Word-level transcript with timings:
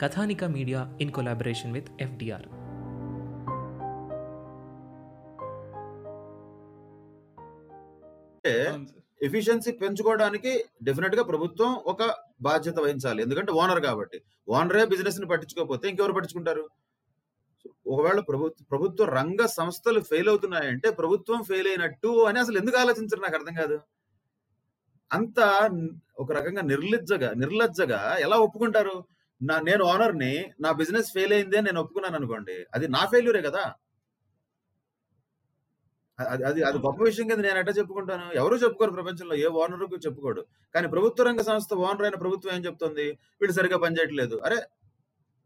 Kathanika 0.00 0.44
media 0.44 0.98
in 1.00 1.10
collaboration 1.10 1.72
with 1.72 1.88
FDR. 2.00 2.46
అంటే 8.34 8.78
efficiency 9.22 9.72
పెంచుకోవడానికి 9.72 10.64
డెఫినెట్గా 10.82 11.22
ప్రభుత్వం 11.22 11.74
ఒక 11.74 12.14
బాధ్యత 12.42 12.78
వహించాలి. 12.78 13.22
ఎందుకంటే 13.22 13.52
ఓనర్ 13.52 13.80
కాబట్టి. 13.80 14.22
ఓనరే 14.48 14.84
బిజినెస్ని 14.84 15.26
పట్టించుకోకపోతే 15.26 15.88
ఇంకెవరు 15.88 16.12
పట్టించుకుంటారు? 16.12 16.68
ఒకవేళ 17.86 18.20
ప్రభుత్వ 18.20 18.64
ప్రభుత్వ 18.70 19.04
రంగ 19.04 19.46
సంస్థలు 19.46 20.00
ఫెయిల్ 20.00 20.28
అవుతున్నాయంటే 20.28 20.90
ప్రభుత్వం 20.90 21.42
ఫెయిల్ 21.42 21.68
అయినట్టు 21.68 22.08
అని 22.08 22.40
అసలు 22.40 22.58
ఎందుకు 22.58 22.76
ఆలోచించరు? 22.76 23.20
నాకు 23.20 23.34
అర్థం 23.34 23.54
కాదు. 23.54 23.80
అంత 25.12 25.70
ఒక 26.18 26.32
రకంగా 26.32 26.62
నిర్లజ్జగా 26.62 27.34
నిర్లజ్జగా 27.36 28.16
ఎలా 28.20 28.36
ఒప్పుకుంటారు? 28.36 29.04
నా 29.40 29.54
నేను 29.60 29.82
ఓనర్ని 29.84 30.32
నా 30.60 30.70
బిజినెస్ 30.72 31.08
ఫెయిల్ 31.12 31.32
అయింది 31.32 31.56
అని 31.58 31.66
నేను 31.66 31.80
ఒప్పుకున్నాను 31.80 32.16
అనుకోండి 32.16 32.56
అది 32.74 32.86
నా 32.88 33.02
ఫెయిల్యూరే 33.12 33.42
కదా? 33.48 33.62
అది 36.18 36.42
అది 36.44 36.60
అది 36.64 36.78
గొప్ప 36.78 37.00
విషయం 37.02 37.26
కింద 37.28 37.42
నేను 37.46 37.58
ఎట్లా 37.58 37.74
చెప్పుకుంటాను? 37.78 38.26
ఎవరు 38.40 38.56
చెప్పుకోరు 38.56 38.92
ప్రపంచంలో 38.92 39.34
ఏ 39.34 39.46
ఓనర్ 39.60 39.84
చెప్పుకోడు. 40.06 40.42
కానీ 40.74 40.86
ప్రభుత్వ 40.88 41.24
రంగ 41.24 41.42
సంస్థ 41.42 41.74
ఓనర్ 41.86 42.02
అయిన 42.02 42.18
ప్రభుత్వం 42.24 42.52
ఏం 42.56 42.62
చెప్తుంది? 42.64 43.06
వీళ్ళు 43.40 43.54
సరిగా 43.58 43.78
పనిచేయట్లేదు 43.78 44.36
అరే 44.46 44.58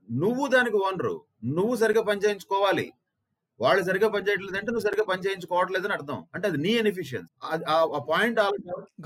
నువ్వు 0.08 0.44
దానికి 0.48 0.76
ఓనరు 0.86 1.14
నువ్వు 1.58 1.74
సరిగా 1.76 2.02
పనిచేయించుకోవాలి 2.02 2.86
వాళ్ళు 3.60 3.82
సరిగా 3.82 4.08
పనిచేయట్లేదు 4.08 4.56
అంటే 4.58 4.70
నువ్వు 4.72 4.86
సరిగా 4.88 5.04
పనిచేయించుకోవట్లేదు 5.10 5.86
అని 5.88 5.94
అర్థం. 5.94 6.18
అంటే 6.34 6.48
అది 6.48 6.58
నీ 6.58 6.72
ఎనిఫిషియన్స్ 6.74 7.30
ఆ 7.74 8.00
పాయింట్ 8.08 8.38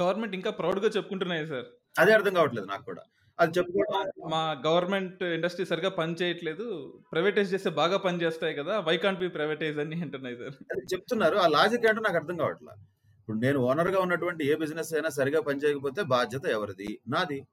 గవర్నమెంట్ 0.00 0.34
ఇంకా 0.34 0.50
ప్రౌడ్గా 0.60 0.88
చెప్పుకుంటున్నాయి 0.96 1.44
సార్. 1.52 1.68
అదే 1.98 2.12
అర్థం 2.12 2.34
కావట్లేదు 2.34 2.66
నాకు 2.66 2.84
కూడా. 2.84 3.02
అది 3.40 3.52
చెప్పుకోవడం 3.58 4.30
మా 4.30 4.62
గవర్నమెంట్ 4.66 5.22
ఇండస్ట్రీ 5.22 5.66
సరిగా 5.66 5.88
పని 5.88 6.14
చేయట్లేదు. 6.14 6.66
ప్రైవేటైజ్ 7.12 7.54
చేస్తే 7.54 7.70
బాగా 7.70 7.96
పని 7.96 8.22
చేస్తాయి 8.22 8.54
కదా. 8.54 8.80
వై 8.80 8.96
కాంట్ 8.96 9.20
బి 9.20 9.28
ప్రైవేటైజ్ 9.28 9.78
అని 9.78 10.00
అంటున్నాయి 10.00 10.36
సార్. 10.36 10.54
అది 10.72 10.86
చెప్తున్నారు. 10.94 11.36
ఆ 11.36 11.46
లాజిక్ 11.46 11.86
ఏంటో 11.86 12.00
నాకు 12.00 12.16
అర్థం 12.16 12.36
కావట్లేదు 12.36 12.80
ఇప్పుడు 13.20 13.38
నేను 13.38 13.58
ఓనర్గా 13.58 14.00
ఉన్నటువంటి 14.00 14.46
ఏ 14.46 14.54
బిజినెస్ 14.54 14.94
అయినా 14.94 15.08
సరిగా 15.08 15.40
పనిచేయకపోతే 15.40 16.02
బాధ్యత 16.02 16.46
ఎవరిది? 16.46 17.00
నాది. 17.08 17.46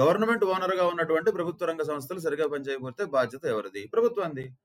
గవర్నమెంట్ 0.00 0.44
ఓనర్గా 0.44 0.86
ఉన్నటువంటి 0.86 1.32
ప్రభుత్వ 1.32 1.66
రంగ 1.66 1.82
సంస్థలు 1.82 2.18
సరిగా 2.18 2.46
పనిచేయకపోతే 2.48 3.04
బాధ్యత 3.04 3.44
ఎవరిది? 3.44 3.86
ప్రభుత్వాన్ని 3.86 4.56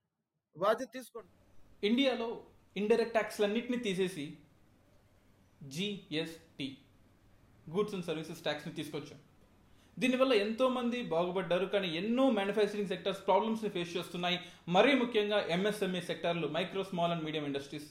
బాధ్యత 0.56 0.88
తీసుకోండి. 0.92 1.32
ఇండియాలో 1.86 2.40
ఇండైరెక్ట్ 2.76 3.14
ట్యాక్స్లన్నింటినీ 3.14 3.78
తీసేసి 3.78 4.38
జిఎస్టి 5.62 6.78
గూడ్స్ 7.70 7.94
అండ్ 7.94 8.04
సర్వీసెస్ 8.04 8.40
ట్యాక్స్ని 8.40 8.74
తీసుకొచ్చాం. 8.74 9.18
దీనివల్ల 10.00 10.32
ఎంతోమంది 10.32 11.02
బాగుపడ్డారు. 11.02 11.66
కానీ 11.66 11.88
ఎన్నో 11.96 12.30
మ్యానుఫ్యాక్చరింగ్ 12.30 12.88
సెక్టర్స్ 12.88 13.26
ప్రాబ్లమ్స్ని 13.26 13.70
ఫేస్ 13.70 13.96
చేస్తున్నాయి. 13.96 14.38
మరీ 14.68 14.92
ముఖ్యంగా 14.94 15.38
MSME 15.46 16.00
సెక్టార్లు 16.00 16.48
micro 16.48 16.84
small 16.84 17.12
and 17.12 17.24
medium 17.24 17.44
industries 17.44 17.88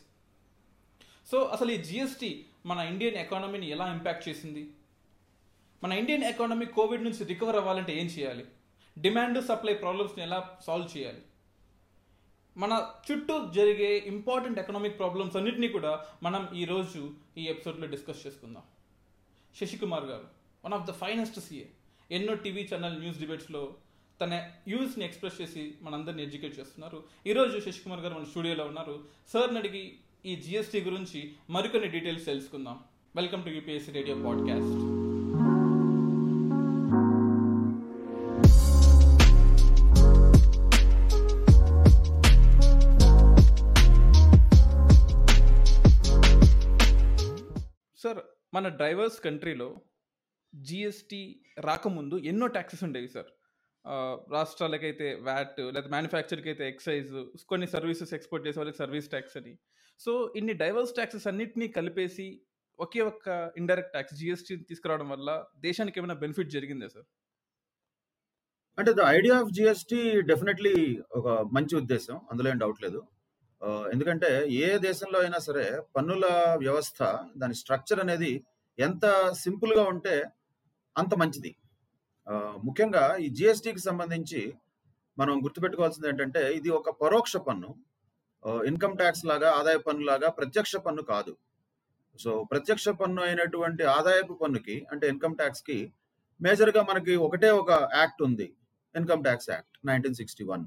so 1.31 1.39
అసలు 1.41 1.71
ఈ 1.71 1.77
జిఎస్టీ 1.77 2.45
మన 2.65 2.79
ఇండియన్ 2.79 3.15
ఎకానమీని 3.15 3.69
ఎలా 3.69 3.93
ఇంపాక్ట్ 3.93 4.29
చేసింది? 4.29 4.69
మన 5.83 5.91
ఇండియన్ 5.93 6.23
ఎకానమీ 6.23 6.65
కోవిడ్ 6.65 7.03
నుంచి 7.03 7.25
రికవర్ 7.25 7.55
అవ్వాలంటే 7.55 7.99
ఏం 7.99 8.05
చేయాలి? 8.05 8.45
డిమాండ్ 8.99 9.45
సప్లై 9.45 9.73
ప్రాబ్లమ్స్ని 9.73 10.23
ఎలా 10.23 10.57
సాల్వ్ 10.67 10.97
చేయాలి? 10.97 11.21
మన 12.57 12.91
చుట్టూ 13.11 13.51
జరిగే 13.53 13.97
ఇంపార్టెంట్ 14.05 14.59
ఎకనామిక్ 14.59 14.97
ప్రాబ్లమ్స్ 14.97 15.35
అన్నింటినీ 15.35 15.67
కూడా 15.67 16.05
మనం 16.23 16.49
ఈరోజు 16.55 17.11
ఈ 17.37 17.45
ఎపిసోడ్లో 17.45 17.87
డిస్కస్ 17.87 18.27
చేసుకుందాం. 18.27 18.63
శశికుమార్ 19.55 20.03
గారు 20.03 20.27
one 20.65 20.73
of 20.73 20.87
the 20.89 20.93
finest 20.93 21.39
CA 21.39 21.65
ఎన్నో 22.11 22.33
టీవీ 22.33 22.69
ఛానల్ 22.73 22.99
న్యూస్ 22.99 23.19
డిబేట్స్లో 23.19 23.73
తన 24.21 24.49
యూస్ని 24.67 25.05
ఎక్స్ప్రెస్ 25.05 25.41
చేసి 25.41 25.73
మనందరిని 25.81 26.23
ఎడ్యుకేట్ 26.23 26.59
చేస్తున్నారు. 26.59 27.03
ఈరోజు 27.27 27.59
శశికుమార్ 27.59 28.01
గారు 28.01 28.13
మన 28.13 28.23
స్టూడియోలో 28.23 28.65
ఉన్నారు. 28.65 29.03
సార్ని 29.33 29.59
అడిగి 29.59 29.93
ఈ 30.25 30.35
జిఎస్టీ 30.35 30.81
గురించి 30.81 31.33
మరికొన్ని 31.49 31.89
డీటెయిల్స్ 31.89 32.25
తెలుసుకుందాం. 32.25 32.79
Welcome 33.15 33.43
to 33.43 33.49
UPSC 33.49 33.91
radio 33.91 34.15
podcast. 34.15 34.99
Sir 48.03 48.17
మన 48.53 48.67
డ్రైవర్స్ 48.67 49.23
కంట్రీలో 49.23 49.75
జిఎస్టీ 50.53 51.21
రాకముందు 51.67 52.15
ఎన్నో 52.31 52.47
ట్యాక్సెస్ 52.55 52.83
ఉండేవి 52.87 53.09
సార్ 53.15 53.29
రాష్ట్రాలకైతే 54.35 55.07
వ్యాట్ 55.27 55.59
లేదా 55.75 55.89
మ్యానుఫ్యాక్చర్కి 55.95 56.49
అయితే 56.51 56.63
ఎక్సైజ్ 56.73 57.11
కొన్ని 57.51 57.67
సర్వీసెస్ 57.75 58.13
ఎక్స్పోర్ట్ 58.17 58.45
చేసే 58.47 58.59
వాళ్ళకి 58.59 58.79
సర్వీస్ 58.83 59.07
ట్యాక్స్ 59.13 59.37
అని. 59.39 59.53
సో 59.99 60.11
ఇన్ని 60.39 60.53
డైవర్స్ 60.63 60.93
ట్యాక్సెస్ 60.97 61.27
అన్నింటినీ 61.31 61.67
కలిపేసి 61.77 62.27
ఒకే 62.79 63.01
ఒక్క 63.11 63.27
ఇండైరెక్ట్ 63.61 63.93
ట్యాక్స్ 63.95 64.15
జిఎస్టీ 64.19 64.53
తీసుకురావడం 64.69 65.07
వల్ల 65.13 65.29
దేశానికి 65.67 65.99
ఏమైనా 65.99 66.17
బెనిఫిట్ 66.23 66.51
జరిగిందా 66.57 66.87
సార్ 66.95 67.07
అంటే 68.77 68.91
the 68.99 69.05
idea 69.17 69.37
of 69.43 69.53
GST 69.57 70.01
definitely 70.31 70.75
ఒక 71.19 71.27
మంచి 71.55 71.73
ఉద్దేశం. 71.81 72.15
అందులో 72.31 72.49
ఏం 72.51 72.59
డౌట్ 72.63 72.83
లేదు. 72.85 72.99
ఎందుకంటే 73.93 74.29
ఏ 74.65 74.67
దేశంలో 74.87 75.17
అయినా 75.23 75.39
సరే 75.47 75.65
పన్నుల 75.95 76.25
వ్యవస్థ 76.63 76.99
దాని 77.41 77.55
స్ట్రక్చర్ 77.61 78.01
అనేది 78.03 78.31
ఎంత 78.77 79.05
సింపుల్గా 79.43 79.83
ఉంటే 79.93 80.15
అంత 80.99 81.15
మంచిది. 81.15 81.55
ఆ, 82.29 82.57
ముఖ్యంగా 82.63 83.15
ఈ 83.15 83.29
జిఎస్టికి 83.29 83.79
సంబంధించి 83.79 84.53
మనం 85.19 85.43
గుర్తుపెట్టుకోవాల్సింది 85.43 86.07
ఏంటంటే 86.07 86.53
ఇది 86.53 86.69
ఒక 86.69 86.89
పరోక్ష 86.89 87.37
పన్ను. 87.37 87.75
ఇన్కమ్ 88.65 88.97
ట్యాక్స్ 88.97 89.25
లాగా 89.25 89.51
ఆదాయ 89.51 89.77
పన్ను 89.77 90.05
లాగా 90.05 90.29
ప్రత్యక్ష 90.29 90.75
పన్ను 90.75 91.01
కాదు. 91.01 91.37
సో 92.19 92.43
ప్రత్యక్ష 92.43 92.89
పన్ను 92.89 93.23
అయినటువంటి 93.23 93.83
ఆదాయపు 93.83 94.33
పన్నుకి 94.33 94.87
అంటే 94.91 95.07
ఇన్కమ్ 95.07 95.37
ట్యాక్స్కి 95.37 95.93
మేజర్గా 96.41 96.83
మనకి 96.83 97.15
ఒకటే 97.15 97.49
ఒక 97.49 97.71
యాక్ట్ 97.71 98.23
ఉంది. 98.23 98.53
Income 98.95 99.23
tax 99.23 99.49
act 99.49 99.87
nineteen 99.87 100.15
sixty 100.15 100.43
one. 100.43 100.65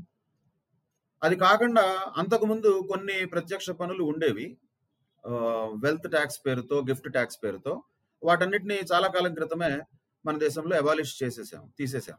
అది 1.23 1.37
కాకుండా 1.37 2.13
అంతకుముందు 2.17 2.85
కొన్ని 2.89 3.27
ప్రత్యక్ష 3.27 3.71
పన్నులు 3.71 4.05
ఉండేవి. 4.05 4.59
వెల్త్ 5.79 6.11
ట్యాక్స్ 6.11 6.41
పేరుతో 6.47 6.81
గిఫ్ట్ 6.81 7.13
ట్యాక్స్ 7.13 7.39
పేరుతో. 7.45 7.83
వాటన్నిటిని 8.23 8.81
చాలా 8.93 9.09
కాలం 9.09 9.35
క్రితమే 9.35 9.81
మన 10.27 10.39
దేశంలో 10.39 10.77
అబాలిష్ 10.77 11.23
చేసేసాం 11.23 11.73
తీసేసాం 11.79 12.19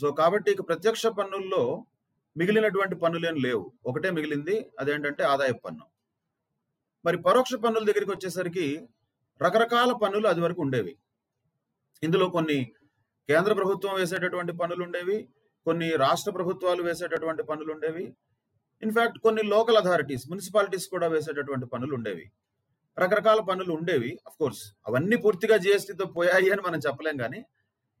సో 0.00 0.10
కాబట్టి 0.10 0.50
ఇక 0.50 0.68
ప్రత్యక్ష 0.68 1.06
పన్నుల్లో 1.06 1.84
మిగిలినటువంటి 2.36 2.94
పన్నులేం 2.94 3.34
లేవు. 3.34 3.72
ఒకటే 3.86 4.10
మిగిలింది 4.10 4.70
అదేంటంటే 4.80 5.22
ఆదాయపు 5.24 5.58
పన్ను. 5.58 5.84
మరి 7.04 7.18
పరోక్ష 7.18 7.54
పన్నుల 7.54 7.84
దగ్గరికి 7.84 8.10
వచ్చేసరికి 8.10 8.88
రకరకాల 9.42 9.92
పన్నులు 9.92 10.28
అది 10.28 10.40
వరకు 10.40 10.60
ఉండేవి. 10.62 10.96
ఇందులో 12.02 12.28
కొన్ని 12.28 12.72
కేంద్ర 13.28 13.52
ప్రభుత్వం 13.52 13.94
వేసేటటువంటి 13.94 14.52
పన్నులు 14.52 14.82
ఉండేవి 14.84 15.28
కొన్ని 15.64 15.96
రాష్ట్ర 15.96 16.30
ప్రభుత్వాలు 16.30 16.82
వేసేటటువంటి 16.82 17.42
పన్నులు 17.42 17.72
ఉండేవి. 17.72 18.14
ఇన్ఫాక్ట్ 18.82 19.18
కొన్ని 19.18 19.42
లోకల్ 19.42 19.76
అథారిటీస్ 19.76 20.30
మున్సిపాలిటీస్ 20.30 20.88
కూడా 20.88 21.06
వేసేటటువంటి 21.06 21.66
పన్నులు 21.66 21.94
ఉండేవి. 21.94 22.32
రకరకాల 22.96 23.40
పనులు 23.40 23.72
ఉండేవి 23.72 24.10
అఫ్ 24.26 24.38
కోర్స్ 24.38 24.62
అవన్నీ 24.86 25.16
పూర్తిగా 25.16 25.56
జిఎస్టీతో 25.56 26.04
పోయాయి 26.06 26.48
అని 26.50 26.62
మనం 26.62 26.78
చెప్పలేం 26.78 27.16
కానీ 27.16 27.40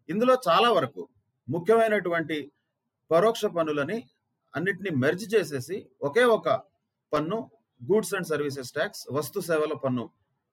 ఇందులో 0.08 0.34
చాలా 0.48 0.68
వరకు 0.70 1.02
ముఖ్యమైనటువంటి 1.48 2.38
పరోక్ష 3.10 3.44
పన్నులని 3.56 3.98
అన్నిటిని 4.54 4.90
మెర్జ్ 4.96 5.26
చేసేసి 5.34 5.76
ఒకే 6.02 6.24
ఒక 6.30 6.48
పన్ను 7.12 7.38
గూడ్స్ 7.80 8.14
అండ్ 8.14 8.28
సర్వీసెస్ 8.28 8.72
ట్యాక్స్ 8.72 9.02
వస్తు 9.10 9.40
సేవల 9.40 9.74
పన్ను 9.74 10.04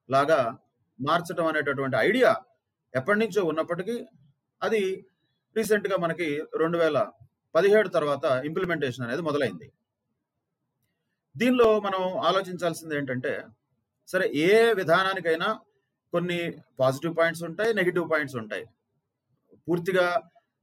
లాగా 0.08 0.40
మార్చడం 0.98 1.46
అనేటటువంటి 1.46 1.96
ఐడియా 2.00 2.30
ఎప్పటి 2.94 3.18
నుంచో 3.18 3.42
ఉన్నప్పటికీ 3.44 3.96
అది 4.62 4.82
రీసెంట్గా 5.56 5.96
మనకి 5.96 6.28
రెండు 6.58 6.78
వేల 6.78 6.98
పదిహేడు 7.54 7.88
తర్వాత 7.88 8.24
ఇంప్లిమెంటేషన్ 8.44 9.04
అనేది 9.04 9.22
మొదలైంది. 9.22 9.66
దీనిలో 11.36 11.68
మనం 11.80 12.02
ఆలోచించాల్సింది 12.18 12.94
ఏంటంటే 12.96 13.32
సరే 14.08 14.26
ఏ 14.48 14.52
విధానానికైనా 14.80 15.48
కొన్ని 16.12 16.38
పాజిటివ్ 16.80 17.14
పాయింట్స్ 17.18 17.42
ఉంటాయి 17.48 17.70
నెగిటివ్ 17.78 18.06
పాయింట్స్ 18.12 18.36
ఉంటాయి. 18.42 18.64
పూర్తిగా 19.68 20.06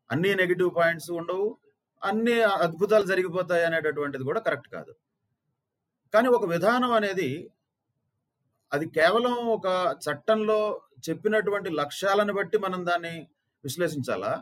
అన్ని 0.09 0.31
నెగిటివ్ 0.41 0.71
పాయింట్స్ 0.79 1.09
ఉండవు 1.19 1.47
అన్ని 2.01 2.35
అద్భుతాలు 2.65 3.05
జరిగిపోతాయి 3.11 3.63
అనేటటువంటిది 3.67 4.23
కూడా 4.29 4.41
కరెక్ట్ 4.47 4.69
కాదు. 4.75 4.91
కానీ 6.13 6.27
ఒక 6.37 6.45
విధానం 6.55 6.91
అనేది 6.99 7.29
అది 8.71 8.85
కేవలం 8.97 9.35
ఒక 9.55 9.67
చట్టంలో 10.05 10.59
చెప్పినటువంటి 11.07 11.69
లక్ష్యాలను 11.81 12.33
బట్టి 12.37 12.57
మనం 12.65 12.81
దాన్ని 12.89 13.15
విశ్లేషించాలా? 13.63 14.33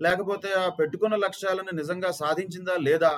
లేకపోతే 0.00 0.50
ఆ 0.62 0.66
పెట్టుకున్న 0.78 1.14
లక్ష్యాలను 1.26 1.72
నిజంగా 1.80 2.10
సాధించిందా 2.22 2.74
లేదా 2.88 3.12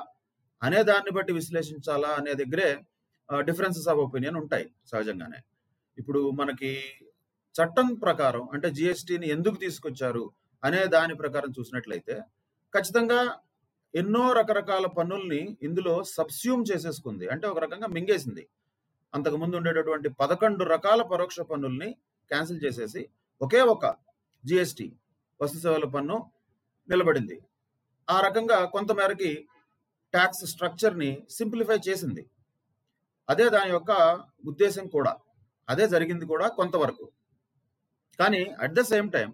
అనే 0.63 0.81
దాన్ని 0.91 1.13
బట్టి 1.17 1.33
విశ్లేషించాలా 1.41 2.11
అనే 2.21 2.33
దగ్గరే 2.43 2.69
డిఫరెన్సెస్ 3.35 3.89
ఆఫ్ 3.89 3.99
ఒపీనియన్ 3.99 4.37
ఉంటాయి 4.37 4.71
సహజంగానే. 4.87 5.39
ఇప్పుడు 5.99 6.31
మనకి 6.31 6.81
చట్టం 7.55 7.95
ప్రకారం 7.95 8.49
అంటే 8.53 8.71
జిఎస్టిని 8.71 9.29
ఎందుకు 9.29 9.55
తీసుకొచ్చారు 9.55 10.31
అనే 10.65 10.87
దాని 10.87 11.15
ప్రకారం 11.15 11.51
చూసినట్లయితే 11.61 12.23
ఖచ్చితంగా 12.75 13.39
ఎన్నో 13.95 14.33
రకరకాల 14.33 14.87
పన్నుల్ని 14.87 15.57
ఇందులో 15.63 16.05
సబ్స్యూమ్ 16.05 16.65
చేసేసుకుంది. 16.73 17.29
అంటే 17.29 17.47
ఒక 17.47 17.59
రకంగా 17.59 17.87
మింగేసింది. 17.87 18.49
అంతకు 19.15 19.37
ముందు 19.37 19.57
ఉండేటటువంటి 19.57 20.09
పదకొండు 20.09 20.65
రకాల 20.65 21.03
పరోక్ష 21.03 21.41
పన్నుల్ని 21.41 21.93
క్యాన్సిల్ 22.31 22.65
చేసేసి 22.65 23.09
ఒకే 23.43 23.61
ఒక 23.61 23.95
జిఎస్టి 24.45 24.97
వస్తు 25.43 25.59
సేవల 25.59 25.85
పన్ను 25.85 26.31
నిలబడింది. 26.89 27.41
ఆ 28.11 28.21
రకంగా 28.21 28.65
కొంతమేరకి 28.65 29.49
ట్యాక్స్ 30.13 30.47
స్ట్రక్చర్ని 30.47 31.27
సింప్లిఫై 31.31 31.79
చేసింది. 31.89 32.31
అదే 33.29 33.47
దాని 33.49 33.71
యొక్క 33.71 33.93
ఉద్దేశం 34.51 34.85
కూడా. 34.97 35.13
అదే 35.69 35.85
జరిగింది 35.95 36.25
కూడా 36.33 36.47
కొంతవరకు. 36.59 37.07
కానీ 38.19 38.43
అట్ 38.65 38.77
ద 38.79 38.83
సేమ్ 38.93 39.09
టైం 39.17 39.31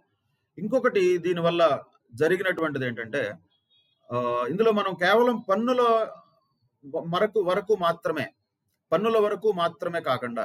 ఇంకొకటి 0.59 1.03
దీనివల్ల 1.27 1.63
జరిగినటువంటిది 2.13 2.85
ఏంటంటే 2.89 3.23
ఇందులో 4.51 4.71
మనం 4.81 4.93
కేవలం 5.05 5.37
పన్నుల 5.51 5.83
మరకు 7.15 7.41
వరకు 7.43 7.75
మాత్రమే 7.85 8.27
పన్నుల 8.93 9.19
వరకు 9.19 9.49
మాత్రమే 9.61 10.01
కాకుండా 10.01 10.45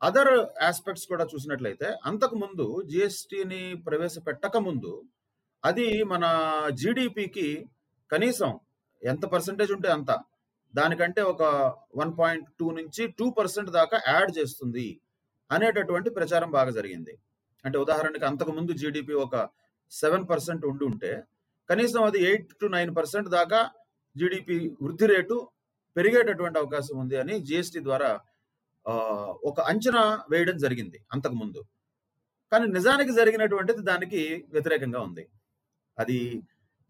అదర్ 0.00 0.32
ఆస్పెక్ట్స్ 0.62 1.06
కూడా 1.12 1.24
చూసినట్లయితే 1.24 1.88
అంతకు 2.04 2.36
ముందు 2.36 2.66
జిఎస్టిని 2.90 3.62
ప్రవేశపెట్టక 3.86 4.56
ముందు 4.58 4.92
అది 5.64 5.86
మన 6.04 6.24
జీడిపికి 6.72 7.48
కనీసం 8.10 8.50
ఎంత 9.02 9.24
పర్సంటేజ్ 9.26 9.72
ఉంటే 9.72 9.88
అంత 9.88 10.10
దానికంటే 10.74 11.22
ఒక 11.32 11.42
వన్ 11.96 12.12
పాయింట్ 12.18 12.46
టూ 12.58 12.66
నుంచి 12.78 13.02
టూ 13.18 13.26
పర్సెంట్ 13.38 13.70
దాకా 13.70 13.96
యాడ్ 14.08 14.32
చేస్తుంది 14.38 14.86
అనేటటువంటి 15.50 16.08
ప్రచారం 16.10 16.50
బాగా 16.50 16.70
జరిగింది. 16.70 17.12
అంటే 17.64 17.76
ఉదాహరణకి 17.78 18.24
అంతకు 18.24 18.52
ముందు 18.52 18.72
జీడిపి 18.80 19.14
ఒక 19.24 19.36
సెవెన్ 19.92 20.24
పర్సెంట్ 20.30 20.64
ఉండి 20.66 20.84
ఉంటే 20.84 21.12
కనీసం 21.68 22.00
అది 22.04 22.18
ఎయిట్ 22.28 22.50
టు 22.60 22.66
నైన్ 22.68 22.92
పర్సెంట్ 22.96 23.28
దాకా 23.30 23.60
జీడిపి 24.16 24.56
వృద్ధి 24.82 25.06
రేటు 25.06 25.36
పెరిగేటటువంటి 25.96 26.58
అవకాశం 26.58 26.96
ఉంది 27.02 27.16
అని 27.16 27.34
జిఎస్టి 27.48 27.80
ద్వారా 27.82 28.10
ఆ, 28.86 28.94
ఒక 29.44 29.58
అంచనా 29.70 30.02
వేయడం 30.30 30.56
జరిగింది 30.56 30.98
అంతకు 31.12 31.36
ముందు. 31.36 31.60
కానీ 32.52 32.66
నిజానికి 32.74 33.12
జరిగినటువంటిది 33.12 33.82
దానికి 33.82 34.20
వ్యతిరేకంగా 34.52 35.00
ఉంది. 35.00 35.24
అది 35.98 36.18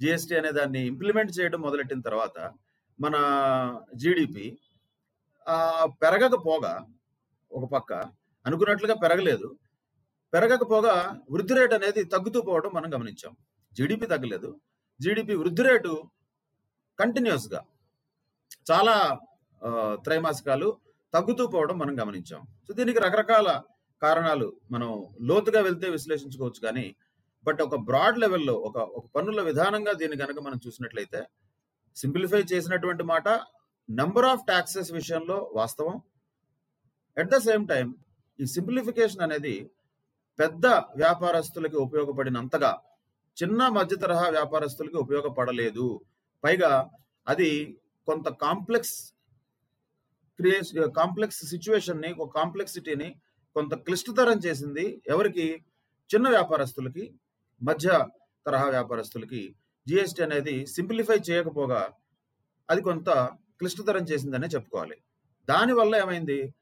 జిఎస్టి 0.00 0.34
అనే 0.38 0.50
దాన్ని 0.52 0.80
ఇంప్లిమెంట్ 0.90 1.32
చేయడం 1.38 1.60
మొదలెట్టిన 1.60 2.00
తర్వాత 2.00 2.36
మన 2.98 3.16
జీడిపి 3.94 4.44
పెరగకపోగా 6.02 6.72
ఒక 7.50 7.64
పక్క. 7.72 7.90
అనుకున్నట్లుగా 8.44 8.94
పెరగలేదు. 8.94 9.48
పెరగకపోగా 10.32 10.94
వృద్ధి 11.30 11.54
రేటు 11.54 11.74
అనేది 11.74 12.04
తగ్గుతూ 12.04 12.42
పోవడం 12.42 12.70
మనం 12.74 12.94
గమనించాం. 12.94 13.32
జీడిపి 13.72 14.06
తగ్గలేదు. 14.06 14.50
జీడిపి 15.00 15.34
వృద్ధి 15.34 15.62
రేటు 15.62 15.92
కంటిన్యూస్గా 16.98 17.60
చాలా 18.70 18.94
ఆ, 19.62 19.70
త్రైమాసికాలు 20.04 20.68
తగ్గుతూ 21.14 21.46
పోవడం 21.46 21.78
మనం 21.78 21.94
గమనించాం. 22.02 22.42
సో 22.66 22.74
దీనికి 22.74 22.98
రకరకాల 22.98 23.48
కారణాలు 24.02 24.60
మనం 24.70 24.90
లోతుగా 25.20 25.60
వెళ్తే 25.60 25.90
విశ్లేషించుకోవచ్చు 25.90 26.60
కానీ 26.60 26.84
బట్ 27.46 27.60
ఒక 27.62 27.76
బ్రాడ్ 27.84 28.18
లెవెల్లో 28.18 28.54
ఒక 28.68 28.76
ఒక 28.98 29.04
పన్నుల 29.14 29.42
విధానంగా 29.42 29.92
దీన్ని 29.92 30.16
కనుక 30.16 30.38
మనం 30.38 30.58
చూసినట్లయితే 30.66 31.20
సింప్లిఫై 31.96 32.40
చేసినటువంటి 32.52 33.04
మాట 33.12 33.28
నంబర్ 33.88 34.26
ఆఫ్ 34.32 34.44
ట్యాక్సెస్ 34.46 34.90
విషయంలో 34.92 35.36
వాస్తవం. 35.58 35.96
అట్ 37.16 37.30
ద 37.34 37.38
సేమ్ 37.48 37.64
టైం 37.72 37.86
ఈ 38.38 38.46
సింప్లిఫికేషన్ 38.56 39.24
అనేది 39.26 39.54
పెద్ద 40.38 40.66
వ్యాపారస్తులకి 41.02 41.76
ఉపయోగపడినంతగా 41.86 42.72
చిన్న 43.36 43.68
మధ్య 43.68 43.94
తరహా 43.96 44.26
వ్యాపారస్తులకి 44.28 44.96
ఉపయోగపడలేదు. 45.04 45.86
పైగా 46.44 46.70
అది 47.26 47.50
కొంత 48.08 48.28
కాంప్లెక్స్ 48.44 48.96
క్రియేస్ 50.38 50.70
కాంప్లెక్స్ 51.00 51.40
సిచ్యువేషన్ని 51.52 52.10
ఒక 52.22 52.28
కాంప్లెక్సిటీని 52.38 53.08
కొంత 53.56 53.74
క్లిష్టతరం 53.86 54.38
చేసింది 54.46 54.84
ఎవరికి? 55.08 55.46
చిన్న 56.10 56.26
వ్యాపారస్తులకి 56.28 57.04
మధ్య 57.60 57.88
తరహా 58.46 58.68
వ్యాపారస్తులకి. 58.76 59.42
జిఎస్టి 59.88 60.22
అనేది 60.22 60.66
సింప్లిఫై 60.66 61.18
చేయకపోగా 61.30 61.80
అది 62.70 62.82
కొంత 62.82 63.10
క్లిష్టతరం 63.58 64.04
చేసిందనే 64.04 64.46
చెప్పుకోవాలి. 64.46 64.96
దానివల్ల 65.48 65.96
ఏమైంది? 65.96 66.54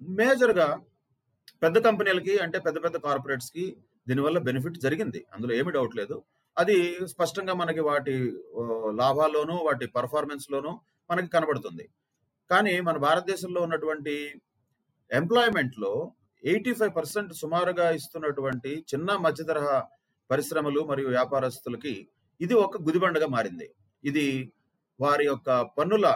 మేజర్గా 0.00 0.80
పెద్ద 1.62 1.78
కంపెనీలకి 1.78 2.38
అంటే 2.38 2.58
పెద్ద 2.58 2.84
పెద్ద 2.84 2.96
కార్పొరేట్స్కి 2.96 3.76
దీనివల్ల 4.08 4.38
బెనిఫిట్ 4.38 4.80
జరిగింది. 4.80 5.26
అందులో 5.34 5.54
ఏమి 5.54 5.72
డౌట్ 5.72 5.96
లేదు. 5.96 6.16
అది 6.58 6.76
స్పష్టంగా 7.06 7.54
మనకి 7.54 7.80
వాటి 7.80 8.14
లాభాల్లోనూ 9.00 9.54
వాటి 9.54 9.86
పర్ఫార్మెన్స్లోనూ 9.86 10.80
మనకి 11.10 11.28
కనబడుతుంది. 11.28 11.88
కానీ 12.50 12.80
మన 12.80 12.96
భారతదేశంలో 12.96 13.60
ఉన్నటువంటి 13.62 14.14
ఎంప్లాయ్మెంట్లో 15.10 16.12
ఎయిటీ 16.44 16.72
ఫైవ్ 16.74 16.92
పర్సెంట్ 16.96 17.32
సుమారుగా 17.34 17.90
ఇస్తున్నటువంటి 17.90 18.84
చిన్న 18.94 19.16
మధ్య 19.16 19.44
తరహా 19.44 19.76
పరిశ్రమలు 20.30 20.80
మరియు 20.84 21.08
వ్యాపారస్తులకి 21.08 22.08
ఇది 22.44 22.54
ఒక 22.64 22.80
గుదిబండగా 22.86 23.28
మారింది. 23.36 23.66
ఇది 24.04 24.26
వారి 25.00 25.24
యొక్క 25.30 25.48
పన్నుల 25.78 26.06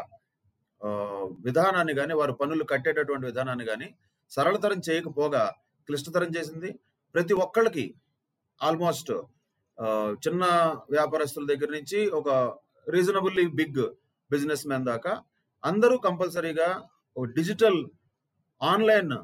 విధానాన్ని 1.46 1.94
కానీ 1.98 2.12
వారు 2.20 2.32
పన్నులు 2.40 2.64
కట్టేటటువంటి 2.72 3.26
విధానాన్ని 3.30 3.64
కానీ 3.70 3.88
సరళతరం 4.32 4.80
చేయకపోగా 4.88 5.42
క్లిష్టతరం 5.88 6.30
చేసింది. 6.36 6.70
ప్రతి 7.14 7.34
ఒక్కళ్ళకి 7.44 7.84
ఆల్మోస్ట్ 8.60 9.12
చిన్న 10.24 10.44
వ్యాపారస్తుల 10.94 11.44
దగ్గర 11.52 11.70
నుంచి 11.76 11.98
ఒక 12.20 12.28
రీజనబుల్లీ 12.86 13.44
బిగ్ 13.60 13.82
బిజినెస్ 14.30 14.64
మ్యాన్ 14.70 14.88
దాకా 14.92 15.12
అందరూ 15.62 15.96
కంపల్సరీగా 16.08 16.68
ఒక 17.16 17.26
డిజిటల్ 17.38 17.78
ఆన్లైన్ 18.60 19.14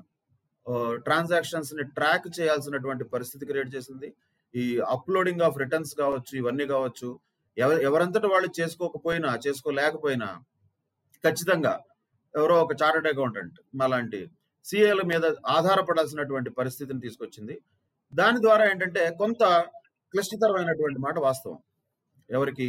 ట్రాన్సాక్షన్స్ని 1.07 1.85
ట్రాక్ 1.97 2.27
చేయాల్సినటువంటి 2.39 3.05
పరిస్థితి 3.15 3.49
క్రియేట్ 3.51 3.71
చేసింది. 3.75 4.09
ఈ 4.57 4.65
అప్లోడింగ్ 4.79 5.41
ఆఫ్ 5.41 5.59
రిటర్న్స్ 5.59 5.95
కావచ్చు 5.99 6.33
ఇవన్నీ 6.39 6.67
కావచ్చు 6.67 7.09
ఎవరంతటా 7.57 7.87
ఎవరంతట 7.89 8.27
వాళ్ళు 8.27 8.49
చేసుకోకపోయినా 8.61 9.39
చేసుకోలేకపోయినా 9.47 10.29
ఖచ్చితంగా 11.25 11.73
ఎవరో 12.35 12.55
ఒక 12.63 12.73
చార్టెడ్ 12.83 13.07
అకౌంటెంట్ 13.07 13.59
అలాంటి 13.83 14.21
సిఏల 14.65 15.03
మీద 15.03 15.25
ఆధారపడాల్సినటువంటి 15.47 16.51
పరిస్థితిని 16.51 17.01
తీసుకొచ్చింది. 17.01 17.55
దాని 18.15 18.37
ద్వారా 18.37 18.65
ఏంటంటే 18.71 19.11
కొంత 19.19 19.43
క్లిష్టతరమైనటువంటి 20.13 20.99
మాట 20.99 21.19
వాస్తవం. 21.19 21.59
ఎవరికి? 22.31 22.69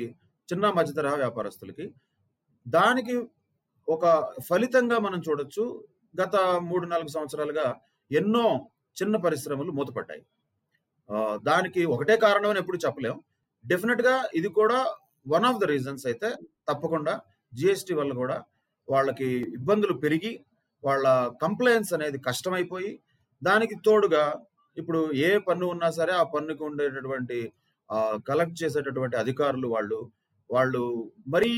చిన్న 0.49 0.69
మధ్య 0.69 0.93
తరహా 0.93 1.15
వ్యాపారస్తులకి. 1.15 1.85
దానికి 2.67 3.15
ఒక 3.87 4.05
ఫలితంగా 4.49 4.97
మనం 4.99 5.19
చూడొచ్చు. 5.29 5.65
గత 6.21 6.35
మూడు 6.69 6.85
నాలుగు 6.87 7.07
సంవత్సరాలుగా 7.07 7.75
ఎన్నో 8.11 8.45
చిన్న 8.97 9.15
పరిశ్రమలు 9.17 9.71
మూతపడ్డాయి. 9.71 10.23
దానికి 11.49 11.81
ఒకటే 11.85 12.15
కారణం 12.17 12.49
అని 12.49 12.59
ఎప్పుడు 12.59 12.79
చెప్పలేం. 12.85 13.15
డెఫినెట్గా 13.65 14.15
ఇది 14.39 14.49
కూడా 14.59 14.79
వన్ 15.25 15.45
ఆఫ్ 15.45 15.59
ద 15.59 15.67
రీజన్స్ 15.71 16.05
అయితే 16.09 16.29
తప్పకుండా 16.69 17.13
జిఎస్టి 17.53 17.93
వల్ల 17.93 18.11
కూడా 18.13 18.37
వాళ్ళకి 18.87 19.27
ఇబ్బందులు 19.57 19.93
పెరిగి 20.03 20.33
వాళ్ళ 20.83 21.05
కంప్లైన్స్ 21.43 21.91
అనేది 21.93 22.17
కష్టమైపోయి 22.27 22.91
దానికి 23.41 23.75
తోడుగా 23.85 24.23
ఇప్పుడు 24.77 24.99
ఏ 25.27 25.29
పన్ను 25.47 25.65
ఉన్నా 25.65 25.89
సరే 25.89 26.13
ఆ 26.13 26.23
పన్నుకు 26.33 26.63
ఉండేటటువంటి 26.65 27.37
కలెక్ట్ 28.25 28.57
చేసేటటువంటి 28.63 29.15
అధికారులు 29.15 29.67
వాళ్ళు 29.67 29.99
వాళ్ళు 30.49 30.81
మరీ 31.27 31.51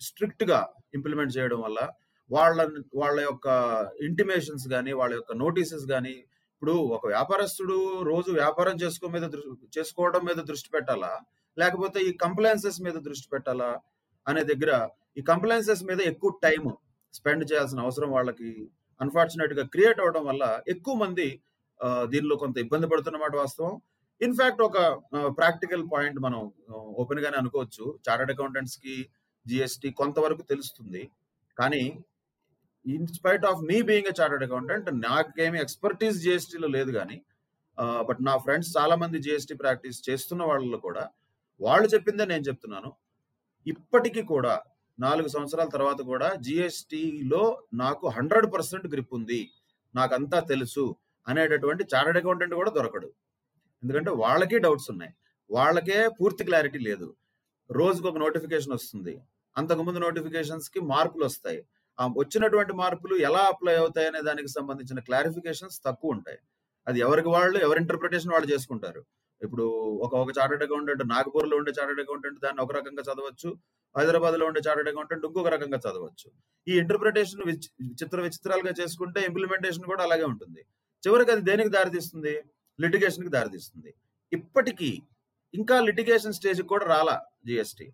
స్ట్రిక్ట్గా 0.00 0.60
ఇంప్లిమెంట్ 0.94 1.36
చేయడం 1.36 1.60
వల్ల 1.60 1.80
వాళ్ళ 2.30 2.60
వాళ్ళ 2.94 3.18
యొక్క 3.20 3.48
ఇంటిమేషన్స్ 4.02 4.66
కానీ 4.68 4.92
వాళ్ళ 4.92 5.12
యొక్క 5.14 5.32
నోటీసెస్ 5.34 5.86
కానీ 5.86 6.14
ఇప్పుడు 6.64 6.82
ఒక 6.96 7.06
వ్యాపారస్తుడు 7.12 7.74
రోజు 8.08 8.30
వ్యాపారం 8.38 8.76
చేసుకో 8.82 9.06
మీద 9.14 9.24
చేసుకోవడం 9.76 10.22
మీద 10.28 10.38
దృష్టి 10.50 10.68
పెట్టాలా? 10.74 11.10
లేకపోతే 11.60 11.98
ఈ 12.08 12.10
కంప్లైన్సెస్ 12.22 12.78
మీద 12.86 12.96
దృష్టి 13.08 13.26
పెట్టాలా? 13.32 13.68
అనే 14.26 14.42
దగ్గర 14.50 14.70
ఈ 15.18 15.22
కంప్లైన్సెస్ 15.30 15.82
మీద 15.90 16.00
ఎక్కువ 16.12 16.30
టైం 16.44 16.62
స్పెండ్ 17.18 17.44
చేయాల్సిన 17.50 17.84
అవసరం 17.86 18.10
వాళ్ళకి 18.16 18.48
అన్ఫార్చునేట్గా 19.00 19.64
క్రియేట్ 19.74 20.00
అవడం 20.04 20.24
వల్ల 20.30 20.46
ఎక్కువ 20.74 20.94
మంది 21.02 21.28
దీనిలో 22.14 22.38
కొంత 22.44 22.56
ఇబ్బంది 22.64 22.88
పడుతున్నమాట 22.92 23.34
వాస్తవం. 23.42 23.74
ఇన్ఫాక్ట్ 24.20 24.64
ఒక 24.68 24.78
ప్రాక్టికల్ 25.40 25.84
పాయింట్ 25.92 26.18
మనం 26.26 26.40
ఓపెన్ 27.02 27.22
గానే 27.26 27.38
అనుకోవచ్చు. 27.42 27.84
చార్టెడ్ 28.06 28.34
అకౌంటెంట్స్కి 28.36 28.96
జిఎస్టి 29.46 29.90
కొంతవరకు 30.00 30.44
తెలుస్తుంది. 30.54 31.04
కానీ 31.60 31.84
in spite 32.86 33.44
of 33.50 33.60
me 33.70 33.78
being 33.88 34.08
a 34.12 34.14
chartered 34.18 34.44
accountant 34.46 34.88
నాకేమి 35.06 35.58
ఎక్స్పర్టీస్ 35.64 36.18
జిఎస్టీలో 36.24 36.68
లేదు 36.76 36.90
కానీ 36.98 37.16
బట్ 38.08 38.20
నా 38.28 38.34
ఫ్రెండ్స్ 38.44 38.70
చాలా 38.76 38.94
మంది 39.02 39.18
జిఎస్టీ 39.26 39.54
ప్రాక్టీస్ 39.62 39.98
చేస్తున్న 40.08 40.42
వాళ్ళలో 40.50 40.78
కూడా 40.86 41.04
వాళ్ళు 41.60 41.86
చెప్పిందే 41.94 42.24
నేను 42.32 42.44
చెప్తున్నాను. 42.48 42.90
ఇప్పటికీ 43.66 44.22
కూడా 44.34 44.54
నాలుగు 44.98 45.28
సంవత్సరాల 45.34 45.68
తర్వాత 45.76 46.00
కూడా 46.12 46.28
జిఎస్టిలో 46.46 47.42
నాకు 47.82 48.06
హండ్రెడ్ 48.16 48.48
పర్సెంట్ 48.54 48.86
గ్రిప్ 48.92 49.14
ఉంది 49.18 49.40
నాకంతా 49.94 50.38
తెలుసు 50.52 50.84
అనేటటువంటి 51.26 51.82
చార్టెడ్ 51.92 52.18
అకౌంటెంట్ 52.20 52.54
కూడా 52.60 52.70
దొరకడు. 52.78 53.08
ఎందుకంటే 53.82 54.10
వాళ్ళకే 54.24 54.58
డౌట్స్ 54.66 54.88
ఉన్నాయి 54.94 55.12
వాళ్ళకే 55.50 55.98
పూర్తి 56.18 56.42
క్లారిటీ 56.48 56.80
లేదు. 56.88 57.08
రోజుకు 57.70 58.06
ఒక 58.10 58.18
నోటిఫికేషన్ 58.24 58.74
వస్తుంది 58.78 59.14
అంతకుముందు 59.56 59.98
నోటిఫికేషన్స్కి 60.06 60.80
మార్పులు 60.92 61.24
వస్తాయి 61.30 61.60
వచ్చినటువంటి 62.20 62.72
మార్పులు 62.72 63.14
ఎలా 63.28 63.42
అప్లై 63.52 63.74
అవుతాయి 63.76 64.06
అనే 64.06 64.20
దానికి 64.22 64.48
సంబంధించిన 64.48 65.00
క్లారిఫికేషన్స్ 65.00 65.80
తక్కువ 65.86 66.16
ఉంటాయి. 66.16 66.38
అది 66.86 67.00
ఎవరికి 67.00 67.28
వాళ్ళు 67.28 67.58
ఎవరి 67.58 67.80
ఇంటర్ప్రిటేషన్ 67.80 68.32
వాళ్ళు 68.32 68.48
చేసుకుంటారు. 68.52 69.02
ఇప్పుడు 69.42 69.64
ఒక 70.04 70.14
ఒక 70.14 70.30
చార్టెడ్ 70.38 70.62
అకౌంటెంట్ 70.62 71.02
నాగపూర్లో 71.12 71.56
ఉండే 71.56 71.72
చార్టెడ్ 71.78 72.00
అకౌంటెంట్ 72.00 72.38
దాన్ని 72.40 72.60
ఒక 72.62 72.72
రకంగా 72.72 73.02
చదవచ్చు. 73.08 73.50
హైదరాబాద్లో 73.94 74.46
ఉండే 74.46 74.60
చార్టెడ్ 74.68 74.88
అకౌంటెంట్ 74.88 75.24
ఇంకొక 75.26 75.48
రకంగా 75.48 75.78
చదవచ్చు. 75.86 76.28
ఈ 76.66 76.72
ఇంటర్ప్రిటేషన్ 76.82 77.42
చిత్ర 78.02 78.20
విచిత్రాలుగా 78.20 78.72
చేసుకుంటే 78.80 79.20
ఇంప్లిమెంటేషన్ 79.20 79.84
కూడా 79.84 80.02
అలాగే 80.02 80.24
ఉంటుంది. 80.24 80.62
చివరికి 81.02 81.30
అది 81.30 81.42
దేనికి 81.42 81.68
దారితీస్తుంది? 81.68 82.34
లిటిగేషన్కి 82.78 83.30
దారితీస్తుంది. 83.30 83.94
ఇప్పటికీ 84.32 84.90
ఇంకా 85.54 85.80
లిటిగేషన్ 85.80 86.32
స్టేజ్ 86.32 86.62
కూడా 86.62 86.84
రాలా 86.86 87.16
జిఎస్టీ 87.46 87.86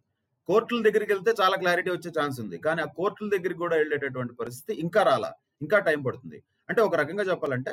కోర్టుల 0.51 0.81
దగ్గరికి 0.87 1.13
వెళ్తే 1.15 1.33
చాలా 1.41 1.57
క్లారిటీ 1.63 1.91
వచ్చే 1.93 2.11
ఛాన్స్ 2.17 2.39
ఉంది. 2.45 2.57
కానీ 2.67 2.81
ఆ 2.85 2.91
కోర్టుల 2.99 3.29
దగ్గరికి 3.35 3.61
కూడా 3.65 3.77
వెళ్ళేటటువంటి 3.81 4.35
పరిస్థితి 4.41 4.73
ఇంకా 4.85 5.03
రాలా 5.11 5.31
ఇంకా 5.61 5.79
టైం 5.89 6.01
పడుతుంది. 6.07 6.39
అంటే 6.69 6.81
ఒక 6.89 6.95
రకంగా 7.03 7.25
చెప్పాలంటే 7.31 7.73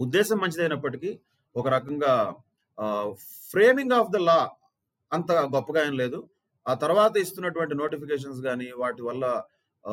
ఉద్దేశం 0.00 0.38
మంచిదైనప్పటికీ 0.42 1.10
ఒక 1.54 1.68
రకంగా 1.76 2.12
ఫ్రేమింగ్ 3.50 3.94
ఆఫ్ 3.98 4.10
ద 4.10 4.20
లా 4.28 4.38
అంత 5.10 5.32
గొప్పగా 5.54 5.80
ఏం 5.88 5.94
లేదు. 6.02 6.18
ఆ 6.66 6.74
తర్వాత 6.82 7.14
ఇస్తున్నటువంటి 7.24 7.74
నోటిఫికేషన్స్ 7.80 8.40
కానీ 8.48 8.68
వాటి 8.82 9.02
వల్ల 9.08 9.24
ఆ, 9.84 9.92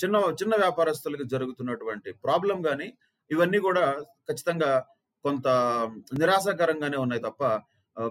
చిన్న 0.00 0.16
చిన్న 0.40 0.54
వ్యాపారస్తులకి 0.56 1.24
జరుగుతున్నటువంటి 1.32 2.10
ప్రాబ్లం 2.24 2.58
కానీ 2.68 2.86
ఇవన్నీ 3.30 3.58
కూడా 3.66 3.82
ఖచ్చితంగా 4.28 4.70
కొంత 5.24 5.48
నిరాశాకరంగానే 6.20 6.98
ఉన్నాయి 7.04 7.22
తప్ప 7.26 7.42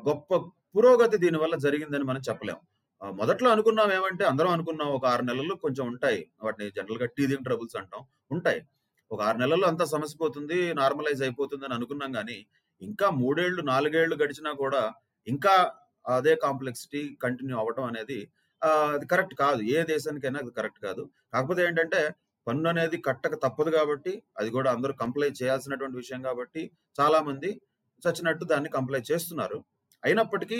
గొప్ప 0.08 0.32
పురోగతి 0.76 1.18
దీని 1.24 1.38
వల్ల 1.44 1.56
జరిగిందని 1.66 2.06
మనం 2.10 2.22
చెప్పలేం. 2.28 2.60
మొదట్లో 3.02 3.50
అనుకున్నాం 3.56 3.90
ఏమంటే 3.98 4.24
అందరం 4.32 4.52
అనుకున్నాం 4.56 4.90
ఒక 4.98 5.06
ఆరు 5.06 5.24
నెలలు 5.30 5.54
కొంచెం 5.66 5.84
ఉంటాయి. 5.92 6.22
వాటిని 6.46 6.66
జనరల్గా 6.78 7.08
టీదింగ్ 7.18 7.46
ట్రబుల్స్ 7.48 7.78
అంటాం. 7.82 8.02
ఉంటాయి. 8.32 8.60
ఒక 9.12 9.20
ఆరు 9.28 9.38
నెలల్లో 9.38 9.68
అంతా 9.72 9.86
సమస్య 9.94 10.18
పోతుంది 10.24 10.58
నార్మలైజ్ 10.82 11.22
అయిపోతుంది 11.28 11.64
అని 11.68 11.76
అనుకున్నాం 11.78 12.12
కానీ 12.18 12.38
ఇంకా 12.82 13.08
మూడేళ్ళు 13.22 13.62
నాలుగేళ్ళు 13.72 14.16
గడిచినా 14.24 14.52
కూడా 14.64 14.82
ఇంకా 15.28 15.54
అదే 16.06 16.34
కాంప్లెక్సిటీ 16.46 17.02
కంటిన్యూ 17.24 17.56
అవ్వటం 17.62 17.86
అనేది 17.92 18.20
అది 18.94 19.06
కరెక్ట్ 19.12 19.36
కాదు. 19.44 19.62
ఏ 19.76 19.80
దేశానికైనా 19.94 20.40
అది 20.44 20.52
కరెక్ట్ 20.60 20.80
కాదు. 20.88 21.04
కాకపోతే 21.34 21.62
ఏంటంటే 21.68 22.02
పన్ను 22.48 22.68
అనేది 22.72 22.98
కట్టక 23.08 23.36
తప్పదు 23.46 23.72
కాబట్టి 23.78 24.14
అది 24.40 24.50
కూడా 24.58 24.70
అందరూ 24.76 24.94
కంప్లై 25.02 25.30
చేయాల్సినటువంటి 25.40 25.98
విషయం 26.02 26.22
కాబట్టి 26.28 26.62
చాలా 27.00 27.20
మంది 27.28 27.50
చచ్చినట్టు 28.04 28.44
దాన్ని 28.52 28.70
కంప్లై 28.78 29.02
చేస్తున్నారు. 29.12 29.58
అయినప్పటికీ 30.04 30.60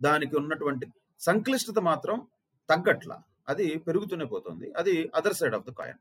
దానికి 0.00 0.34
ఉన్నటువంటి 0.40 0.86
సంక్లిష్టత 1.20 1.78
మాత్రం 1.90 2.16
తగ్గట్ల 2.68 3.12
అది 3.50 3.66
పెరుగుతూనే 3.86 4.26
పోతుంది. 4.34 4.66
అది 4.80 4.94
other 5.18 5.36
side 5.40 5.54
of 5.58 5.66
the 5.68 5.72
coin 5.80 6.00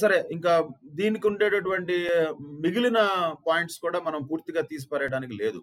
సరే 0.00 0.18
ఇంకా 0.36 0.52
దీనికి 0.98 1.26
ఉండేటటువంటి 1.30 1.96
మిగిలిన 2.64 2.98
పాయింట్స్ 3.46 3.78
కూడా 3.84 3.98
మనం 4.08 4.20
పూర్తిగా 4.30 4.62
తీసిపారేయడానికి 4.72 5.34
లేదు. 5.42 5.60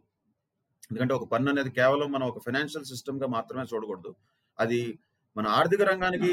ఎందుకంటే 0.89 1.13
ఒక 1.17 1.25
పన్ను 1.33 1.49
అనేది 1.53 1.71
కేవలం 1.79 2.07
మనం 2.15 2.25
ఒక 2.31 2.39
ఫైనాన్షియల్ 2.45 2.87
సిస్టమ్గా 2.91 3.27
మాత్రమే 3.35 3.65
చూడకూడదు. 3.71 4.11
అది 4.57 4.79
మన 5.35 5.47
ఆర్థిక 5.57 5.81
రంగానికి 5.91 6.31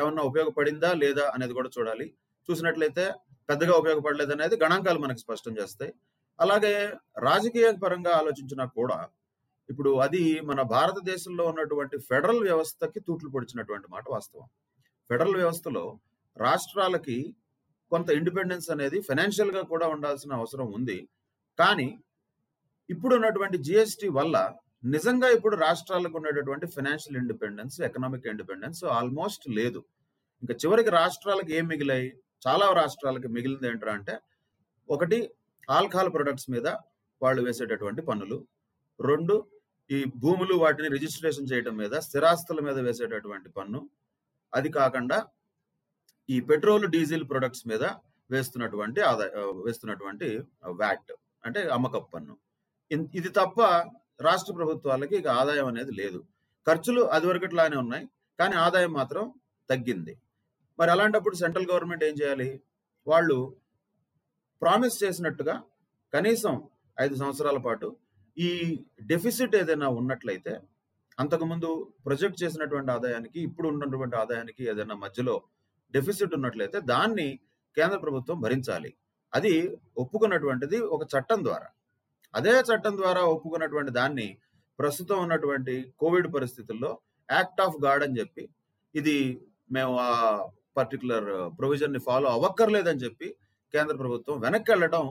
ఏమన్నా 0.00 0.22
ఉపయోగపడిందా 0.30 0.90
లేదా 1.02 1.24
అనేది 1.36 1.54
కూడా 1.58 1.70
చూడాలి. 1.76 2.06
చూసినట్లయితే 2.48 3.04
పెద్దగా 3.50 3.74
ఉపయోగపడలేదు 3.82 4.32
అనేది 4.36 4.56
గణాంకాలు 4.64 5.00
మనకి 5.04 5.20
స్పష్టం 5.24 5.52
చేస్తాయి. 5.60 5.92
అలాగే 6.38 6.74
రాజకీయ 7.28 7.66
పరంగా 7.84 8.12
ఆలోచించినా 8.20 8.64
కూడా 8.78 8.98
ఇప్పుడు 9.68 9.90
అది 10.04 10.22
మన 10.50 10.60
భారతదేశంలో 10.74 11.44
ఉన్నటువంటి 11.52 11.96
ఫెడరల్ 12.08 12.42
వ్యవస్థకి 12.48 13.00
తూట్లు 13.06 13.30
పొడిచినటువంటి 13.34 13.88
మాట 13.94 14.04
వాస్తవం. 14.14 14.46
ఫెడరల్ 15.10 15.38
వ్యవస్థలో 15.40 15.84
రాష్ట్రాలకి 16.36 17.18
కొంత 17.92 18.08
ఇండిపెండెన్స్ 18.18 18.68
అనేది 18.74 18.98
ఫైనాన్షియల్గా 19.08 19.62
కూడా 19.72 19.86
ఉండాల్సిన 19.94 20.32
అవసరం 20.40 20.66
ఉంది. 20.78 20.98
కానీ 21.58 21.88
ఇప్పుడు 22.88 23.12
ఉన్నటువంటి 23.18 23.58
జిఎస్టి 23.66 24.08
వల్ల 24.18 24.36
నిజంగా 24.94 25.28
ఇప్పుడు 25.36 25.54
రాష్ట్రాలకు 25.56 26.16
ఉండేటటువంటి 26.18 26.66
financial 26.74 27.18
independence 27.22 27.76
economic 27.88 28.26
independence 28.32 28.82
almost 28.98 29.44
లేదు. 29.58 29.80
ఇంకా 30.42 30.54
చివరికి 30.62 30.90
రాష్ట్రాలకు 31.00 31.50
ఏం 31.58 31.64
మిగిలాయి? 31.72 32.08
చాలా 32.46 32.66
రాష్ట్రాలకి 32.80 33.28
మిగిలింది 33.36 33.66
ఏంటంటే 33.70 33.92
అంటే 33.96 34.14
ఒకటి 34.88 35.18
ఆల్కహాల్ 35.68 36.10
ప్రొడక్ట్స్ 36.16 36.48
మీద 36.54 36.66
వాళ్ళు 37.20 37.40
వేసేటటువంటి 37.46 38.02
పన్నులు. 38.08 38.38
రెండు 39.00 39.34
ఈ 39.90 40.04
భూములు 40.16 40.54
వాటిని 40.54 40.88
రిజిస్ట్రేషన్ 40.88 41.46
చేయడం 41.52 41.76
మీద 41.76 41.90
స్థిరాస్తుల 41.92 42.60
మీద 42.60 42.78
వేసేటటువంటి 42.78 43.48
పన్ను. 43.48 43.90
అది 44.54 44.68
కాకుండా 44.68 45.26
ఈ 46.30 46.40
పెట్రోల్ 46.40 46.88
డీజిల్ 46.88 47.28
ప్రొడక్ట్స్ 47.28 47.68
మీద 47.68 47.82
వేస్తున్నటువంటి 48.30 49.00
ఆదాయ 49.00 49.28
వేస్తున్నటువంటి 49.36 50.42
వ్యాట్ 50.66 51.12
అంటే 51.44 51.62
అమ్మకపు 51.62 52.10
పన్ను. 52.14 52.36
ఇన్- 52.92 53.06
ఇది 53.14 53.28
తప్ప 53.28 53.62
రాష్ట్ర 54.20 54.52
ప్రభుత్వాలకి 54.52 55.16
ఇక 55.16 55.26
ఆదాయం 55.26 55.66
అనేది 55.66 55.92
లేదు. 55.92 56.24
ఖర్చులు 56.68 57.02
అది 57.02 57.26
వరకట్లానే 57.26 57.76
ఉన్నాయి 57.76 58.08
కానీ 58.38 58.56
ఆదాయం 58.56 58.92
మాత్రం 58.92 59.32
తగ్గింది. 59.70 60.18
మరి 60.78 60.90
అలాంటప్పుడు 60.90 61.34
సెంట్రల్ 61.34 61.66
గవర్నమెంట్ 61.70 62.04
ఏం 62.04 62.14
చేయాలి? 62.22 62.60
వాళ్ళు 63.06 63.56
ప్రామిస్ 64.62 65.04
చేసినట్టుగా 65.04 65.62
కనీసం 66.14 66.68
ఐదు 67.00 67.14
సంవత్సరాల 67.14 67.56
పాటు 67.56 67.96
ఈ 68.36 68.50
డెఫిసిట్ 69.10 69.54
ఏదైనా 69.60 69.88
ఉన్నట్లయితే 70.00 70.54
అంతకుముందు 71.18 71.68
ప్రొజెక్ట్ 72.06 72.40
చేసినటువంటి 72.42 72.90
ఆదాయానికి 72.96 73.38
ఇప్పుడు 73.48 73.66
ఉన్నటువంటి 73.72 74.16
ఆదాయానికి 74.22 74.62
ఏదైనా 74.72 74.96
మధ్యలో 75.04 75.34
డెఫిసిట్ 75.94 76.34
ఉన్నట్లయితే 76.38 76.78
దాన్ని 76.92 77.28
కేంద్ర 77.76 77.98
ప్రభుత్వం 78.04 78.36
భరించాలి. 78.44 78.90
అది 79.32 79.52
ఒప్పుకున్నటువంటిది 80.02 80.78
ఒక 80.94 81.02
చట్టం 81.14 81.40
ద్వారా. 81.46 81.68
అదే 82.34 82.54
చట్టం 82.70 82.94
ద్వారా 83.00 83.22
ఒప్పుకున్నటువంటి 83.34 83.92
దాన్ని 84.00 84.28
ప్రస్తుతం 84.78 85.18
ఉన్నటువంటి 85.24 85.74
కోవిడ్ 86.02 86.28
పరిస్థితుల్లో 86.36 86.90
యాక్ట్ 87.28 87.60
ఆఫ్ 87.66 87.78
గాడ్ 87.86 88.02
అని 88.06 88.18
చెప్పి 88.20 88.44
ఇది 88.94 89.16
మేము 89.76 89.94
ఆ 90.08 90.10
పర్టికులర్ 90.78 91.28
ప్రొవిజన్ని 91.60 92.00
ఫాలో 92.08 92.28
అవ్వక్కర్లేదని 92.36 93.02
చెప్పి 93.04 93.28
కేంద్ర 93.74 93.94
ప్రభుత్వం 94.02 94.36
వెనక్కి 94.46 94.70
వెళ్ళడం 94.72 95.04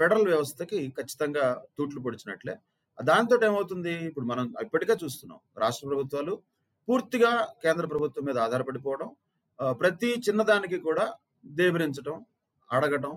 ఫెడరల్ 0.00 0.28
వ్యవస్థకి 0.32 0.78
ఖచ్చితంగా 0.98 1.44
తూట్లు 1.76 2.00
పొడిచినట్లే. 2.06 2.54
దాంతో 3.08 3.34
ఏమవుతుంది 3.48 3.92
ఇప్పుడు 4.08 4.26
మనం 4.26 4.44
ఇప్పటికే 4.60 4.94
చూస్తున్నాం. 5.02 5.40
రాష్ట్ర 5.62 5.84
ప్రభుత్వాలు 5.88 6.34
పూర్తిగా 6.88 7.32
కేంద్ర 7.64 7.84
ప్రభుత్వం 7.86 8.24
మీద 8.28 8.38
ఆధారపడిపోవడం 8.38 9.08
ప్రతి 9.82 10.10
చిన్నదానికి 10.26 10.78
కూడా 10.78 11.04
దేబరించడం 11.58 12.16
అడగటం 12.70 13.12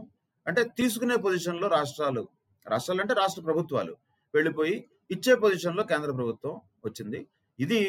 అంటే 0.45 0.61
తీసుకునే 0.79 1.15
పొజిషన్లో 1.25 1.67
రాష్ట్రాలు 1.67 2.23
రాష్ట్రాలు 2.65 3.01
అంటే 3.01 3.13
రాష్ట్ర 3.13 3.41
ప్రభుత్వాలు 3.41 3.93
వెళ్ళిపోయి 4.33 4.75
ఇచ్చే 5.11 5.33
పొజిషన్లో 5.35 5.83
కేంద్ర 5.83 6.11
ప్రభుత్వం 6.11 6.53
వచ్చింది. 6.85 7.19
ఇది 7.59 7.81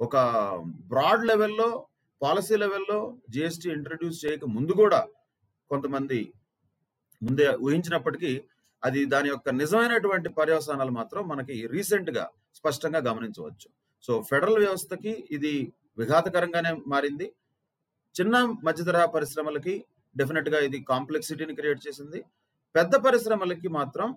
ఒక 0.00 0.16
బ్రాడ్ 0.92 1.24
లెవెల్లో 1.30 1.68
పాలసీ 2.20 2.56
లెవెల్లో 2.56 2.98
జిఎస్టీ 3.34 3.68
ఇంట్రడ్యూస్ 3.70 4.18
చేయక 4.24 4.44
ముందు 4.56 4.72
కూడా 4.72 5.00
కొంతమంది 5.70 6.20
ముందే 7.22 7.46
ఊహించినప్పటికీ 7.64 8.32
అది 8.86 9.00
దాని 9.12 9.28
యొక్క 9.32 9.48
నిజమైనటువంటి 9.62 10.28
పర్యవసానాలు 10.38 10.92
మాత్రం 11.00 11.22
మనకి 11.32 11.54
రీసెంట్గా 11.74 12.24
స్పష్టంగా 12.58 13.00
గమనించవచ్చు. 13.08 13.68
సో 14.06 14.12
ఫెడరల్ 14.30 14.60
వ్యవస్థకి 14.64 15.12
ఇది 15.36 15.52
విఘాతకరంగానే 16.00 16.70
మారింది. 16.92 17.26
చిన్న 18.14 18.36
మధ్యతరహా 18.68 19.06
పరిశ్రమలకి 19.16 19.74
డెఫినెట్గా 20.16 20.58
ఇది 20.68 20.78
కాంప్లెక్సిటీని 20.92 21.54
క్రియేట్ 21.58 21.80
చేసింది. 21.86 22.20
పెద్ద 22.76 22.94
పరిశ్రమలకి 23.06 23.68
మాత్రం 23.78 24.08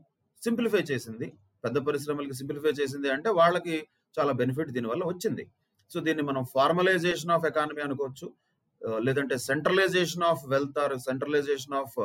సింప్లిఫై 0.45 0.81
చేసింది. 0.91 1.27
పెద్ద 1.65 1.77
పరిశ్రమలకి 1.87 2.35
సింప్లిఫై 2.39 2.73
చేసింది 2.79 3.07
అంటే 3.15 3.29
వాళ్ళకి 3.39 3.75
చాలా 4.17 4.31
బెనిఫిట్ 4.41 4.71
దీనివల్ల 4.77 5.03
వచ్చింది. 5.11 5.43
సో 5.91 5.99
దీన్ని 6.05 6.23
మనం 6.29 6.43
ఫార్మలైజేషన్ 6.55 7.31
ఆఫ్ 7.35 7.45
ఎకానమీ 7.51 7.81
అనుకోవచ్చు. 7.87 8.27
లేదంటే 9.07 9.35
centralisation 9.49 10.25
of 10.31 10.41
wealth 10.53 10.79
or 10.83 10.95
centralisation 11.07 11.75
of 11.81 11.95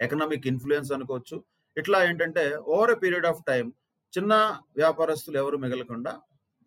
economic 0.00 0.46
influence 0.52 0.90
అనుకోవచ్చు. 0.96 1.36
ఇట్లా 1.78 1.98
ఏంటంటే 2.08 2.44
over 2.74 2.92
a 2.94 2.98
period 3.02 3.28
of 3.30 3.42
time 3.48 3.66
చిన్న 4.12 4.34
వ్యాపారస్తులు 4.76 5.36
ఎవరు 5.42 5.56
మిగలకుండా 5.64 6.12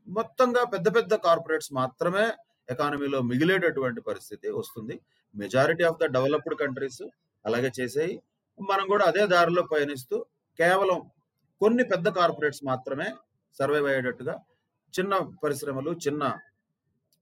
మొత్తంగా 0.07 0.61
పెద్ద 0.73 0.87
పెద్ద 0.97 1.13
కార్పొరేట్స్ 1.25 1.71
మాత్రమే 1.79 2.25
ఎకానమీలో 2.69 3.19
మిగిలేటటువంటి 3.31 4.01
పరిస్థితి 4.01 4.47
వస్తుంది. 4.51 4.95
Majority 5.35 5.83
of 5.89 5.99
the 6.01 6.07
developed 6.15 6.55
countries 6.61 7.03
అలాగే 7.45 7.69
చేసేయి. 7.79 8.15
మనం 8.59 8.85
కూడా 8.87 9.03
అదే 9.11 9.23
దారిలో 9.33 9.61
పయనిస్తూ 9.73 10.17
కేవలం 10.59 10.99
కొన్ని 11.61 11.83
పెద్ద 11.91 12.07
కార్పొరేట్స్ 12.17 12.63
మాత్రమే 12.71 13.07
సర్వైవ్ 13.59 13.87
అయ్యేటట్టుగా 13.91 14.35
చిన్న 14.93 15.13
పరిశ్రమలు 15.43 15.91
చిన్న 16.05 16.23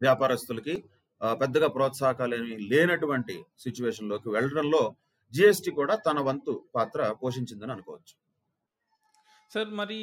వ్యాపారస్తులకి 0.02 0.76
పెద్దగా 1.22 1.68
ప్రోత్సాహకాలు 1.68 2.38
లేనటువంటి 2.72 3.36
సిచ్యువేషన్లోకి 3.60 4.30
వెళ్ళడంలో 4.30 4.84
జిఎస్టి 5.34 5.72
కూడా 5.80 5.96
తన 6.08 6.20
వంతు 6.28 6.54
పాత్ర 6.76 7.00
పోషించిందని 7.22 7.72
అనుకోవచ్చు. 7.72 8.14
సార్ 9.54 9.70
మరి 9.82 10.00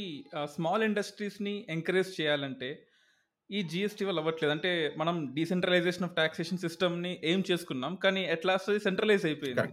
స్మాల్ 0.54 0.84
ఇండస్ట్రీస్ని 0.88 1.54
ఎంకరేజ్ 1.74 2.12
చేయాలంటే 2.20 2.70
ఈ 3.50 3.58
జిఎస్టీ 3.72 4.04
వల్ల 4.04 4.18
అవ్వట్లేదు. 4.22 4.52
అంటే 4.56 4.70
మనం 4.96 5.16
డీసెంట్రలైజేషన్ 5.34 6.06
ఆఫ్ 6.06 6.14
టాక్సేషన్ 6.20 6.62
సిస్టమ్ని 6.64 7.12
ఏం 7.32 7.40
చేసుకున్నాం 7.50 7.92
కానీ 8.04 8.22
ఎట్ 8.34 8.46
లాస్ట్ 8.50 8.70
అది 8.70 8.80
సెంట్రలైజ్ 8.88 9.26
అయిపోయింది. 9.30 9.68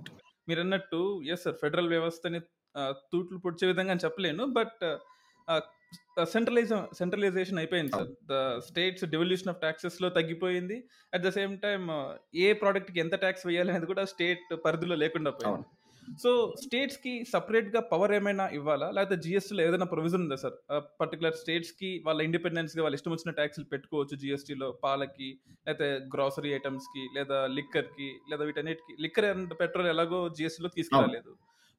మీరు 0.50 0.62
అన్నట్టు 0.65 1.00
ఎస్ 1.33 1.43
సార్ 1.45 1.57
ఫెడరల్ 1.62 1.89
వ్యవస్థని 1.93 2.39
తూట్లు 3.12 3.39
పొడిచే 3.45 3.65
విధంగా 3.72 3.95
చెప్పలేను 4.05 4.45
బట్ 4.60 4.83
సెంట్రలైజ్ 6.33 6.71
సెంట్రలైజేషన్ 7.00 7.59
అయిపోయింది 7.62 7.93
sir. 7.97 8.09
The 8.31 8.33
states 8.67 9.05
devolution 9.13 9.51
of 9.53 9.62
ట్యాక్సెస్లో 9.65 10.09
తగ్గిపోయింది. 10.17 10.79
అట్ 11.13 11.23
ద 11.27 11.31
సేమ్ 11.38 11.53
టైం 11.67 11.83
ఏ 12.45 12.50
ప్రోడక్ట్కి 12.63 13.01
ఎంత 13.05 13.15
ట్యాక్స్ 13.23 13.47
వేయాలి 13.50 13.71
అనేది 13.73 13.89
కూడా 13.93 14.05
స్టేట్ 14.15 14.45
పరిధిలో 14.65 14.97
లేకుండా 15.03 15.31
పోయింది. 15.39 15.67
సో 16.21 16.31
స్టేట్స్కి 16.62 17.12
సపరేట్గా 17.33 17.81
పవర్ 17.91 18.13
ఏమైనా 18.17 18.45
ఇవ్వాలా? 18.57 18.88
లేకపోతే 18.95 19.17
జిఎస్టీలో 19.25 19.62
ఏదైనా 19.67 19.88
ప్రొవిజన్ 19.93 20.23
ఉందా 20.25 20.38
సార్? 20.41 20.57
పర్టికులర్ 21.01 21.38
స్టేట్స్కి 21.41 21.91
వాళ్ళ 22.07 22.19
ఇండిపెండెన్స్గా 22.27 22.81
వాళ్ళు 22.85 22.97
ఇష్టం 23.00 23.13
వచ్చిన 23.15 23.33
ట్యాక్స్లు 23.39 23.65
పెట్టుకోవచ్చు 23.73 24.15
జిఎస్టీలో 24.23 24.67
పాలకి 24.83 25.29
లేకపోతే 25.65 25.88
గ్రాసరీ 26.15 26.51
ఐటమ్స్కి 26.59 27.03
లేదా 27.17 27.39
లిక్కర్కి 27.57 28.09
లేదా 28.31 28.45
వీటన్నిటికి. 28.50 28.95
లిక్కర్ 29.05 29.29
అండ్ 29.31 29.53
పెట్రోల్ 29.62 29.89
ఎలాగో 29.93 30.21
జిఎస్టీలో 30.39 30.71
తీసుకురాలేదు. 30.77 31.33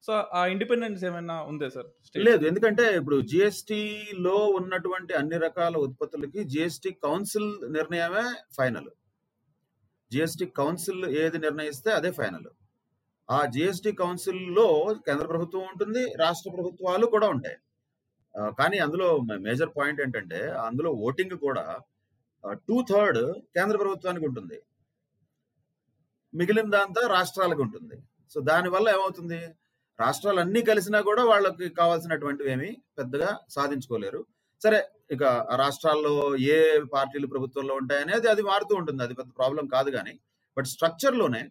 సో 0.05 0.13
ఆ 0.39 0.41
ఇండిపెండెన్స్ 0.53 1.03
ఏమైనా 1.09 1.35
ఉందే 1.51 1.67
సార్? 1.75 1.87
లేదు 2.25 2.43
ఎందుకంటే 2.49 2.83
ఇప్పుడు 2.99 3.17
జిఎస్టి 3.31 3.79
లో 4.25 4.35
ఉన్నటువంటి 4.59 5.13
అన్ని 5.21 5.37
రకాల 5.45 5.75
ఉత్పత్తులకి 5.85 6.41
జిఎస్టి 6.53 6.91
కౌన్సిల్ 7.05 7.49
నిర్ణయమే 7.77 8.25
ఫైనల్ 8.57 8.91
జిఎస్టి 10.11 10.45
కౌన్సిల్ 10.59 11.03
ఏది 11.23 11.37
నిర్ణయిస్తే 11.45 11.89
అదే 11.99 12.11
ఫైనల్ 12.19 12.49
ఆ 13.29 13.39
జిఎస్టి 13.55 13.91
కౌన్సిల్లో 14.01 14.67
కేంద్ర 15.07 15.25
ప్రభుత్వం 15.31 15.63
ఉంటుంది 15.71 16.03
రాష్ట్ర 16.23 16.49
ప్రభుత్వాలు 16.55 17.05
కూడా 17.15 17.27
ఉంటాయి. 17.35 17.57
కానీ 18.59 18.77
అందులో 18.85 19.07
మేజర్ 19.47 19.71
పాయింట్ 19.77 19.99
ఏంటంటే 20.05 20.39
అందులో 20.67 20.89
ఓటింగ్ 21.07 21.35
కూడా 21.45 21.65
టూ 22.67 22.77
థర్డ్ 22.89 23.19
కేంద్ర 23.55 23.75
ప్రభుత్వానికి 23.83 24.25
ఉంటుంది. 24.29 24.57
మిగిలిన 26.33 26.69
దాంతా 26.77 27.01
రాష్ట్రాలకు 27.17 27.61
ఉంటుంది. 27.67 27.97
సో 28.31 28.37
దానివల్ల 28.49 28.87
ఏమవుతుంది? 28.95 29.39
రాష్ట్రాలు 29.99 30.39
అన్ని 30.39 30.61
కలిసినా 30.61 31.01
కూడా 31.01 31.23
వాళ్ళకి 31.23 31.69
కావాల్సినటువంటివి 31.69 32.51
ఏమి 32.51 32.69
పెద్దగా 32.97 33.29
సాధించుకోలేరు. 33.49 34.21
సరే 34.61 34.79
ఇక 35.11 35.23
ఆ 35.23 35.55
రాష్ట్రాల్లో 35.55 36.13
ఏ 36.55 36.57
పార్టీలు 36.93 37.27
ప్రభుత్వంలో 37.27 37.73
ఉంటాయనేది 37.75 38.27
అది 38.27 38.41
మారుతూ 38.41 38.75
ఉంటుంది. 38.75 39.03
అది 39.03 39.13
పెద్ద 39.13 39.31
ప్రాబ్లం 39.37 39.67
కాదు 39.67 39.91
కానీ 39.91 40.13
బట్ 40.57 40.65
స్ట్రక్చర్లోనే 40.65 41.43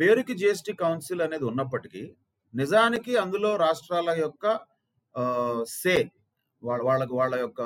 పేరుకి 0.00 0.34
జిఎస్టి 0.34 0.72
కౌన్సిల్ 0.72 1.22
అనేది 1.22 1.44
ఉన్నప్పటికీ 1.44 2.02
నిజానికి 2.54 3.16
అందులో 3.16 3.56
రాష్ట్రాల 3.56 4.10
యొక్క 4.18 4.44
సే 5.68 5.94
వాళ్ళ 6.62 6.82
వాళ్ళకు 6.82 7.14
వాళ్ళ 7.16 7.34
యొక్క 7.34 7.62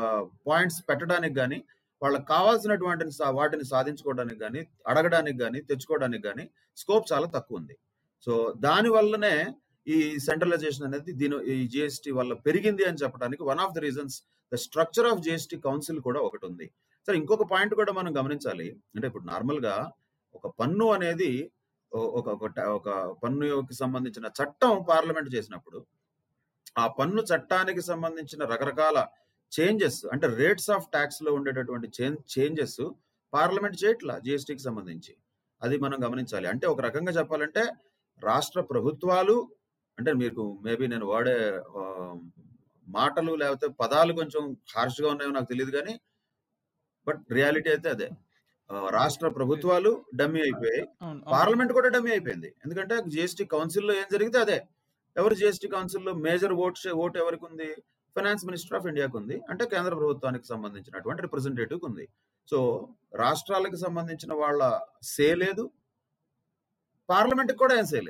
పాయింట్స్ 0.46 0.82
పెట్టడానికి 0.88 1.34
కానీ 1.34 1.58
వాళ్ళకి 2.02 2.24
కావాల్సినటువంటి 2.24 3.10
సా- 3.10 3.34
వాటిని 3.34 3.64
సాధించుకోవడానికి 3.64 4.40
కానీ 4.40 4.60
అడగడానికి 4.86 5.38
కానీ 5.38 5.60
తెచ్చుకోవడానికి 5.60 6.22
కానీ 6.22 6.44
స్కోప్ 6.76 7.12
చాలా 7.12 7.26
తక్కువ 7.26 7.56
ఉంది. 7.56 7.74
సో 8.26 8.54
దానివల్లనే 8.56 9.34
ఈ 9.86 9.96
సెంట్రలైజేషన్ 10.18 10.86
అనేది 10.88 11.12
దీని 11.20 11.36
ఈ 11.54 11.66
జిఎస్టి 11.72 12.10
వల్ల 12.18 12.32
పెరిగింది 12.46 12.84
అని 12.88 13.00
చెప్పడానికి 13.02 13.42
one 13.50 13.60
of 13.64 13.74
the 13.76 13.78
reasons 13.78 14.16
the 14.52 14.58
structure 14.66 15.08
of 15.10 15.22
GST 15.26 15.56
council 15.66 16.00
కూడా 16.06 16.20
ఒకటి 16.20 16.46
ఉంది. 16.50 16.66
సరే 17.08 17.16
ఇంకొక 17.22 17.44
పాయింట్ 17.52 17.74
కూడా 17.80 17.92
మనం 17.92 18.12
గమనించాలి. 18.20 18.68
అంటే 18.94 19.06
ఇప్పుడు 19.10 19.26
నార్మల్గా 19.32 19.74
ఒక 20.34 20.46
పన్ను 20.60 20.86
అనేది 20.96 21.30
ఒక 21.92 22.28
ఒక 22.76 22.88
పన్ను 23.22 23.46
పన్నుకి 23.48 23.74
సంబంధించిన 23.82 24.26
చట్టం 24.38 24.72
పార్లమెంట్ 24.88 25.28
చేసినప్పుడు 25.34 25.80
ఆ 26.78 26.84
పన్ను 26.98 27.22
చట్టానికి 27.30 27.82
సంబంధించిన 27.90 28.42
రకరకాల 28.52 28.98
చేంజెస్ 29.52 29.98
అంటే 30.12 30.26
రేట్స్ 30.40 30.70
ఆఫ్ 30.76 30.86
ట్యాక్స్లో 30.94 31.30
ఉండేటటువంటి 31.38 31.88
చేంజెస్ 32.34 32.80
పార్లమెంట్ 33.32 33.76
చేయట్లా 33.82 34.14
జిఎస్టీకి 34.18 34.62
సంబంధించి. 34.68 35.12
అది 35.62 35.76
మనం 35.84 35.98
గమనించాలి. 36.06 36.46
అంటే 36.52 36.66
ఒక 36.72 36.80
రకంగా 36.80 37.12
చెప్పాలంటే 37.18 37.62
రాష్ట్ర 38.22 38.60
ప్రభుత్వాలు 38.72 39.36
అంటే 39.98 40.10
మీకు 40.22 40.42
మేబీ 40.66 40.84
నేను 40.92 41.06
వాడే 41.12 41.36
మాటలు 42.86 43.32
లేకపోతే 43.42 43.66
పదాలు 43.80 44.12
కొంచెం 44.20 44.42
harsh 44.74 44.98
గా 45.04 45.08
ఉన్నాయో 45.14 45.32
నాకు 45.36 45.48
తెలియదు 45.52 45.72
కానీ 45.76 45.94
బట్ 47.06 47.20
రియాలిటీ 47.36 47.68
అయితే 47.74 47.88
అదే. 47.94 48.08
రాష్ట్ర 48.98 49.28
ప్రభుత్వాలు 49.38 49.90
డమ్మీ 50.20 50.40
అయిపోయాయి. 50.46 50.82
పార్లమెంట్ 51.34 51.72
కూడా 51.78 51.88
డమ్మీ 51.94 52.10
అయిపోయింది. 52.14 52.50
ఎందుకంటే 52.64 52.94
జిఎస్టీ 53.14 53.44
కౌన్సిల్లో 53.54 53.92
ఏం 54.02 54.06
జరిగితే 54.14 54.38
అదే. 54.44 54.58
ఎవరు 55.16 55.34
జిఎస్టీ 55.40 55.68
కౌన్సిల్లో 55.74 56.12
మేజర్ 56.26 56.54
ఓట్ 56.64 56.80
ఓట్ 57.04 57.16
ఎవరికి 57.22 57.44
ఉంది 57.50 57.68
ఫైనాన్స్ 58.16 58.44
మినిస్టర్ 58.48 58.76
ఆఫ్ 58.78 58.86
ఇండియాకి 58.90 59.16
ఉంది 59.20 59.36
అంటే 59.52 59.64
కేంద్ర 59.72 59.92
ప్రభుత్వానికి 60.00 60.46
సంబంధించినటువంటి 60.52 61.22
రిప్రజెంటేటివ్ 61.26 61.80
ఉంది. 61.90 62.04
సో 62.48 62.58
రాష్ట్రాలకు 63.22 63.78
సంబంధించిన 63.84 64.32
వాళ్ళ 64.42 64.62
సే 65.14 65.28
లేదు. 65.44 65.64
పార్లమెంట్ 67.08 67.52
కూడా 67.62 67.74
ఏం 67.80 67.86
సే 67.92 68.00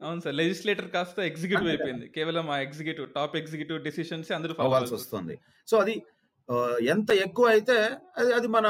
అవును 0.00 0.20
సార్ 0.24 0.34
లెజిస్లేటర్ 0.40 0.88
కాస్త 0.94 1.18
ఎగ్జిక్యూటివ్. 1.30 1.68
అయిపోయింది. 1.72 2.06
కేవలం 2.16 2.46
ఆ 2.54 2.56
ఎగ్జిక్యూటివ్ 2.66 3.06
టాప్ 3.16 3.34
ఎగ్జిక్యూటివ్ 3.40 3.78
డిసిషన్స్ 3.86 4.30
అందరూ 4.38 4.54
అవ్వాల్సి. 4.64 4.94
వస్తుంది. 4.98 5.34
సో 5.68 5.74
అది 5.84 5.94
ఎంత 6.94 7.10
ఎక్కువ 7.26 7.46
అయితే 7.54 7.76
అది 8.20 8.30
అది 8.38 8.48
మన 8.56 8.66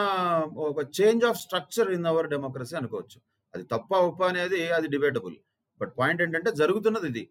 ఒక 0.67 0.81
change 0.99 1.25
of 1.31 1.39
structure 1.45 1.89
in 1.97 2.07
our 2.11 2.29
democracy 2.35 2.75
అనుకోవచ్చు. 2.81 3.19
అది 3.55 3.65
తప్ప 3.73 3.91
ఒప్ప 4.09 4.21
అనేది 4.33 4.61
అది 4.77 4.89
డిబేటబుల్ 4.95 5.37
బట్ 5.81 5.93
పాయింట్ 5.99 6.21
ఏంటంటే 6.25 6.51
జరుగుతున్నది 6.61 7.09
ఇది. 7.13 7.25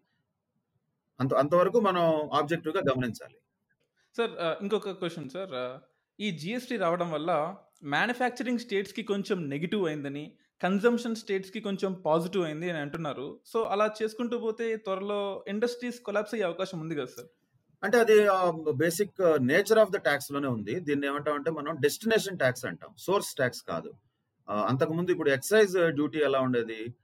అంత 1.20 1.32
అంతవరకు 1.42 1.78
మనం 1.88 2.04
ఆబ్జెక్టివ్గా 2.38 2.82
గమనించాలి. 2.90 3.36
సార్ 4.16 4.32
ఇంకొక 4.64 4.92
క్వశ్చన్ 5.00 5.30
సార్ 5.36 5.54
ఈ 6.18 6.28
జిఎస్టీ 6.40 6.76
రావడం 6.84 7.08
వల్ల 7.16 7.30
మ్యానుఫ్యాక్చరింగ్ 7.94 8.62
స్టేట్స్కి 8.64 9.02
కొంచెం 9.12 9.38
నెగిటివ్ 9.52 9.84
అయిందని 9.90 10.24
కన్జంప్షన్ 10.62 11.16
స్టేట్స్కి 11.16 11.60
కొంచెం 11.60 11.92
పాజిటివ్ 12.06 12.44
అయింది 12.44 12.70
అని 12.70 12.78
అంటున్నారు. 12.78 13.38
సో 13.46 13.62
అలా 13.62 13.90
చేసుకుంటూ 14.02 14.38
పోతే 14.38 14.76
త్వరలో 14.76 15.44
ఇండస్ట్రీస్ 15.48 16.00
కొలాప్స్ 16.00 16.34
అయ్యే 16.34 16.46
అవకాశం 16.46 16.80
ఉంది 16.80 16.94
కదా 16.94 17.06
సార్? 17.06 17.28
అంటే 17.82 17.98
అది 17.98 18.28
బేసిక్ 18.72 19.14
నేచర్ 19.42 19.78
ఆఫ్ 19.78 19.90
ద 19.90 19.96
ట్యాక్స్లోనే 19.96 20.48
ఉంది. 20.48 20.80
దీన్ని 20.80 21.06
ఏమంటామంటే 21.06 21.50
మనం 21.50 21.76
డెస్టినేషన్ 21.80 22.38
ట్యాక్స్ 22.38 22.64
అంటాం. 22.64 22.94
సోర్స్ 22.98 23.34
ట్యాక్స్ 23.34 23.62
కాదు. 23.62 23.92
ఆ, 24.50 24.66
అంతకుముందు 24.66 25.10
ఇప్పుడు 25.10 25.30
ఎక్సైజ్ 25.30 25.90
డ్యూటీ 25.90 26.18
ఎలా 26.18 26.40
ఉండేది? 26.40 26.94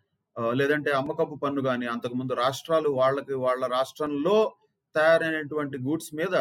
లేదంటే 0.53 0.91
అమ్మకపు 0.91 1.35
పన్ను 1.35 1.63
కానీ 1.63 1.87
అంతకుముందు 1.87 2.33
రాష్ట్రాలు 2.33 2.89
వాళ్ళకి 2.89 3.35
వాళ్ళ 3.35 3.67
రాష్ట్రంలో 3.67 4.55
తయారైనటువంటి 4.97 5.79
గూడ్స్ 5.79 6.15
మీద 6.15 6.35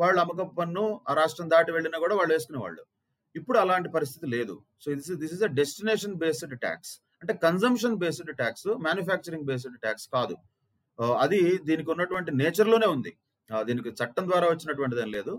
వాళ్ళు 0.00 0.20
అమ్మకపు 0.20 0.54
పన్ను 0.54 1.00
ఆ 1.08 1.14
రాష్ట్రం 1.14 1.50
దాటి 1.50 1.72
వెళ్ళినా 1.72 1.98
కూడా 1.98 2.16
వాళ్ళు 2.16 2.34
వేసుకునేవాళ్ళు. 2.34 2.82
ఇప్పుడు 3.38 3.58
అలాంటి 3.64 3.88
పరిస్థితి 3.96 4.26
లేదు. 4.36 4.54
So 4.82 4.94
this 4.98 5.10
this 5.22 5.34
is 5.36 5.44
a 5.48 5.50
destination 5.60 6.14
based 6.22 6.54
tax 6.64 6.92
అంటే 7.22 7.32
consumption 7.46 7.96
based 8.02 8.32
tax 8.40 8.68
manufacturing 8.86 9.46
based 9.50 9.78
tax 9.84 10.06
కాదు. 10.16 10.34
అది 11.24 11.40
దీనికి 11.68 11.88
ఉన్నటువంటి 11.94 12.30
నేచర్లోనే 12.42 12.88
ఉంది. 12.96 13.12
దీనికి 13.68 13.90
చట్టం 14.00 14.24
ద్వారా 14.30 14.46
వచ్చినటువంటిది 14.52 15.00
ఏం 15.04 15.10
లేదు. 15.16 15.32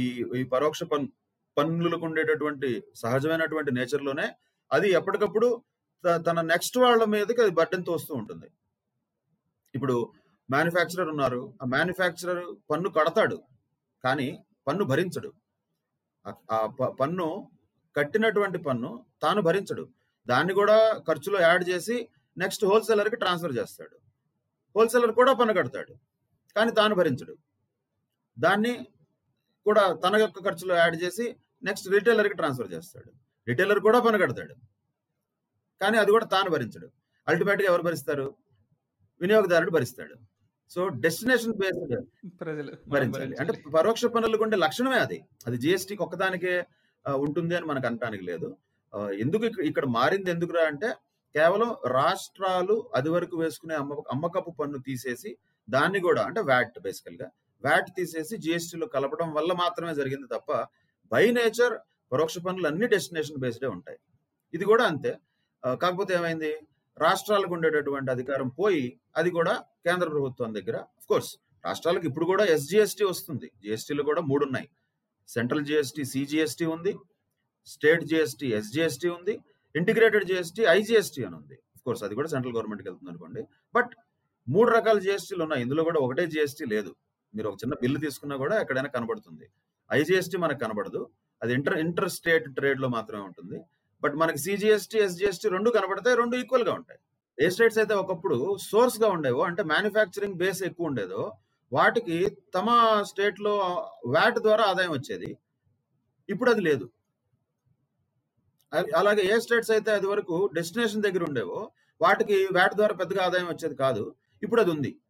ఈ 0.00 0.04
ఈ 0.40 0.42
పరోక్ష 0.54 0.82
పన్ 0.92 1.06
పన్నులకు 1.56 2.04
ఉండేటటువంటి 2.08 2.68
సహజమైనటువంటి 3.02 3.70
నేచర్లోనే 3.78 4.26
అది 4.70 4.88
ఎప్పటికప్పుడు 4.98 5.48
తన 6.26 6.40
నెక్స్ట్ 6.52 6.76
వాళ్ళ 6.82 7.02
మీదకి 7.14 7.40
అది 7.44 7.52
బర్డెన్ 7.60 7.86
తోస్తూ 7.88 8.12
ఉంటుంది. 8.20 8.48
ఇప్పుడు 9.74 9.96
మ్యానుఫ్యాక్చరర్ 10.48 11.10
ఉన్నారు. 11.14 11.40
ఆ 11.62 11.64
మ్యానుఫ్యాక్చరర్ 11.74 12.44
పన్ను 12.70 12.90
కడతాడు. 12.98 13.36
కానీ 14.04 14.28
పన్ను 14.68 14.84
భరించడు. 14.92 15.30
ఆ- 16.28 16.66
పన్ను 17.00 17.50
కట్టినటువంటి 17.96 18.58
పన్ను 18.58 19.06
తాను 19.22 19.42
భరించడు. 19.42 19.88
దాన్ని 20.26 20.54
కూడా 20.54 20.98
ఖర్చులో 20.98 21.40
యాడ్ 21.40 21.68
చేసి 21.68 22.08
నెక్స్ట్ 22.38 22.64
హోల్సేలర్కి 22.64 23.16
ట్రాన్స్ఫర్ 23.16 23.56
చేస్తాడు. 23.56 23.98
హోల్సేలర్ 24.76 25.12
కూడా 25.12 25.32
పన్ను 25.32 25.54
కడతాడు. 25.54 25.94
కానీ 26.56 26.72
తాను 26.72 26.94
భరించడు. 26.94 27.36
దాన్ని 28.38 28.86
కూడా 29.64 29.92
తన 29.92 30.16
యొక్క 30.16 30.44
ఖర్చులో 30.44 30.74
యాడ్ 30.74 31.02
చేసి 31.02 31.36
నెక్స్ట్ 31.62 31.88
రిటైలర్కి 31.88 32.34
ట్రాన్స్ఫర్ 32.34 32.72
చేస్తాడు. 32.72 33.12
రిటైలర్ 33.48 33.78
కూడా 33.78 34.00
పన్ను 34.00 34.18
కడతాడు. 34.18 34.54
కానీ 35.80 35.98
అది 35.98 36.10
కూడా 36.10 36.26
తాను 36.26 36.50
భరించడు. 36.50 36.90
అల్టిమేట్గా 37.28 37.68
ఎవరు 37.68 37.82
భరిస్తారు? 37.82 38.34
వినియోగదారుడు 39.20 39.70
భరిస్తాడు. 39.70 40.14
సో 40.70 40.88
డెస్టినేషన్ 40.88 41.52
బేస్డ్ 41.52 42.04
భరించాలి. 42.88 43.36
అంటే. 43.40 43.52
పరోక్ష 43.74 44.04
పన్నులకు 44.04 44.42
ఉండే 44.42 44.56
లక్షణమే 44.56 44.96
అది. 44.96 45.24
అది 45.46 45.56
జిఎస్టీకి 45.56 46.02
ఒక్కదానికే 46.02 46.64
ఉంటుంది 47.14 47.56
అని 47.56 47.66
మనకు 47.66 47.86
అనటానికి 47.86 48.24
లేదు. 48.24 48.56
ఎందుకు 49.12 49.62
ఇక్కడ- 49.62 49.88
మారింది 49.88 50.30
ఎందుకురా 50.30 50.64
అంటే 50.64 50.88
కేవలం 51.34 51.76
రాష్ట్రాలు 51.86 52.90
అది 52.94 53.08
వరకు 53.08 53.36
వేసుకునే 53.36 53.74
అమ్మ 53.74 53.94
అమ్మకపు 53.94 54.50
పన్ను 54.50 54.78
తీసేసి 54.78 55.36
దాన్ని 55.70 56.00
కూడా 56.00 56.22
అంటే 56.22 56.40
వ్యాట్ 56.40 56.80
బేసికల్గా 56.80 57.30
వ్యాట్ 57.64 57.90
తీసేసి 57.96 58.36
జిఎస్టీలో 58.36 58.86
కలపడం 58.86 59.34
వల్ల 59.34 59.52
మాత్రమే 59.52 59.94
జరిగింది 59.94 60.26
తప్ప 60.26 60.66
బై 61.12 61.30
నేచర్ 61.30 61.78
పరోక్ష 62.12 62.38
పన్నులు 62.38 62.66
అన్ని 62.66 62.86
డెస్టినేషన్ 62.86 63.38
బేస్డే 63.38 63.66
ఉంటాయి. 63.66 63.98
ఇది 64.54 64.64
కూడా 64.64 64.84
అంతే. 64.84 65.18
కాకపోతే 65.64 66.14
ఏమైంది? 66.14 66.56
రాష్ట్రాలకు 66.98 67.54
ఉండేటటువంటి 67.54 68.10
అధికారం 68.10 68.48
పోయి 68.48 69.00
అది 69.16 69.30
కూడా 69.30 69.64
కేంద్ర 69.84 70.06
ప్రభుత్వం 70.08 70.50
దగ్గర 70.56 70.76
కోర్స్ 71.10 71.30
రాష్ట్రాలకు 71.64 72.06
ఇప్పుడు 72.10 72.26
కూడా 72.30 72.44
ఎస్జిఎస్టీ 72.54 73.04
వస్తుంది 73.04 73.48
జిఎస్టీలు 73.62 74.02
కూడా 74.02 74.20
మూడు 74.30 74.42
ఉన్నాయి 74.44 74.68
సెంట్రల్ 75.28 75.64
జిఎస్టీ 75.64 76.02
సిజిఎస్టీ 76.12 76.66
ఉంది 76.74 76.92
స్టేట్ 77.68 78.04
జిఎస్టీ 78.04 78.46
ఎస్జిఎస్టీ 78.58 79.08
ఉంది 79.08 79.34
ఇంటిగ్రేటెడ్ 79.74 80.26
జిఎస్టీ 80.30 80.62
ఐజిఎస్టీ 80.72 81.20
అని 81.26 81.36
ఉంది 81.36 81.56
కోర్స్ 81.86 82.02
అది 82.06 82.14
కూడా 82.14 82.28
సెంట్రల్ 82.32 82.54
గవర్నమెంట్కి 82.56 82.88
వెళ్తుంది 82.88 83.10
అనుకోండి 83.10 83.42
బట్ 83.74 83.92
మూడు 84.46 84.68
రకాల 84.70 84.98
జిఎస్టీలు 84.98 85.42
ఉన్నాయి 85.42 85.62
ఇందులో 85.62 85.82
కూడా 85.88 85.98
ఒకటే 86.00 86.24
జిఎస్టీ 86.32 86.64
లేదు 86.66 86.90
మీరు 87.34 87.46
ఒక 87.50 87.56
చిన్న 87.62 87.74
బిల్లు 87.82 87.98
తీసుకున్నా 87.98 88.36
కూడా 88.36 88.54
ఎక్కడైనా 88.62 88.90
కనబడుతుంది 88.94 89.46
ఐజిఎస్టీ 89.90 90.36
మనకు 90.36 90.60
కనబడదు 90.64 91.02
అది 91.42 91.52
ఇంటర్ 91.54 91.76
ఇంటర్ 91.78 92.10
స్టేట్ 92.10 92.46
ట్రేడ్లో 92.56 92.88
మాత్రమే 92.88 93.22
ఉంటుంది 93.28 93.58
బట్ 94.02 94.14
మనకి 94.14 94.40
సిజిఎస్టీ 94.44 94.98
ఎస్జిఎస్టీ 94.98 95.46
రెండు 95.48 95.70
కనబడతాయి 95.70 96.16
రెండు 96.16 96.34
ఈక్వల్గా 96.36 96.72
ఉంటాయి 96.74 97.00
ఏ 97.42 97.48
స్టేట్స్ 97.50 97.78
అయితే 97.78 97.94
ఒకప్పుడు 97.94 98.56
సోర్స్గా 98.56 99.08
ఉండేవో 99.08 99.42
అంటే 99.42 99.62
మ్యానుఫ్యాక్చరింగ్ 99.62 100.34
బేస్ 100.34 100.62
ఎక్కువ 100.62 100.86
ఉండేదో 100.86 101.32
వాటికి 101.72 102.36
తమ 102.54 102.98
స్టేట్లో 103.06 103.56
వ్యాట్ 104.06 104.38
ద్వారా 104.38 104.64
ఆదాయం 104.64 104.90
వచ్చేది? 104.90 105.38
ఇప్పుడు 106.28 106.50
అది 106.50 106.60
లేదు. 106.60 106.90
అలాగే 108.96 109.22
ఏ 109.22 109.40
స్టేట్స్ 109.40 109.70
అయితే 109.70 109.90
అది 109.90 110.06
వరకు 110.06 110.50
డెస్టినేషన్ 110.54 111.02
దగ్గర 111.02 111.24
ఉండేవో 111.24 111.70
వాటికి 112.02 112.46
వ్యాట్ 112.46 112.74
ద్వారా 112.74 112.94
పెద్దగా 112.94 113.24
ఆదాయం 113.24 113.46
వచ్చేది 113.46 113.74
కాదు. 113.74 114.14
ఇప్పుడు 114.42 114.60
అది 114.60 114.70
ఉంది. 114.70 115.00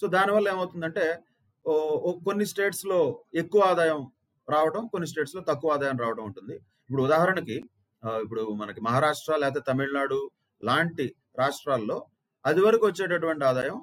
సో 0.00 0.06
దానివల్ల 0.06 0.48
ఏమవుతుందంటే 0.48 1.24
ఓ- 1.66 2.12
కొన్ని 2.12 2.46
స్టేట్స్లో 2.46 3.24
ఎక్కువ 3.34 3.60
ఆదాయం 3.60 4.10
రావడం 4.50 4.86
కొన్ని 4.86 5.06
స్టేట్స్లో 5.08 5.42
తక్కువ 5.42 5.72
ఆదాయం 5.72 5.98
రావడం 5.98 6.24
ఉంటుంది. 6.24 6.54
ఇప్పుడు 6.56 7.02
ఉదాహరణకి 7.02 7.62
ఇప్పుడు 8.06 8.54
మనకి 8.54 8.80
మహారాష్ట్ర 8.80 9.36
లేకపోతే 9.36 9.72
తమిళనాడు 9.72 10.30
లాంటి 10.64 11.14
రాష్ట్రాల్లో 11.42 11.96
అది 12.44 12.60
వరకు 12.66 12.84
వచ్చేటటువంటి 12.90 13.44
ఆదాయం 13.50 13.78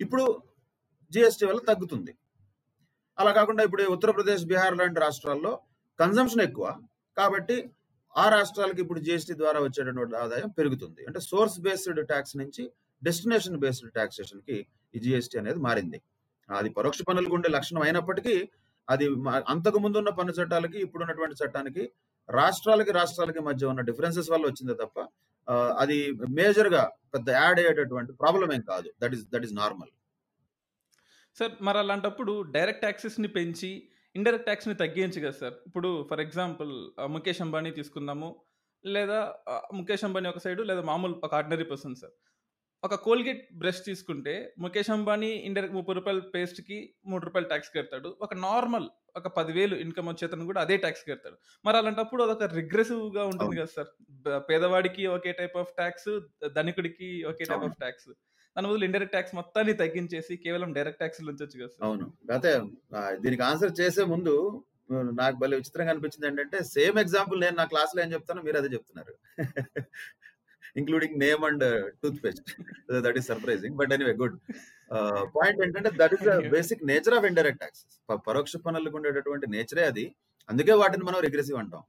ఇప్పుడు 0.00 0.24
జిఎస్టీ 1.12 1.44
వల్ల 1.48 1.60
తగ్గుతుంది. 1.70 2.12
అలా 3.18 3.30
కాకుండా 3.38 3.62
ఇప్పుడు 3.68 3.84
ఉత్తరప్రదేశ్ 3.96 4.44
బీహార్ 4.50 4.76
లాంటి 4.80 4.98
రాష్ట్రాల్లో 5.06 5.52
కన్జంప్షన్ 5.98 6.42
ఎక్కువ. 6.48 6.66
కాబట్టి 7.16 7.56
ఆ 8.14 8.24
రాష్ట్రాలకి 8.36 8.80
ఇప్పుడు 8.84 9.00
జిఎస్టీ 9.06 9.34
ద్వారా 9.42 9.58
వచ్చేటటువంటి 9.66 10.16
ఆదాయం 10.24 10.48
పెరుగుతుంది. 10.58 11.00
అంటే 11.08 11.20
సోర్స్ 11.30 11.58
బేస్డ్ 11.66 12.00
ట్యాక్స్ 12.12 12.34
నుంచి 12.42 12.62
డెస్టినేషన్ 13.02 13.58
బేస్డ్ 13.64 13.90
టాక్సేషన్కి 13.98 14.56
ఈ 14.94 15.00
జిఎస్టీ 15.04 15.36
అనేది 15.42 15.60
మారింది. 15.66 15.98
అది 16.48 16.70
పరోక్ష 16.78 17.02
పన్నులకు 17.08 17.34
ఉండే 17.38 17.48
లక్షణం 17.56 17.82
అయినప్పటికీ 17.86 18.34
అది 18.88 19.06
అంతకు 19.52 19.78
ముందు 19.84 19.96
ఉన్న 20.00 20.10
పన్ను 20.18 20.32
చట్టాలకి 20.38 20.78
ఇప్పుడున్నటువంటి 20.86 21.36
చట్టానికి 21.42 21.82
రాష్ట్రాలకి 22.28 22.92
రాష్ట్రాలకి 22.98 23.40
మధ్య 23.48 23.66
ఉన్న 23.72 23.82
డిఫరెన్సెస్ 23.90 24.30
వల్ల 24.32 24.44
వచ్చిందే 24.50 24.74
తప్ప 24.82 24.98
అది 25.52 26.12
మేజర్గా 26.12 26.82
పెద్ద 27.14 27.30
యాడ్ 27.30 27.58
అయ్యేటటువంటి 27.60 28.12
ప్రాబ్లం 28.12 28.52
ఏం 28.52 28.60
కాదు. 28.60 28.88
That 29.02 29.14
is 29.14 29.24
that 29.34 29.44
is 29.44 29.54
normal. 29.54 29.90
Sir 31.38 31.52
మరి 31.62 31.78
అలాంటప్పుడు 31.78 32.32
డైరెక్ట్ 32.42 32.82
ట్యాక్సెస్ని 32.82 33.28
పెంచి 33.28 33.70
ఇండైరెక్ట్ 34.16 34.46
ట్యాక్స్ని 34.46 34.74
తగ్గించు 34.74 35.20
కదా 35.20 35.36
సార్. 35.40 35.54
ఇప్పుడు 35.66 36.06
ఫర్ 36.10 36.20
ఎగ్జాంపుల్ 36.20 36.72
ముఖేష్ 37.06 37.42
అంబానీ 37.42 37.70
తీసుకుందాము 37.70 38.30
లేదా 38.84 39.34
ముఖేష్ 39.74 40.04
అంబానీ 40.04 40.28
ఒక 40.28 40.38
సైడు 40.38 40.62
లేదా 40.62 40.82
మామూలు 40.82 41.20
ఒక 41.24 41.34
ఆర్డినరీ 41.34 41.64
పర్సన్ 41.64 41.96
సార్. 41.96 42.14
ఒక 42.82 42.96
కోల్గేట్ 43.06 43.42
బ్రష్ 43.60 43.80
తీసుకుంటే 43.88 44.34
ముఖేష్ 44.62 44.90
అంబానీ 44.94 45.30
ఇండైరెక్ట్ 45.48 45.76
ముప్పై 45.78 45.94
రూపాయల 45.98 46.20
పేస్ట్కి 46.34 46.78
మూడు 47.10 47.22
రూపాయలు 47.26 47.48
ట్యాక్స్ 47.50 47.72
కడతాడు. 47.74 48.10
ఒక 48.24 48.34
నార్మల్ 48.46 48.86
ఒక 49.18 49.28
పదివేలు 49.38 49.74
ఇన్కమ్ 49.84 50.08
వచ్చేతను 50.10 50.44
కూడా 50.50 50.60
అదే 50.64 50.76
ట్యాక్స్ 50.84 51.04
కడతాడు. 51.08 51.36
మరి 51.64 51.76
అలాంటప్పుడు 51.80 52.22
అదొక 52.26 52.46
రిగ్రెసివ్గా 52.60 53.24
ఉంటుంది. 53.32 53.54
కదా 53.60 53.70
సార్. 53.76 53.90
పేదవాడికి 54.50 55.04
ఒకే 55.16 55.32
టైప్ 55.40 55.56
ఆఫ్ 55.62 55.72
ట్యాక్స్ 55.80 56.10
ధనికుడికి 56.58 57.10
ఒకే 57.32 57.46
టైప్. 57.50 57.66
ఆఫ్ 57.68 57.78
ట్యాక్స్ 57.84 58.08
దాని 58.56 58.68
బదులు 58.70 58.84
ఇండైరెక్ట్ 58.88 59.14
ట్యాక్స్ 59.16 59.34
మొత్తాన్ని 59.40 59.74
తగ్గించేసి 59.82 60.34
కేవలం 60.44 60.70
డైరెక్ట్ 60.78 61.00
ట్యాక్స్ 61.02 61.20
ఉంచొచ్చు 61.32 61.56
కదా 61.60 61.70
సార్. 61.74 61.84
అవును. 61.88 62.06
అయితే 62.36 62.52
దీనికి 63.24 63.44
ఆన్సర్ 63.50 63.78
చేసే 63.82 64.04
ముందు 64.14 64.34
నాకు 65.20 65.36
భలే 65.42 65.56
విచిత్రంగా 65.58 65.92
అనిపించింది 65.92 66.26
ఏంటంటే 66.30 66.58
సేమ్ 66.76 66.96
ఎగ్జాంపుల్ 67.04 67.38
నేను 67.44 67.56
నా 67.60 67.66
క్లాస్లో 67.72 68.00
ఏం 68.04 68.10
చెప్తానో 68.16 68.40
మీరు 68.48 68.58
అదే 68.60 68.70
చెప్తున్నారు. 68.76 69.12
Including 70.80 71.16
name 71.24 71.44
and 71.48 71.64
toothpaste 72.24 72.50
that 73.06 73.18
is 73.20 73.28
surprising 73.32 73.76
but 73.80 73.92
anyway 73.96 74.14
good 74.22 74.36
point 75.36 75.60
ఏంటంటే 75.66 75.90
that 76.00 76.14
is 76.16 76.24
the 76.28 76.34
basic 76.56 76.82
nature 76.90 77.16
of 77.18 77.26
indirect 77.30 77.60
taxes 77.62 77.96
పరోక్ష 78.28 78.56
పనులకు 78.66 78.96
ఉండేటటువంటి 79.00 79.48
నేచరే 79.54 79.84
అది. 79.92 80.04
అందుకే 80.48 80.74
వాటిని 80.82 81.04
మనం 81.08 81.20
రిగ్రెసివ్ 81.26 81.58
అంటాం. 81.62 81.82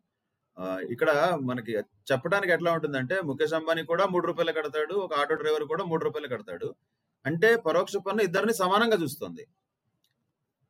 ఇక్కడ 0.93 1.09
మనకి 1.49 1.73
చెప్పడానికి 2.11 2.51
ఎట్లా 2.55 2.71
ఉంటుందంటే 2.77 3.15
ముఖేష్ 3.27 3.53
అంబానీ 3.59 3.83
కూడా 3.91 4.03
మూడు 4.13 4.25
రూపాయలు 4.29 4.53
కడతాడు 4.57 4.95
ఒక 5.05 5.13
ఆటో 5.21 5.35
డ్రైవర్ 5.41 5.65
కూడా 5.71 5.83
మూడు 5.91 6.03
రూపాయలు 6.07 6.29
కడతాడు. 6.33 6.67
అంటే 7.25 7.49
పరోక్ష 7.67 7.95
పన్ను 8.07 8.21
ఇద్దరిని 8.27 8.53
సమానంగా 8.63 8.97
చూస్తుంది. 9.03 9.43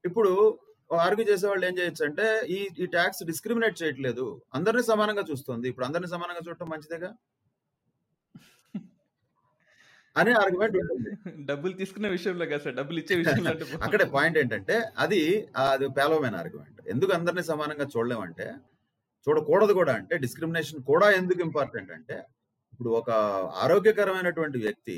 ఇప్పుడు 0.04 0.32
ఆర్గ్యూ 0.90 1.26
చేసే 1.32 1.46
వాళ్ళు 1.50 1.66
ఏం 1.70 1.76
చేయొచ్చు 1.80 2.04
అంటే 2.08 2.26
ఈ 2.56 2.60
ఈ 2.84 2.86
ట్యాక్స్ 2.96 3.22
డిస్క్రిమినేట్ 3.32 3.78
చేయట్లేదు. 3.82 4.26
అందరిని 4.58 4.84
సమానంగా 4.92 5.24
చూస్తుంది. 5.30 5.66
ఇప్పుడు 5.72 5.86
అందరిని 5.88 6.10
సమానంగా 6.16 6.44
చూడటం 6.48 6.70
మంచిదేగా? 6.74 7.12
అనే 10.16 10.32
ఆర్గ్యుమెంట్ 10.40 10.76
ఉంటుంది. 10.78 11.12
డబ్బులు 11.46 11.74
తీసుకునే 11.74 12.10
విషయంలో 12.10 12.46
కదా 12.46 12.62
సార్ 12.64 12.76
డబ్బులు 12.76 12.98
ఇచ్చే 13.02 13.16
విషయంలో 13.22 13.52
అక్కడే 13.82 14.06
పాయింట్ 14.16 14.38
ఏంటంటే 14.38 14.76
అది 14.98 15.22
అది 15.64 15.88
పేలవమైన 15.98 16.36
ఆర్గ్యుమెంట్ 16.36 16.82
ఎందుకు 16.94 17.12
అందరిని 17.14 17.44
సమానంగా 17.52 17.86
చూడలేమంటే 17.94 18.48
చూడకూడదు 19.28 19.74
కూడా 19.74 19.94
అంటే 19.94 20.16
డిస్క్రిమినేషన్ 20.18 20.80
కూడా 20.84 21.08
ఎందుకు 21.18 21.42
ఇంపార్టెంట్ 21.42 21.92
అంటే 21.92 22.18
ఇప్పుడు 22.74 22.92
ఒక 23.00 23.10
ఆరోగ్యకరమైనటువంటి 23.62 24.58
వ్యక్తి 24.58 24.98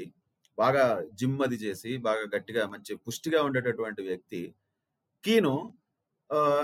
బాగా 0.58 0.84
జిమ్ 1.20 1.38
అది 1.42 1.58
చేసి 1.58 1.92
బాగా 2.00 2.24
గట్టిగా 2.36 2.64
మంచి 2.74 2.94
పుష్టిగా 3.06 3.40
ఉండేటటువంటి 3.44 4.02
వ్యక్తి 4.02 4.42
కీను 5.24 5.54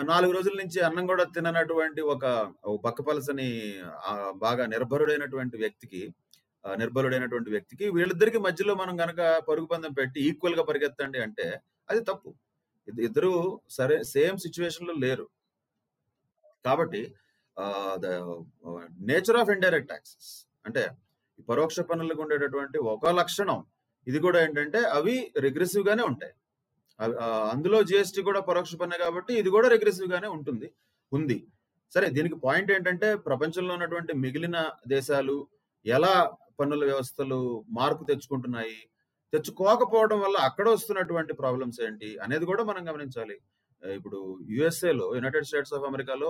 నాలుగు 0.10 0.32
రోజుల 0.32 0.56
నుంచి 0.62 0.80
అన్నం 0.82 1.06
కూడా 1.08 1.24
తిననటువంటి 1.36 2.02
ఒక 2.14 2.26
బక్కపలసని 2.84 3.50
బాగా 4.42 4.64
నిర్భరుడైనటువంటి 4.66 5.58
వ్యక్తికి 5.58 6.02
నిర్బలుడైనటువంటి 6.82 7.50
వ్యక్తికి 7.56 7.86
వీళ్ళిద్దరికి 7.98 8.40
మధ్యలో 8.48 8.74
మనం 8.82 8.96
గనక 9.04 9.22
పరుగు 9.48 9.68
పందెం 9.72 9.94
పెట్టి 10.00 10.20
ఈక్వల్గా 10.30 10.64
పరిగెత్తండి 10.70 11.20
అంటే 11.26 11.46
అది 11.90 12.02
తప్పు. 12.10 12.30
ఇద్దరు 13.08 13.32
సరే 13.78 13.98
సేమ్ 14.14 14.38
సిచ్యువేషన్లో 14.46 14.94
లేరు. 15.04 15.26
కాబట్టి 16.66 17.02
the 18.04 18.08
nature 19.12 19.38
of 19.42 19.52
indirect 19.56 19.90
taxes 19.92 20.30
అంటే 20.68 20.84
ఈ 21.40 21.44
పరోక్ష 21.50 21.80
పన్నులకు 21.90 22.22
ఉండేటటువంటి 22.26 22.78
ఒక 22.94 23.12
లక్షణం. 23.20 23.60
ఇది 24.08 24.20
కూడా 24.26 24.38
ఏంటంటే 24.46 24.80
అవి 24.98 25.16
రిగ్రెసివ్ 25.46 25.84
గానే 25.90 26.04
ఉంటాయి. 26.12 26.34
అందులో 27.54 27.78
జిఎస్టీ 27.90 28.22
కూడా 28.30 28.40
పరోక్ష 28.50 28.74
పన్ను 28.82 28.98
కాబట్టి 29.04 29.34
ఇది 29.42 29.50
కూడా 29.56 29.68
రిగ్రెసివ్ 29.76 30.10
గానే 30.14 30.30
ఉంటుంది 30.38 30.68
ఉంది. 31.12 31.38
సరే 31.94 32.08
దీనికి 32.16 32.38
పాయింట్ 32.46 32.72
ఏంటంటే 32.76 33.08
ప్రపంచంలో 33.28 33.72
ఉన్నటువంటి 33.78 34.14
మిగిలిన 34.24 34.58
దేశాలు 34.96 35.38
ఎలా 35.86 36.14
పన్నుల 36.60 36.84
వ్యవస్థలు 36.86 37.40
మార్పు 37.80 38.04
తెచ్చుకుంటున్నాయి. 38.04 38.80
తెచ్చుకోకపోవడం 39.34 40.20
వల్ల 40.22 40.38
అక్కడ 40.48 40.68
వస్తున్నటువంటి 40.70 41.34
ప్రాబ్లమ్స్ 41.34 41.80
ఏంటి 41.88 42.10
అనేది 42.26 42.46
కూడా 42.52 42.64
మనం 42.70 42.82
గమనించాలి. 42.90 43.38
ఇప్పుడు 43.84 44.20
యుఎస్ఏలో 44.50 44.98
లో 45.00 45.16
యునైటెడ్ 45.18 45.48
స్టేట్స్ 45.50 45.74
ఆఫ్ 45.74 45.86
అమెరికాలో 45.90 46.30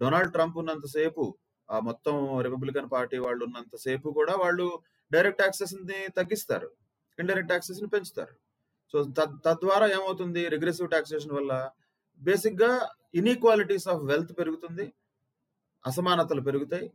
డొనాల్డ్ 0.00 0.32
ట్రంప్ 0.32 0.56
ఉన్నంతసేపు 0.58 1.24
ఆ 1.68 1.78
మొత్తం 1.88 2.14
రిపబ్లికన్ 2.46 2.88
పార్టీ 2.92 3.16
వాళ్ళు 3.24 3.42
ఉన్నంతసేపు 3.44 4.08
కూడా 4.18 4.34
వాళ్ళు 4.42 4.66
డైరెక్ట్ 5.12 5.40
ట్యాక్సెస్ని 5.42 5.98
తగ్గిస్తారు. 6.18 6.68
ఇండైరెక్ట్ 7.18 7.50
ట్యాక్సెస్ని 7.52 7.88
పెంచుతారు. 7.88 8.34
సో 8.92 8.98
తద్వారా 9.46 9.86
ఏమవుతుంది? 9.96 10.42
రిగ్రెసివ్ 10.54 10.88
టాక్సేషన్ 10.90 11.34
వల్ల 11.38 11.52
బేసిక్గా 12.20 12.70
ఇన్ఈక్వాలిటీస్ 13.14 13.88
ఆఫ్ 13.88 14.02
వెల్త్ 14.10 14.32
పెరుగుతుంది 14.38 14.86
అసమానతలు 15.86 16.40
పెరుగుతాయి. 16.40 16.86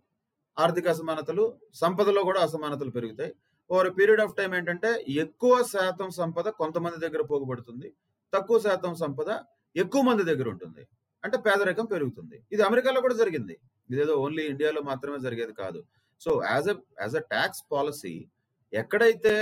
ఆర్థిక 0.57 0.87
అసమానతలు 0.95 1.43
సంపదలో 1.81 2.21
కూడా 2.29 2.39
అసమానతలు 2.47 2.91
పెరుగుతాయి. 2.97 3.31
ఓవర్ 3.69 3.89
పీరియడ్ 3.97 4.21
ఆఫ్ 4.25 4.35
టైం 4.39 4.51
ఏంటంటే 4.57 4.89
ఎక్కువ 5.23 5.53
శాతం 5.73 6.09
సంపద 6.19 6.47
కొంతమంది 6.61 6.97
దగ్గర 7.05 7.21
పోగుపడుతుంది 7.31 7.89
తక్కువ 8.33 8.57
శాతం 8.65 8.93
సంపద 9.03 9.29
ఎక్కువ 9.75 10.01
మంది 10.09 10.23
దగ్గర 10.29 10.47
ఉంటుంది. 10.53 10.83
అంటే 11.23 11.37
పేదరికం 11.45 11.85
పెరుగుతుంది. 11.93 12.37
ఇది 12.53 12.61
అమెరికాలో 12.69 12.99
కూడా 13.05 13.15
జరిగింది. 13.21 13.55
ఇదేదో 13.89 14.13
ఓన్లీ 14.25 14.43
ఇండియాలో 14.53 14.81
మాత్రమే 14.89 15.19
జరిగేది 15.25 15.53
కాదు. 15.63 15.79
So 16.21 16.31
as 16.51 16.67
a 16.73 16.75
as 17.03 17.15
a 17.21 17.23
tax 17.33 17.63
policy 17.73 18.13
ఎక్కడైతే 18.73 19.33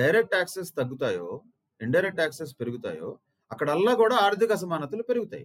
డైరెక్ట్ 0.00 0.32
ట్యాక్సెస్ 0.34 0.70
తగ్గుతాయో 0.78 1.28
ఇండైరెక్ట్ 1.80 2.18
ట్యాక్సెస్ 2.20 2.52
పెరుగుతాయో 2.60 3.08
అక్కడల్లా 3.50 3.92
కూడా 4.02 4.16
ఆర్థిక 4.26 4.52
అసమానతలు 4.58 5.04
పెరుగుతాయి. 5.10 5.44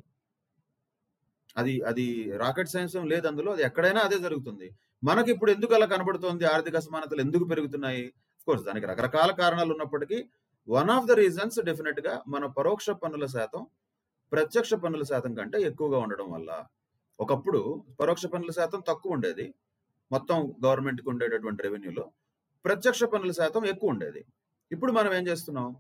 అది 1.58 1.82
అది 1.82 2.06
రాకెట్ 2.38 2.70
సైన్స్ 2.70 2.96
లేదు 3.14 3.28
అందులో 3.28 3.52
అది 3.52 3.64
ఎక్కడైనా 3.64 4.02
అదే 4.02 4.18
జరుగుతుంది. 4.20 4.68
మనకి 5.04 5.32
ఇప్పుడు 5.32 5.52
ఎందుకు 5.52 5.74
అలా 5.74 5.86
కనబడుతోంది? 5.86 6.46
ఆర్థిక 6.46 6.76
అసమానతలు 6.76 7.22
ఎందుకు 7.22 7.46
పెరుగుతున్నాయి? 7.46 8.14
కోర్స్ 8.48 8.64
దానికి 8.64 8.86
రకరకాల 8.86 9.32
కారణాలు 9.32 9.72
ఉన్నప్పటికీ 9.74 10.18
వన్ 10.68 10.90
ఆఫ్ 10.90 11.06
ద 11.06 11.12
రీజన్స్ 11.12 11.60
డెఫినెట్గా 11.60 12.14
మన 12.28 12.46
పరోక్ష 12.46 12.90
పన్నుల 12.90 13.26
శాతం 13.26 13.62
ప్రత్యక్ష 14.32 14.74
పన్నుల 14.74 15.04
శాతం 15.04 15.34
కంటే 15.34 15.58
ఎక్కువగా 15.62 15.98
ఉండడం 15.98 16.32
వల్ల 16.32 16.52
ఒకప్పుడు 17.20 17.62
పరోక్ష 18.00 18.26
పన్నుల 18.26 18.52
శాతం 18.52 18.80
తక్కువ 18.88 19.14
ఉండేది. 19.14 19.46
మొత్తం 20.12 20.38
గవర్నమెంట్కి 20.66 21.10
ఉండేటటువంటి 21.10 21.64
రెవెన్యూలో 21.64 22.06
ప్రత్యక్ష 22.66 23.04
పన్నుల 23.04 23.32
శాతం 23.32 23.66
ఎక్కువ 23.66 23.90
ఉండేది. 23.90 24.22
ఇప్పుడు 24.72 24.92
మనం 24.92 25.14
ఏం 25.14 25.28
చేస్తున్నాం? 25.28 25.76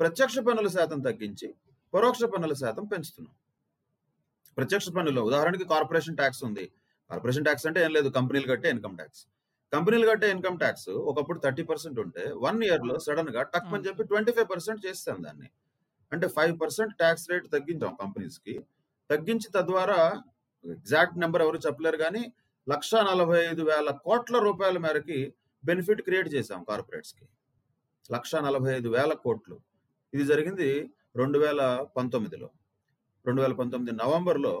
ప్రత్యక్ష 0.00 0.38
పన్నుల 0.38 0.68
శాతం 0.68 1.00
తగ్గించి 1.00 1.48
పరోక్ష 1.94 2.24
పన్నుల 2.24 2.52
శాతం 2.52 2.84
పెంచుతున్నాం. 2.84 3.34
ప్రత్యక్ష 4.56 4.88
పన్నులో. 4.96 5.22
ఉదాహరణకి 5.28 5.66
కార్పొరేషన్ 5.74 6.16
ట్యాక్స్ 6.20 6.42
ఉంది. 6.48 6.64
కార్పొరేషన్ 7.10 7.46
ట్యాక్స్ 7.48 7.66
అంటే 7.68 7.80
ఏం 7.86 7.92
లేదు 7.96 8.08
కంపెనీలు 8.18 8.46
కట్టే 8.52 8.68
ఇన్కమ్ 8.74 8.96
ట్యాక్స్. 9.00 9.22
కంపెనీలు 9.72 10.06
కట్టే 10.10 10.28
ఇన్కమ్ 10.34 10.58
ట్యాక్స్ 10.62 10.88
ఒకప్పుడు 11.10 11.38
థర్టీ 11.44 11.62
పర్సెంట్ 11.70 11.98
ఉంటే 12.04 12.24
వన్ 12.46 12.58
ఇయర్లో 12.68 12.96
సడన్గా 13.06 13.42
టక్ 13.54 13.70
అని 13.76 13.84
చెప్పి 13.86 14.02
ట్వంటీ 14.10 14.32
ఫైవ్ 14.36 14.48
పర్సెంట్ 14.54 14.80
చేస్తాం 14.86 15.18
దాన్ని. 15.26 15.48
అంటే 16.12 16.26
ఫైవ్ 16.36 16.54
పర్సెంట్ 16.62 16.94
ట్యాక్స్ 17.02 17.26
రేట్ 17.30 17.46
తగ్గించాం 17.54 17.92
కంపెనీస్కి 18.02 18.54
తగ్గించి 19.10 19.48
తద్వారా 19.56 20.00
ఎగ్జాక్ట్ 20.64 21.16
నెంబర్ 21.18 21.42
ఎవరు 21.42 21.58
చెప్పలేరు 21.66 21.96
కానీ 21.96 22.22
లక్ష 22.68 22.90
నలభై 23.10 23.38
ఐదు 23.46 23.62
వేల 23.62 23.90
కోట్ల 24.06 24.38
రూపాయల 24.38 24.78
మేరకి 24.78 25.18
బెనిఫిట్ 25.64 26.02
క్రియేట్ 26.02 26.28
చేశాం 26.34 26.60
కార్పొరేట్స్కి 26.68 27.24
లక్ష 28.12 28.32
నలభై 28.48 28.70
ఐదు 28.76 28.88
వేల 28.88 29.12
కోట్లు. 29.24 29.56
ఇది 30.14 30.24
జరిగింది 30.24 30.68
రెండు 31.16 31.38
వేల 31.38 31.62
పంతొమ్మిదిలో. 31.96 32.48
రెండు 33.26 33.42
వేల 33.42 33.52
పంతొమ్మిది 33.52 33.92
నవంబర్లో 33.96 34.52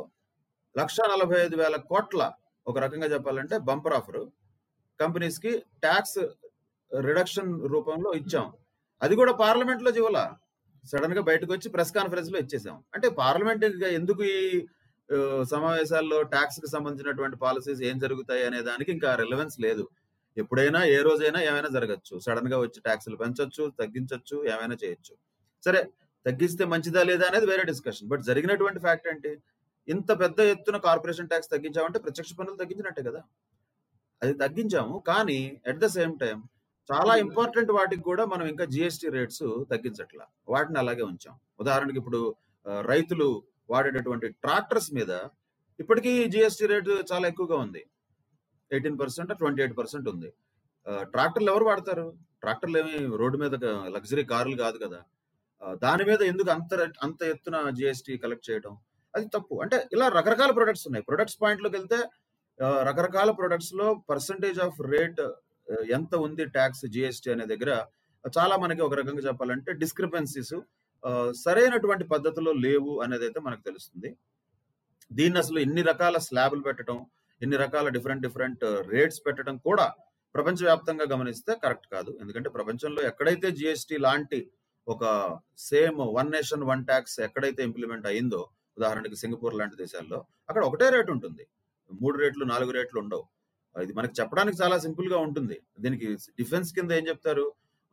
లక్ష 0.78 0.96
నలభై 1.12 1.38
ఐదు 1.44 1.56
వేల 1.56 1.76
కోట్ల 1.76 2.32
ఒక 2.66 2.78
రకంగా 2.78 3.06
చెప్పాలంటే 3.06 3.58
బంపర్ 3.68 3.94
ఆఫర్. 3.94 4.20
కంపెనీస్కి 5.00 5.52
ట్యాక్స్ 5.84 6.20
రిడక్షన్ 7.06 7.50
రూపంలో 7.72 8.10
ఇచ్చాం. 8.14 8.46
అది 9.02 9.14
కూడా 9.16 9.32
పార్లమెంట్లో 9.32 9.90
జీవల 9.90 10.18
సడన్గా 10.84 11.22
బయటకు 11.22 11.52
వచ్చి 11.52 11.68
ప్రెస్ 11.70 11.92
కాన్ఫరెన్స్లో 11.92 12.38
ఇచ్చేసాం. 12.38 12.76
అంటే 12.94 13.08
పార్లమెంట్ 13.08 13.64
ఎందుకు 13.98 14.22
ఈ 14.22 14.38
సమావేశాల్లో 15.54 16.22
ట్యాక్స్కి 16.34 16.68
సంబంధించినటువంటి 16.70 17.36
పాలసీస్ 17.36 17.82
ఏం 17.82 17.98
జరుగుతాయి 17.98 18.44
అనే 18.44 18.60
దానికి 18.62 18.92
ఇంకా 18.92 19.14
రిలవెన్స్ 19.14 19.60
లేదు. 19.60 19.84
ఎప్పుడైనా 20.36 20.84
ఏ 20.84 20.98
రోజైనా 21.02 21.40
ఏమైనా 21.42 21.68
జరగచ్చు. 21.68 22.14
సడన్గా 22.18 22.58
వచ్చి 22.58 22.78
ట్యాక్సులు 22.80 23.16
పెంచొచ్చు 23.16 23.64
తగ్గించొచ్చు 23.80 24.36
ఏమైనా 24.52 24.76
చేయొచ్చు. 24.84 25.14
సరే 25.64 25.80
తగ్గిస్తే 26.26 26.64
మంచిదా 26.72 27.02
లేదా 27.10 27.24
అనేది 27.30 27.46
వేరే 27.52 27.64
డిస్కషన్. 27.72 28.08
బట్ 28.12 28.22
జరిగినటువంటి 28.30 28.80
ఫ్యాక్ట్ 28.86 29.08
ఏంటి? 29.12 29.32
ఇంత 29.88 30.10
పెద్ద 30.22 30.40
ఎత్తున 30.54 30.78
కార్పొరేషన్ 30.88 31.30
ట్యాక్స్ 31.30 31.52
తగ్గించామంటే 31.54 31.98
ప్రత్యక్ష 32.04 32.32
పన్నులు 32.40 32.58
తగ్గించినట్టే 32.62 33.02
కదా. 33.08 33.22
అది 34.22 34.34
తగ్గించాము. 34.42 34.96
కానీ 35.10 35.38
అట్ 35.70 35.80
ద 35.84 35.88
సేమ్ 35.96 36.14
టైం 36.24 36.38
చాలా 36.90 37.12
ఇంపార్టెంట్ 37.24 37.70
వాటికి 37.78 38.02
కూడా 38.10 38.22
మనం 38.32 38.44
ఇంకా 38.52 38.64
జిఎస్టి 38.74 39.08
రేట్స్ 39.16 39.44
తగ్గించట్లా. 39.72 40.24
వాటిని 40.52 40.78
అలాగే 40.82 41.04
ఉంచాం. 41.10 41.34
ఉదాహరణకి 41.62 41.98
ఇప్పుడు 42.02 42.20
రైతులు 42.90 43.28
వాడేటటువంటి 43.72 44.26
ట్రాక్టర్స్ 44.44 44.90
మీద 44.98 45.12
ఇప్పటికీ 45.82 46.12
జిఎస్టి 46.32 46.66
రేట్ 46.72 46.90
చాలా 47.10 47.26
ఎక్కువగా 47.32 47.56
ఉంది. 47.64 47.82
Eighteen 48.70 48.98
percent 49.02 49.32
twenty 49.40 49.60
eight 49.64 49.76
percent 49.80 50.06
ఉంది 50.12 50.30
ట్రాక్టర్లు 51.14 51.50
ఎవరు 51.52 51.64
వాడతారు? 51.70 52.06
ట్రాక్టర్లు 52.42 52.78
ఏమి 52.82 52.94
రోడ్డు 53.20 53.36
మీద 53.42 53.54
లగ్జరీ 53.96 54.24
కార్లు 54.32 54.56
కాదు 54.62 54.78
కదా. 54.84 55.00
దాని 55.84 56.04
మీద 56.10 56.20
ఎందుకు 56.32 56.50
అంత 56.56 56.74
అంత 57.06 57.22
ఎత్తున 57.32 57.56
జిఎస్టీ 57.78 58.14
కలెక్ట్ 58.24 58.46
చేయడం 58.50 58.72
అది 59.14 59.26
తప్పు. 59.36 59.54
అంటే 59.64 59.76
ఇలా 59.94 60.06
రకరకాల 60.18 60.50
ప్రొడక్ట్స్ 60.58 60.86
ఉన్నాయి. 60.88 61.04
ప్రొడక్ట్స్ 61.08 61.38
పాయింట్లోకి 61.42 61.76
వెళ్తే 61.78 61.98
రకరకాల 62.88 63.30
ప్రొడక్ట్స్లో 63.40 63.86
పర్సంటేజ్ 64.10 64.58
ఆఫ్ 64.66 64.78
రేట్ 64.92 65.22
ఎంత 65.96 66.14
ఉంది 66.26 66.44
ట్యాక్స్ 66.56 66.84
జిఎస్టీ 66.94 67.28
అనే 67.34 67.44
దగ్గర 67.52 67.72
చాలా 68.24 68.54
మనకి 68.62 68.82
ఒక 68.86 68.94
రకంగా 69.00 69.22
చెప్పాలంటే 69.28 69.70
డిస్క్రిపెన్సీస్ 69.82 70.54
సరైనటువంటి 71.44 72.04
పద్ధతిలో 72.12 72.52
లేవు 72.66 72.92
అనేది 73.04 73.24
అయితే 73.28 73.40
మనకు 73.46 73.62
తెలుస్తుంది. 73.68 74.10
దీన్ని 75.10 75.38
అసలు 75.42 75.58
ఇన్ని 75.66 75.82
రకాల 75.90 76.16
స్లాబ్లు 76.26 76.62
పెట్టడం 76.66 76.98
ఇన్ని 77.40 77.56
రకాల 77.64 77.88
డిఫరెంట్ 77.96 78.22
డిఫరెంట్ 78.26 78.64
రేట్స్ 78.92 79.20
పెట్టడం 79.26 79.56
కూడా 79.68 79.86
ప్రపంచవ్యాప్తంగా 80.34 81.06
గమనిస్తే 81.12 81.52
కరెక్ట్ 81.64 81.88
కాదు. 81.94 82.10
ఎందుకంటే 82.22 82.48
ప్రపంచంలో 82.56 83.00
ఎక్కడైతే 83.10 83.48
జిఎస్టీ 83.60 83.96
లాంటి 84.06 84.40
ఒక 84.88 85.04
same 85.58 85.98
one 85.98 86.30
nation 86.30 86.62
one 86.62 86.84
tax 86.84 87.20
ఎక్కడైతే 87.20 87.62
ఇంప్లిమెంట్ 87.62 88.06
అయిందో 88.06 88.48
ఉదాహరణకి 88.78 89.16
సింగపూర్ 89.16 89.54
లాంటి 89.54 89.76
దేశాల్లో 89.76 90.24
అక్కడ 90.48 90.64
ఒకటే 90.64 90.90
రేట్ 90.90 91.10
ఉంటుంది. 91.10 91.46
మూడు 91.92 92.18
రేట్లు 92.18 92.44
నాలుగు 92.44 92.70
రేట్లు 92.70 93.00
ఉండవు. 93.00 93.24
ఇది 93.82 93.92
మనకి 93.92 94.14
చెప్పడానికి 94.20 94.62
చాలా 94.62 94.78
సింపుల్గా 94.78 95.18
ఉంటుంది. 95.18 95.60
దీనికి 95.80 96.14
డిఫెన్స్ 96.14 96.74
కింద 96.74 96.90
ఏం 96.90 97.08
చెప్తారు? 97.08 97.52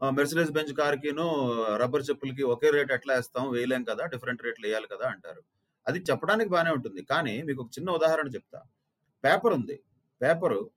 మెర్సిడెస్ 0.10 0.52
బెంచ్ 0.52 0.74
కార్ 0.74 0.96
కిను 0.96 1.28
రబ్బర్ 1.76 2.04
చెప్పులకి 2.10 2.44
ఒకే 2.44 2.70
రేట్ 2.70 2.92
ఎట్లా 2.92 3.16
వేస్తాం? 3.16 3.52
వేయలేం 3.52 3.84
కదా 3.84 4.06
డిఫరెంట్ 4.06 4.44
రేట్లు 4.44 4.68
వేయాలి 4.68 4.88
కదా 4.88 5.08
అంటారు. 5.10 5.44
అది 5.88 6.00
చెప్పడానికి 6.00 6.50
బాగానే 6.50 6.72
ఉంటుంది. 6.72 7.02
కానీ 7.04 7.44
మీకు 7.44 7.62
ఒక 7.62 7.70
చిన్న 7.80 7.92
ఉదాహరణ 7.92 8.28
చెప్తా. 8.28 8.64
పేపర్ 9.24 9.54
ఉంది. 9.54 9.80
పేపరు 10.22 10.70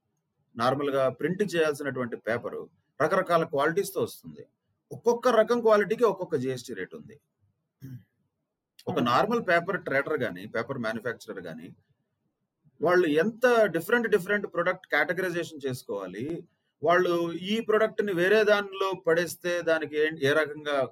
నార్మల్గా 0.55 1.09
ప్రింట్ 1.09 1.55
చేయాల్సినటువంటి 1.55 2.17
పేపరు 2.17 2.69
రకరకాల 3.01 3.43
క్వాలిటీస్తో 3.43 4.01
వస్తుంది. 4.01 4.45
ఒక్కొక్క 4.93 5.27
రకం 5.29 5.61
క్వాలిటీకి 5.61 6.03
ఒక్కొక్క 6.03 6.35
జిఎస్టీ 6.35 6.73
రేట్ 6.73 6.95
ఉంది. 6.95 7.19
ఒక 8.87 8.99
నార్మల్ 8.99 9.41
పేపర్ 9.47 9.83
ట్రేడర్ 9.83 10.21
గానీ 10.21 10.45
పేపర్ 10.45 10.77
మ్యానుఫ్యాక్చరర్ 10.77 11.39
గానీ 11.39 11.75
వాళ్ళు 12.81 13.07
ఎంత 13.07 13.65
డిఫరెంట్ 13.65 14.07
డిఫరెంట్ 14.07 14.47
ప్రొడక్ట్ 14.47 14.87
కేటగరైజేషన్ 14.87 15.65
చేసుకోవాలి 15.65 16.43
వాళ్ళు 16.83 17.33
ఈ 17.33 17.59
ప్రొడక్ట్ని 17.59 18.13
వేరే 18.13 18.43
దానిలో 18.43 18.93
పడేస్తే 19.07 19.61
దానికి 19.61 19.97
ఏ- 19.97 20.33
రకంగా 20.33 20.87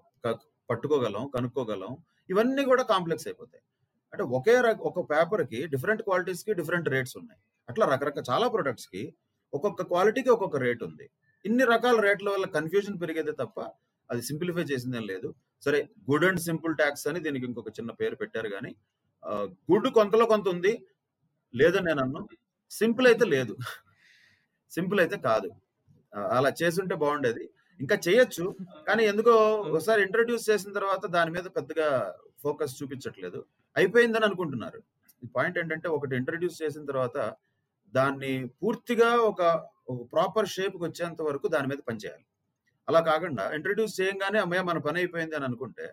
పట్టుకోగలం 0.69 1.29
కనుక్కోగలం 1.29 1.97
ఇవన్నీ 2.29 2.65
కూడా 2.65 2.83
కాంప్లెక్స్ 2.83 3.27
అయిపోతాయి. 3.27 3.63
అంటే 4.13 4.23
ఒకే 4.23 4.55
ఒక 4.79 5.11
పేపర్కి 5.11 5.67
డిఫరెంట్ 5.67 6.01
క్వాలిటీస్కి 6.01 6.53
డిఫరెంట్ 6.53 6.89
రేట్స్ 6.89 7.17
ఉన్నాయి. 7.17 7.41
అట్లా 7.69 7.85
రకరకాల 7.85 8.23
చాలా 8.29 8.47
ప్రొడక్ట్స్కి 8.47 9.15
ఒక్కొక్క 9.53 9.81
క్వాలిటీకి 9.83 10.29
ఒక్కొక్క 10.29 10.57
రేట్ 10.57 10.83
ఉంది. 10.83 11.09
ఇన్ని 11.45 11.63
రకాల 11.63 11.99
రేట్ల 11.99 12.29
వల్ల 12.29 12.45
కన్ఫ్యూజన్ 12.45 13.01
పెరిగేదే 13.01 13.31
తప్ప 13.31 13.59
అది 14.11 14.21
సింప్లిఫై 14.29 14.63
చేసిందేం 14.71 15.03
లేదు. 15.13 15.29
సరే 15.65 15.79
గుడ్ 16.09 16.25
అండ్ 16.27 16.41
సింపుల్ 16.47 16.73
ట్యాక్స్ 16.81 17.05
అని 17.09 17.19
దీనికి 17.25 17.45
ఇంకొక 17.49 17.71
చిన్న 17.77 17.91
పేరు 18.01 18.15
పెట్టారు 18.21 18.49
కానీ 18.55 18.71
గుడ్ 19.69 19.87
కొంతలో 19.97 20.25
కొంత 20.33 20.47
ఉంది 20.55 20.73
లేదని 21.53 21.87
నేను 21.89 22.01
అన్ను. 22.05 22.21
సింపుల్ 22.71 23.07
అయితే 23.11 23.25
లేదు. 23.35 23.53
సింపుల్ 24.71 24.99
అయితే 25.03 25.17
కాదు. 25.29 25.49
అలా 26.37 26.49
చేసుంటే 26.61 26.95
బాగుండేది. 27.03 27.43
ఇంకా 27.79 27.95
చేయొచ్చు 28.05 28.45
కానీ 28.87 29.03
ఎందుకో 29.11 29.33
ఒకసారి 29.69 30.01
ఇంట్రడ్యూస్ 30.07 30.49
చేసిన 30.49 30.71
తర్వాత 30.77 31.03
దాని 31.17 31.31
మీద 31.35 31.45
పెద్దగా 31.57 31.87
ఫోకస్ 32.43 32.73
చూపించట్లేదు. 32.79 33.39
అయిపోయిందని 33.75 34.25
అనుకుంటున్నారు. 34.29 34.79
పాయింట్ 35.35 35.57
ఏంటంటే 35.61 35.87
ఒకటి 35.97 36.13
ఇంట్రడ్యూస్ 36.21 36.57
చేసిన 36.63 36.83
తర్వాత 36.91 37.17
దాన్ని 37.93 38.33
పూర్తిగా 38.61 39.09
ఒక 39.31 39.41
ఒక 39.91 40.01
ప్రాపర్ 40.13 40.51
షేప్కి 40.55 40.83
వచ్చేంత 40.87 41.21
వరకు 41.29 41.47
దాని 41.55 41.67
మీద 41.71 41.81
పనిచేయాలి. 41.89 42.25
అలా 42.87 42.99
కాకుండా 43.11 43.43
ఇంట్రడ్యూస్ 43.57 43.95
చేయంగానే 43.99 44.39
అమ్మయ్య 44.43 44.63
మన 44.69 44.79
పని 44.87 44.99
అయిపోయింది 45.01 45.35
అని 45.39 45.45
అనుకుంటే 45.49 45.85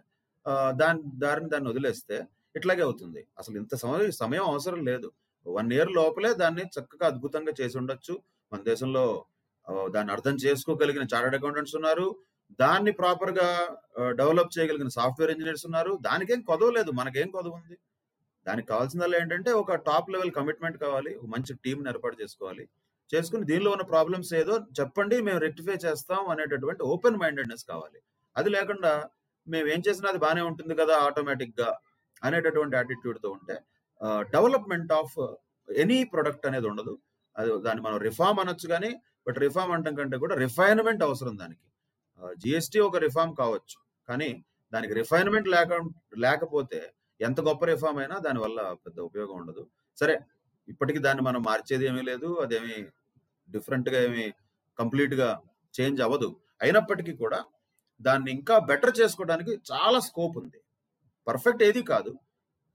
దాని 0.81 1.01
దారిని 1.25 1.49
దాన్ని 1.55 1.69
వదిలేస్తే 1.73 2.17
ఇట్లాగే 2.59 2.83
అవుతుంది. 2.89 3.21
అసలు 3.41 3.57
ఇంత 3.63 3.75
సమయం 3.83 4.13
సమయం 4.23 4.45
అవసరం 4.53 4.81
లేదు. 4.91 5.09
వన్ 5.47 5.73
ఇయర్ 5.77 5.91
లోపలే 5.99 6.31
దాన్ని 6.43 6.65
చక్కగా 6.77 7.05
అద్భుతంగా 7.13 7.53
చేసి 7.61 7.77
ఉండొచ్చు. 7.81 8.15
మన 8.53 8.61
దేశంలో 8.71 9.05
దాన్ని 9.95 10.13
అర్థం 10.17 10.37
చేసుకోగలిగిన 10.45 11.05
చార్టర్డ్ 11.13 11.37
అకౌంటెంట్స్ 11.39 11.77
ఉన్నారు. 11.79 12.07
దాన్ని 12.63 12.93
ప్రాపర్గా 13.01 13.49
డెవలప్ 14.21 14.55
చేయగలిగిన 14.57 14.91
సాఫ్ట్వేర్ 14.99 15.33
ఇంజనీర్స్ 15.35 15.67
ఉన్నారు. 15.69 15.93
దానికేం 16.07 16.41
కొదవ 16.51 16.71
లేదు 16.79 16.91
మనకేం 17.01 17.29
కొదవ 17.37 17.59
ఉంది. 17.61 17.77
దానికి 18.47 18.69
కావాల్సిందల్లా 18.73 19.17
ఏంటంటే 19.23 19.51
ఒక 19.63 19.75
టాప్ 19.89 20.11
లెవెల్ 20.15 20.33
కమిట్మెంట్ 20.39 20.79
కావాలి. 20.85 21.11
ఒక 21.21 21.29
మంచి 21.35 21.53
టీంని 21.65 21.91
ఏర్పాటు 21.93 22.17
చేసుకోవాలి. 22.23 22.65
చేసుకుని 23.13 23.45
దీనిలో 23.51 23.71
ఉన్న 23.75 23.85
ప్రాబ్లమ్స్ 23.93 24.33
ఏదో 24.41 24.55
చెప్పండి 24.79 25.17
మేము 25.29 25.41
రెక్టిఫై 25.47 25.77
చేస్తాం 25.87 26.23
అనేటటువంటి 26.33 26.83
ఓపెన్ 26.93 27.19
మైండెడ్నెస్ 27.23 27.65
కావాలి. 27.73 27.99
అది 28.37 28.49
లేకుండా 28.57 28.93
మేము 29.47 29.67
ఏం 29.75 29.81
చేసినా 29.87 30.09
అది 30.13 30.21
బాగానే 30.25 30.43
ఉంటుంది 30.51 30.75
కదా 30.81 30.95
ఆటోమేటిక్గా 31.07 31.69
అనేటటువంటి 32.23 32.75
యాటిట్యూడ్తో 32.81 33.29
ఉంటే 33.37 33.57
డెవలప్మెంట్ 34.35 34.93
ఆఫ్ 35.01 35.17
ఎనీ 35.69 35.99
ప్రొడక్ట్ 36.13 36.45
అనేది 36.49 36.67
ఉండదు. 36.73 36.95
అది 37.37 37.51
దాన్ని 37.67 37.83
మనం 37.87 37.99
రిఫార్మ్ 38.09 38.39
అనొచ్చు 38.43 38.67
కానీ 38.75 38.91
బట్ 39.27 39.39
రిఫార్మ్ 39.47 39.73
అంటాం 39.77 39.95
కంటే 39.99 40.17
కూడా 40.25 40.35
రిఫైన్మెంట్ 40.45 41.03
అవసరం 41.09 41.35
దానికి. 41.43 41.67
జిఎస్టీ 42.43 42.79
ఒక 42.89 42.99
రిఫార్మ్ 43.07 43.35
కావచ్చు 43.43 43.77
కానీ 44.09 44.31
దానికి 44.73 44.95
రిఫైన్మెంట్ 45.01 45.49
లేక 45.57 45.73
లేకపోతే 46.25 46.81
ఎంత 47.21 47.41
గొప్ప 47.49 47.65
రిఫార్మ్ 47.73 47.99
అయినా 48.03 48.17
దానివల్ల 48.27 48.61
పెద్ద 48.85 48.99
ఉపయోగం 49.09 49.37
ఉండదు. 49.43 49.63
సరే 49.99 50.15
ఇప్పటికి 50.69 51.01
దాన్ని 51.07 51.23
మనం 51.29 51.41
మార్చేది 51.51 51.85
ఏమీ 51.91 52.03
లేదు 52.11 52.29
అదేమి 52.45 52.75
డిఫరెంట్గా 53.51 53.99
ఏమి 54.09 54.25
కంప్లీట్గా 54.79 55.29
చేంజ్ 55.75 56.01
అవ్వదు. 56.07 56.29
అయినప్పటికీ 56.63 57.13
కూడా 57.23 57.41
దాన్ని 58.01 58.31
ఇంకా 58.39 58.59
బెటర్ 58.71 58.95
చేసుకోవడానికి 59.01 59.53
చాలా 59.73 59.99
స్కోప్ 60.09 60.37
ఉంది. 60.39 60.59
పర్ఫెక్ట్ 61.27 61.63
ఏది 61.69 61.83
కాదు. 61.93 62.13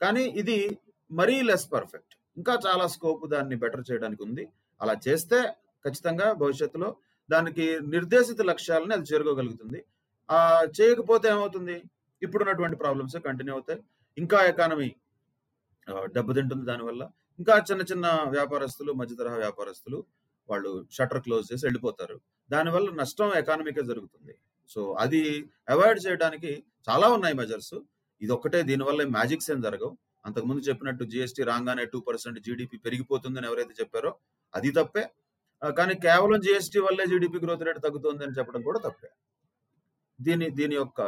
కానీ 0.02 0.24
ఇది 0.42 0.58
మరీ 1.12 1.36
లెస్ 1.50 1.68
పర్ఫెక్ట్. 1.74 2.14
ఇంకా 2.38 2.54
చాలా 2.68 2.86
స్కోప్ 2.88 3.24
దాన్ని 3.34 3.56
బెటర్ 3.64 3.86
చేయడానికి 3.92 4.22
ఉంది. 4.24 4.44
అలా 4.82 4.96
చేస్తే 5.08 5.40
ఖచ్చితంగా 5.86 6.28
భవిష్యత్తులో 6.34 6.90
దానికి 7.30 7.66
నిర్దేశిత 7.96 8.42
లక్ష్యాలని 8.42 8.94
అది 8.94 9.06
చేరుకోగలుగుతుంది. 9.14 9.80
ఆ 10.30 10.40
చేయకపోతే 10.78 11.28
ఏమవుతుంది? 11.30 11.78
ఇప్పుడున్నటువంటి 12.22 12.76
ప్రాబ్లమ్స్ 12.76 13.18
కంటిన్యూ 13.28 13.54
అవుతాయి. 13.54 13.80
ఇంకా 14.18 14.40
ఎకానమీ 14.46 14.90
దెబ్బతింటుంది 16.16 16.66
దానివల్ల. 16.66 17.04
ఇంకా 17.40 17.54
చిన్న 17.58 17.82
చిన్న 17.82 18.08
వ్యాపారస్తులు 18.28 18.92
మధ్య 18.94 19.16
తరహా 19.16 19.36
వ్యాపారస్తులు 19.36 20.00
వాళ్ళు 20.52 20.72
షట్టర్ 20.96 21.22
క్లోజ్ 21.26 21.46
చేసి 21.52 21.64
వెళ్ళిపోతారు. 21.68 22.16
దానివల్ల 22.54 22.88
నష్టం 23.02 23.32
ఎకానమీకే 23.42 23.84
జరుగుతుంది. 23.92 24.34
సో 24.74 24.82
అది 25.04 25.22
అవాయిడ్ 25.74 26.00
చేయడానికి 26.06 26.52
చాలా 26.88 27.08
ఉన్నాయి 27.16 27.36
మెజర్స్ 27.42 27.76
ఇది 28.22 28.32
ఒక్కటే 28.38 28.60
దీనివల్ల 28.70 29.04
మ్యాజిక్స్ 29.18 29.50
ఏం 29.54 29.60
జరగవు. 29.68 29.94
అంతకుముందు 30.28 30.62
చెప్పినట్టు 30.70 31.04
జిఎస్టీ 31.14 31.42
రాగానే 31.50 31.84
టూ 31.94 32.00
పర్సెంట్ 32.08 32.40
జీడిపి 32.46 32.78
పెరిగిపోతుందని 32.86 33.48
ఎవరైతే 33.50 33.74
చెప్పారో 33.82 34.12
అది 34.54 34.70
తప్పే. 34.78 35.04
కానీ 35.62 35.94
కేవలం 36.06 36.40
జిఎస్టీ 36.46 36.80
వల్లే 36.86 37.06
జీడిపి 37.12 37.40
గ్రోత్ 37.44 37.66
రేట్ 37.68 37.80
తగ్గుతుంది 37.86 38.24
అని 38.28 38.36
చెప్పడం 38.40 38.62
కూడా 38.68 38.80
తప్పే. 38.86 39.10
దీని 40.20 40.48
దీని 40.60 40.76
యొక్క 40.82 41.02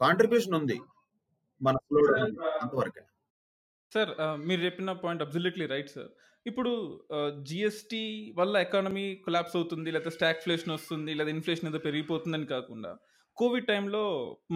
కాంట్రిబ్యూషన్ 0.00 0.56
ఉంది 0.60 0.76
మన 1.60 1.76
అంతవరకే. 2.62 3.02
సార్ 3.92 4.10
మీరు 4.48 4.60
చెప్పిన 4.66 4.92
పాయింట్ 5.04 5.22
అబ్జల్యూట్లీ 5.26 5.66
రైట్ 5.74 5.90
సార్ 5.96 6.10
ఇప్పుడు 6.46 6.72
జిఎస్టీ 7.48 8.02
వల్ల 8.38 8.54
ఎకానమీ 8.66 9.04
కొలాప్స్ 9.26 9.56
అవుతుంది 9.58 9.88
లేదా 9.96 10.10
స్టాగ్ఫ్లేషన్ 10.16 10.72
వస్తుంది 10.76 11.12
లేదా 11.18 11.30
ఇన్ఫ్లేషన్ 11.36 11.68
ఏదో 11.70 11.80
పెరిగిపోతుందని 11.86 12.48
కాకుండా 12.54 12.90
కోవిడ్ 13.36 13.66
టైంలో 13.70 14.02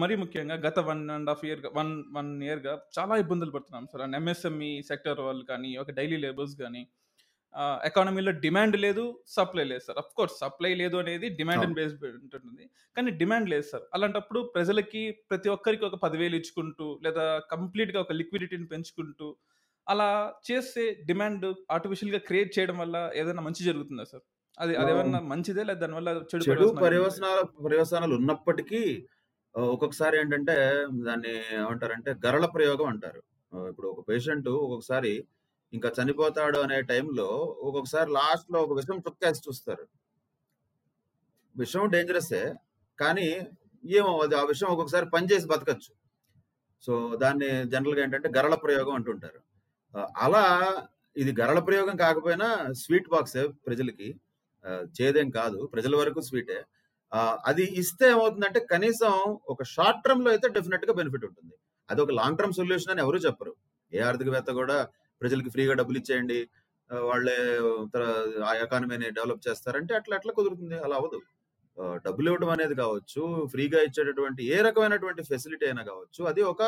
మరీ 0.01 0.15
ముఖ్యంగా 0.23 0.55
గత 0.65 0.79
one 0.89 1.01
and 1.15 1.29
half 1.31 1.41
year 1.47 1.61
one 1.79 1.91
one 2.17 2.29
ఇయర్గా 2.47 2.73
చాలా 2.97 3.13
ఇబ్బందులు 3.23 3.51
పడుతున్నాం. 3.55 3.85
సార్ 3.91 4.03
అండ్ 4.05 4.17
ఎంఎస్ఎంఈ 4.19 4.71
సెక్టర్ 4.89 5.19
వాళ్ళు 5.27 5.43
కానీ 5.51 5.71
ఒక 5.83 5.91
డైలీ 5.99 6.17
లేబర్స్ 6.25 6.55
కానీ 6.63 6.83
ఎకానమీలో 7.89 8.31
డిమాండ్ 8.45 8.75
లేదు 8.85 9.03
సప్లై 9.35 9.65
లేదు 9.71 9.83
సార్. 9.87 9.99
అఫ్ 10.01 10.13
కోర్స్ 10.17 10.35
సప్లై 10.43 10.71
లేదు 10.81 10.95
అనేది 11.03 11.27
డిమాండ్ 11.39 11.63
అండ్ 11.65 11.77
బేస్ 11.79 11.95
ఉంటుంది 12.25 12.65
కానీ 12.97 13.11
డిమాండ్ 13.21 13.47
లేదు 13.53 13.65
సార్. 13.71 13.85
అలాంటప్పుడు 13.97 14.41
ప్రజలకి 14.55 15.01
ప్రతి 15.29 15.49
ఒక్కరికి 15.57 15.85
ఒక 15.89 15.97
పదివేలు 16.05 16.37
ఇచ్చుకుంటూ 16.41 16.87
లేదా 17.07 17.25
కంప్లీట్గా 17.53 18.01
ఒక 18.05 18.13
లిక్విడిటీని 18.21 18.67
పెంచుకుంటూ 18.73 19.29
అలా 19.89 20.07
చేస్తే 20.49 20.83
డిమాండ్ 21.09 21.45
ఆర్టిఫిషియల్గా 21.75 22.19
క్రియేట్ 22.27 22.51
చేయడం 22.57 22.77
వల్ల 22.77 22.97
ఏదైనా 23.15 23.41
మంచి 23.41 23.61
జరుగుతుందా 23.67 24.03
సార్? 24.03 24.23
అది 24.57 24.73
అదేమన్నా 24.75 25.19
మంచిదే 25.31 25.63
లేదా 25.63 25.79
దానివల్ల 25.79 26.09
చెడు 26.29 26.43
చెడు 26.47 26.55
పర్యవసనాలు? 26.55 26.83
పర్యవసనాలు 26.85 27.43
పర్యవసానాలు 27.65 28.15
ఉన్నప్పటికీ 28.15 28.81
ఒక్కొక్కసారి 29.55 30.15
ఏంటంటే 30.19 30.55
దాన్ని 31.07 31.33
ఏమంటారంటే 31.59 32.11
గరళ 32.25 32.45
ప్రయోగం 32.45 32.87
అంటారు. 32.87 33.21
ఇప్పుడు 33.53 33.87
ఒక 33.87 34.01
పేషెంట్ 34.09 34.49
ఒక్కొక్కసారి 34.63 35.13
ఇంకా 35.73 35.89
చనిపోతాడు 35.97 36.57
అనే 36.57 36.77
టైంలో 36.81 37.27
ఒక్కొక్కసారి 37.67 38.09
లాస్ట్లో 38.11 38.59
ఒక 38.65 38.73
విషయం 38.79 38.99
చుక్కేసి 39.07 39.41
చూస్తారు. 39.47 39.85
విషయం 41.55 41.85
డేంజరసే 41.89 42.43
కానీ 42.99 43.27
ఏమో 43.83 44.11
అది 44.19 44.35
ఆ 44.35 44.43
విషయం 44.43 44.69
ఒక్కొక్కసారి 44.69 45.05
పనిచేసి 45.15 45.47
బతకచ్చు. 45.47 45.91
సో 46.83 46.93
దాన్ని 47.23 47.49
జనరల్గా 47.73 48.01
ఏంటంటే 48.03 48.29
గరళ 48.37 48.55
ప్రయోగం 48.55 48.95
అంటుంటారు. 48.99 49.39
అలా 50.25 50.43
ఇది 51.21 51.31
గరళ 51.39 51.59
ప్రయోగం 51.67 51.95
కాకపోయినా 52.03 52.47
స్వీట్ 52.81 53.09
బాక్సే 53.13 53.43
ప్రజలకి 53.67 54.09
చేదేం 54.97 55.27
కాదు. 55.39 55.59
ప్రజల 55.73 55.93
వరకు 56.01 56.19
స్వీటే. 56.29 56.59
అది 57.49 57.63
ఇస్తే 57.81 58.05
ఏమవుతుందంటే 58.13 58.59
కనీసం 58.73 59.13
ఒక 59.53 59.61
షార్ట్ 59.73 60.01
టర్మ్లో 60.05 60.29
అయితే 60.33 60.47
డెఫినెట్గా 60.57 60.93
బెనిఫిట్ 60.99 61.25
ఉంటుంది. 61.29 61.53
అది 61.89 61.99
ఒక 62.05 62.13
లాంగ్ 62.19 62.39
టర్మ్ 62.39 62.55
సొల్యూషన్ 62.59 62.91
అని 62.93 63.01
ఎవరు 63.05 63.19
చెప్పరు. 63.27 63.53
ఏ 63.91 64.01
ఆర్థికవేత్త 64.09 64.51
కూడా 64.61 64.77
ప్రజలకి 65.21 65.49
ఫ్రీగా 65.55 65.73
డబ్బులు 65.79 65.97
ఇచ్చేయండి 66.01 66.39
వాళ్ళే 67.09 67.37
ఆ 68.49 68.51
ఎకానమీని 68.63 69.07
డెవలప్ 69.17 69.41
చేస్తారంటే 69.47 69.93
అట్లా 69.99 70.13
అట్లా 70.19 70.31
కుదురుతుంది. 70.37 70.77
అలా 70.85 70.95
అవ్వదు. 70.99 71.19
డబ్బులు 72.05 72.27
ఇవ్వడం 72.31 72.49
అనేది 72.55 72.75
కావచ్చు 72.83 73.21
ఫ్రీగా 73.53 73.79
ఇచ్చేటటువంటి 73.87 74.41
ఏ 74.55 74.57
రకమైనటువంటి 74.67 75.21
ఫెసిలిటీ 75.29 75.65
అయినా 75.69 75.83
కావచ్చు 75.91 76.21
అది 76.31 76.41
ఒక 76.53 76.63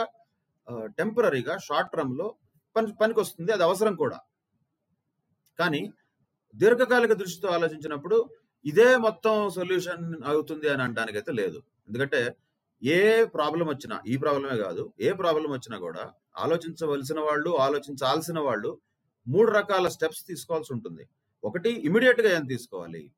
టెంపరీగా 0.99 1.53
షార్ట్ 1.67 1.91
టర్మ్లో 1.95 2.27
పని 2.75 2.93
పనికి 3.01 3.19
వస్తుంది 3.19 3.51
అది 3.51 3.63
అవసరం 3.63 3.95
కూడా. 3.95 4.19
కానీ 5.59 5.81
దీర్ఘకాలిక 6.55 7.13
దృష్టితో 7.13 7.47
ఆలోచించినప్పుడు 7.47 8.29
ఇదే 8.65 8.97
మొత్తం 8.97 9.49
సొల్యూషన్ 9.49 10.23
అవుతుంది 10.25 10.69
అని 10.69 10.81
అనడానికి 10.81 11.17
అయితే 11.17 11.31
లేదు. 11.31 11.59
ఎందుకంటే 11.87 12.37
ఏ 12.83 13.25
ప్రాబ్లం 13.25 13.67
వచ్చినా 13.67 14.01
ఈ 14.07 14.17
ప్రాబ్లమే 14.17 14.57
కాదు 14.57 14.93
ఏ 15.01 15.11
ప్రాబ్లం 15.13 15.51
వచ్చినా 15.51 15.77
కూడా 15.77 16.03
ఆలోచించవలసిన 16.37 17.19
వాళ్ళు 17.19 17.49
ఆలోచించాల్సిన 17.57 18.39
వాళ్ళు 18.39 18.79
మూడు 19.27 19.51
రకాల 19.51 19.87
స్టెప్స్ 19.87 20.27
తీసుకోవాల్సి 20.27 20.73
ఉంటుంది. 20.73 21.03
ఒకటి 21.43 21.69
ఇమీడియట్గా 21.69 22.29
ఏం 22.37 22.45
తీసుకోవాలి? 22.45 23.11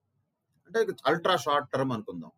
అంటే 0.67 0.79
అల్ట్రా 1.05 1.35
షార్ట్ 1.37 1.69
టర్మ్ 1.69 1.91
అనుకుందాం. 1.91 2.31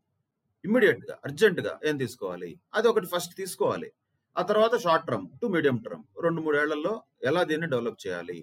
ఇమ్మీడియట్గా 0.65 1.17
అర్జెంట్గా 1.25 1.79
ఏం 1.85 1.97
తీసుకోవాలి? 1.97 2.59
అది 2.73 2.87
ఒకటి 2.87 3.07
ఫస్ట్ 3.07 3.35
తీసుకోవాలి. 3.35 3.89
ఆ 4.35 4.41
తర్వాత 4.49 4.75
short 4.83 5.05
term 5.09 5.25
to 5.41 5.45
medium 5.55 5.77
term 5.85 6.03
రెండు 6.25 6.39
మూడేళ్ళలో 6.45 6.93
ఎలా 7.29 7.41
దీన్ని 7.49 7.67
డెవలప్ 7.73 7.99
చేయాలి? 8.05 8.37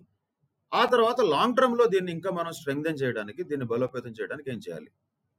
ఆ 0.72 0.82
తర్వాత 0.92 1.20
లాంగ్ 1.32 1.56
టర్మ్లో 1.58 1.84
దీన్ని 1.94 2.10
ఇంకా 2.16 2.30
మనం 2.38 2.52
స్ట్రెంగ్దెన్ 2.58 3.00
చేయడానికి 3.02 3.42
దీన్ని 3.50 3.66
బలోపేతం 3.72 4.12
చేయడానికి 4.18 4.48
ఏం 4.54 4.60
చేయాలి? 4.66 4.88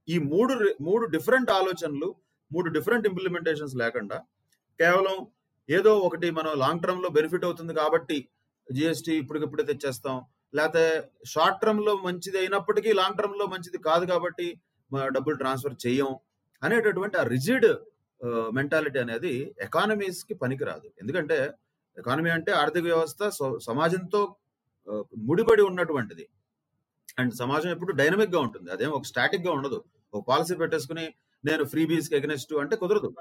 ఈ 0.08 0.16
మూడు 0.32 0.54
మూడు 0.88 1.06
డిఫరెంట్ 1.16 1.52
ఆలోచనలు 1.60 2.10
మూడు 2.52 2.70
డిఫరెంట్ 2.76 3.08
ఇంప్లిమెంటేషన్స్ 3.12 3.76
లేకుండా 3.82 4.18
కేవలం 4.80 5.16
ఏదో 5.70 5.92
ఒకటి 6.08 6.28
మనం 6.39 6.54
లాంగ్ 6.63 6.84
టర్మ్లో 6.86 7.10
బెనిఫిట్ 7.18 7.48
అవుతుంది 7.48 7.74
కాబట్టి 7.82 8.18
జిఎస్టీ 8.68 9.13
ఇప్పటికిప్పుడే 9.22 9.63
తెచ్చేస్తాం. 9.72 10.18
లేకపోతే 10.58 10.84
షార్ట్ 11.34 11.62
టర్మ్లో 11.63 11.94
మంచిది 12.08 12.38
అయినప్పటికీ 12.44 12.92
లాంగ్ 13.00 13.18
టర్మ్లో 13.20 13.46
మంచిది 13.54 13.80
కాదు 13.89 14.06
కాబట్టి 14.13 14.48
డబ్బులు 15.16 15.36
ట్రాన్స్ఫర్ 15.42 15.78
చేయం 15.86 16.12
అనేటటువంటి 16.62 17.18
ఆ 17.22 17.24
రిజిడ్ 17.34 17.68
మెంటాలిటీ 18.26 19.00
అనేది 19.00 19.56
ఎకానమీస్కి 19.60 20.34
పనికిరాదు. 20.34 20.92
ఎందుకంటే 21.02 21.52
ఎకానమీ 21.98 22.30
అంటే 22.30 22.52
ఆర్థిక 22.52 22.84
వ్యవస్థ 22.84 23.30
సమాజంతో 23.58 24.36
ముడిపడి 25.18 25.62
ఉన్నటువంటిది. 25.62 26.30
అండ్ 27.20 27.34
సమాజం 27.34 27.70
ఎప్పుడు 27.70 27.92
డైనమిక్గా 27.92 28.40
ఉంటుంది. 28.40 28.72
అదేం 28.72 28.90
ఒక 28.90 29.04
స్టాటిక్గా 29.04 29.52
ఉండదు. 29.52 29.84
ఒక 30.14 30.26
పాలసీ 30.28 30.56
పెట్టేసుకుని 30.56 31.14
నేను 31.46 31.64
ఫ్రీ 31.64 31.86
బీస్కి 31.86 32.16
ఎగనెస్ట్ 32.16 32.54
అంటే 32.54 32.76
కుదరదు. 32.76 33.16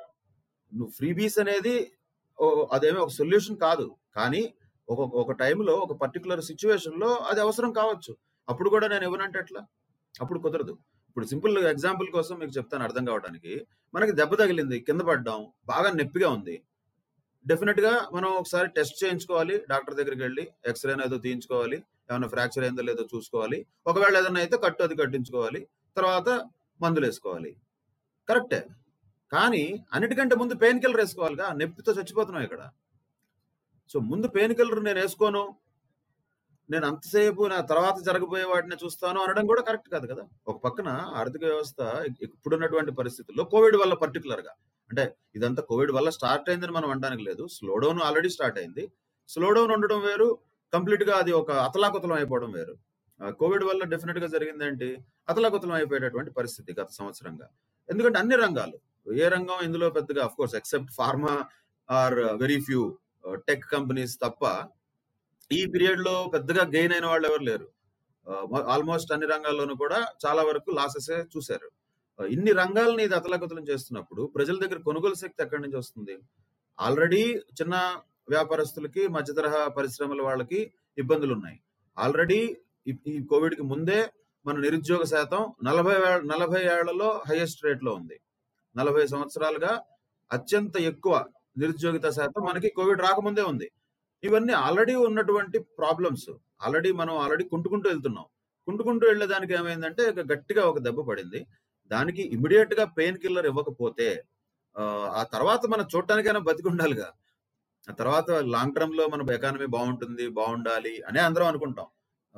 నువ్వు 0.75 0.91
ఫ్రీ 0.91 1.13
బీస్ 1.13 1.39
అనేది 1.39 1.93
ఓ- 2.41 2.67
ఒక 2.99 3.09
సొల్యూషన్ 3.09 3.57
కాదు. 3.57 3.97
కానీ 4.17 4.55
ఒక 4.89 5.01
ఒక 5.01 5.33
టైంలో 5.33 5.73
ఒక 5.73 6.01
పర్టికులర్ 6.01 6.45
సిచ్యువేషన్లో 6.45 7.15
అది 7.15 7.41
అవసరం 7.41 7.73
కావచ్చు. 7.73 8.17
అప్పుడు 8.49 8.71
కూడా 8.71 8.89
నేను 8.89 9.05
ఇవ్వనంటే 9.05 9.39
ఎట్లా? 9.39 9.67
అప్పుడు 10.21 10.39
కుదరదు. 10.39 10.79
ఇప్పుడు 11.13 11.27
సింపుల్ 11.31 11.59
ఎగ్జాంపుల్ 11.71 12.07
కోసం 12.15 12.35
మీకు 12.41 12.53
చెప్తాను 12.59 12.85
అర్థం 12.85 13.05
కావడానికి. 13.09 13.55
మనకి 13.95 14.13
దెబ్బ 14.13 14.35
తగిలింది 14.41 14.77
కింద 14.87 15.03
పడ్డాం 15.09 15.41
బాగా 15.71 15.89
నొప్పిగా 15.99 16.29
ఉంది. 16.37 16.55
డెఫినెట్గా 17.47 17.93
మనం 18.15 18.29
ఒకసారి 18.41 18.69
టెస్ట్ 18.69 18.97
చేయించుకోవాలి 19.03 19.55
డాక్టర్ 19.73 19.95
దగ్గరికి 19.99 20.23
వెళ్ళి 20.27 20.45
ఎక్స్రే 20.71 20.93
ఏదో 21.07 21.17
తీయించుకోవాలి 21.25 21.79
ఏమైనా 22.11 22.29
ఫ్రాక్చర్ 22.35 22.65
అయిందో 22.67 22.83
లేదో 22.83 23.05
చూసుకోవాలి. 23.15 23.59
ఒకవేళ 23.87 24.15
ఏదైనా 24.21 24.41
అయితే 24.41 24.57
కట్టు 24.65 24.83
అది 24.87 24.97
కట్టించుకోవాలి 25.03 25.61
తర్వాత 25.97 26.29
మందులు 26.81 27.07
వేసుకోవాలి. 27.07 27.53
కరెక్టే. 28.29 28.63
కానీ 29.33 29.65
అన్నిటికంటే 29.93 30.35
ముందు 30.43 30.55
పెయిన్ 30.65 30.81
కిల్లర్ 30.81 31.01
వేసుకోవాలిగా 31.03 31.53
నొప్పితో 31.61 31.93
చచ్చిపోతున్నాం 31.93 32.45
ఇక్కడ. 32.49 32.63
సో 33.91 33.99
ముందు 34.01 34.29
పెయిన్ 34.39 34.55
కిల్లర్ 34.61 34.85
నేను 34.85 35.01
వేసుకోను 35.01 35.45
నేను 36.71 36.87
అంతసేపు 36.87 37.43
నా 37.47 37.61
తర్వాత 37.61 38.03
జరగబోయే 38.03 38.45
వాటిని 38.45 38.77
చూస్తాను 38.85 39.21
అనడం 39.21 39.47
కూడా 39.47 39.63
కరెక్ట్ 39.63 39.89
కాదు 39.89 40.07
కదా. 40.07 40.25
ఒక 40.49 40.65
పక్కన 40.65 40.89
ఆర్థిక 41.15 41.45
వ్యవస్థ 41.45 41.81
ఇప్పుడున్నటువంటి 42.23 42.93
పరిస్థితుల్లో 42.93 43.45
కోవిడ్ 43.45 43.77
వల్ల 43.77 43.95
పర్టికులర్గా. 43.95 44.53
అంటే 44.91 45.17
ఇదంతా 45.35 45.63
కోవిడ్ 45.63 45.93
వల్ల 45.93 46.11
స్టార్ట్ 46.11 46.51
అయిందని 46.51 46.73
మనం 46.73 46.91
అనడానికి 46.91 47.23
లేదు. 47.23 47.47
స్లో 47.47 47.79
డౌన్ 47.79 48.01
ఆల్రెడీ 48.01 48.29
స్టార్ట్ 48.29 48.59
అయింది. 48.59 48.93
స్లో 49.29 49.53
డౌన్ 49.53 49.73
ఉండడం 49.73 50.01
వేరు. 50.01 50.39
కంప్లీట్గా 50.73 51.17
అది 51.17 51.33
ఒక 51.33 51.51
అతలాకుతలం 51.51 52.13
అయిపోవడం 52.13 52.53
వేరు. 52.53 52.75
కోవిడ్ 53.33 53.65
వల్ల 53.65 53.85
డెఫినెట్గా 53.85 54.27
జరిగింది 54.27 54.65
ఏంటి? 54.67 54.99
అతలాకుతలం 55.29 55.73
అయిపోయేటటువంటి 55.73 56.31
పరిస్థితి 56.31 56.81
గత 56.81 56.89
సంవత్సరంగా. 56.91 57.49
ఎందుకంటే 57.91 58.19
అన్ని 58.19 58.37
రంగాలు. 58.37 58.79
ఏ 59.13 59.29
రంగం 59.29 59.59
ఇందులో 59.63 59.91
పెద్దగా? 59.91 60.25
Of 60.25 60.37
course 60.37 60.55
except 60.55 60.93
pharma 60.93 61.45
or 61.91 62.15
very 62.15 62.61
few 62.61 62.99
tech 63.35 63.65
companies 63.65 64.19
తప్ప 64.23 64.45
ఈ 65.51 65.61
పీరియడ్లో 65.73 66.15
పెద్దగా 66.35 66.63
గెయిన్ 66.75 66.95
అయిన 66.97 67.07
వాళ్ళు 67.13 67.27
ఎవరు 67.31 67.45
లేరు. 67.51 67.67
ఆల్మోస్ట్ 68.75 69.13
అన్ని 69.15 69.27
రంగాల్లోనూ 69.33 69.75
కూడా 69.83 69.99
చాలా 70.25 70.43
వరకు 70.49 70.71
లాసెస్ 70.79 71.11
చూశారు. 71.35 71.69
ఇన్ని 72.19 72.53
రంగాలని 72.61 73.03
ఇది 73.09 73.15
అతలకుతలం 73.19 73.65
చేస్తున్నప్పుడు 73.71 74.23
ప్రజల 74.37 74.57
దగ్గర 74.63 74.79
కొనుగోలు 74.89 75.17
శక్తి 75.23 75.43
ఎక్కడి 75.45 75.63
నుంచి 75.65 75.79
వస్తుంది? 75.83 76.15
ఆల్రెడీ 76.79 77.23
చిన్న 77.59 77.75
వ్యాపారస్తులకి 78.35 79.03
మధ్య 79.17 79.31
తరహా 79.39 79.63
పరిశ్రమల 79.77 80.21
వాళ్ళకి 80.29 80.61
ఇబ్బందులు 81.03 81.33
ఉన్నాయి 81.37 81.59
ఆల్రెడీ 81.97 82.41
ఈ 83.13 83.15
కోవిడ్కి 83.31 83.65
ముందే 83.73 84.01
మన 84.47 84.57
నిరుద్యోగ 84.67 85.03
శాతం 85.15 85.43
నలభై 85.69 85.97
నలభై 86.33 86.63
ఏళ్ళలో 86.75 87.09
హైయెస్ట్ 87.29 87.61
రేట్లో 87.67 87.91
ఉంది. 87.99 88.17
నలభై 88.77 89.05
సంవత్సరాలుగా 89.13 89.73
అత్యంత 90.31 90.77
ఎక్కువ 90.91 91.15
నిరుద్యోగిత 91.63 92.07
శాతం 92.19 92.43
మనకి 92.51 92.69
కోవిడ్ 92.79 93.03
రాకముందే 93.07 93.43
ఉంది. 93.53 93.69
ఇవన్నీ 94.25 94.53
ఆల్రెడీ 94.53 94.95
ఉన్నటువంటి 94.95 95.59
ప్రాబ్లమ్స్. 95.59 96.31
ఆల్రెడీ 96.63 96.93
మనం 96.93 97.17
ఆల్రెడీ 97.17 97.45
కుంటుకుంటూ 97.45 97.91
వెళ్తున్నాం. 97.91 98.25
కుంటుకుంటూ 98.67 99.07
వెళ్ళేదానికి 99.07 99.55
ఏమైందంటే 99.55 100.03
ఇక 100.03 100.21
గట్టిగా 100.21 100.65
ఒక 100.65 100.79
దెబ్బ 100.79 101.01
పడింది. 101.01 101.47
దానికి 101.87 102.23
ఇమిడియట్గా 102.23 102.85
పెయిన్ 102.85 103.19
కిల్లర్ 103.19 103.47
ఇవ్వకపోతే 103.47 104.25
ఆ, 104.79 104.83
ఆ 105.15 105.23
తర్వాత 105.23 105.67
మనం 105.67 105.87
చూడటానికైనా 105.97 106.39
బతికి 106.39 106.69
ఉండాలిగా 106.69 107.13
ఆ 107.91 107.93
తర్వాత 107.93 108.31
లాంగ్ 108.31 108.75
టర్మ్లో 108.75 109.07
మన 109.07 109.31
ఎకానమీ 109.31 109.67
బాగుంటుంది 109.67 110.29
బాగుండాలి 110.29 111.03
అనే 111.03 111.21
అందరం 111.21 111.47
అనుకుంటాం. 111.47 111.87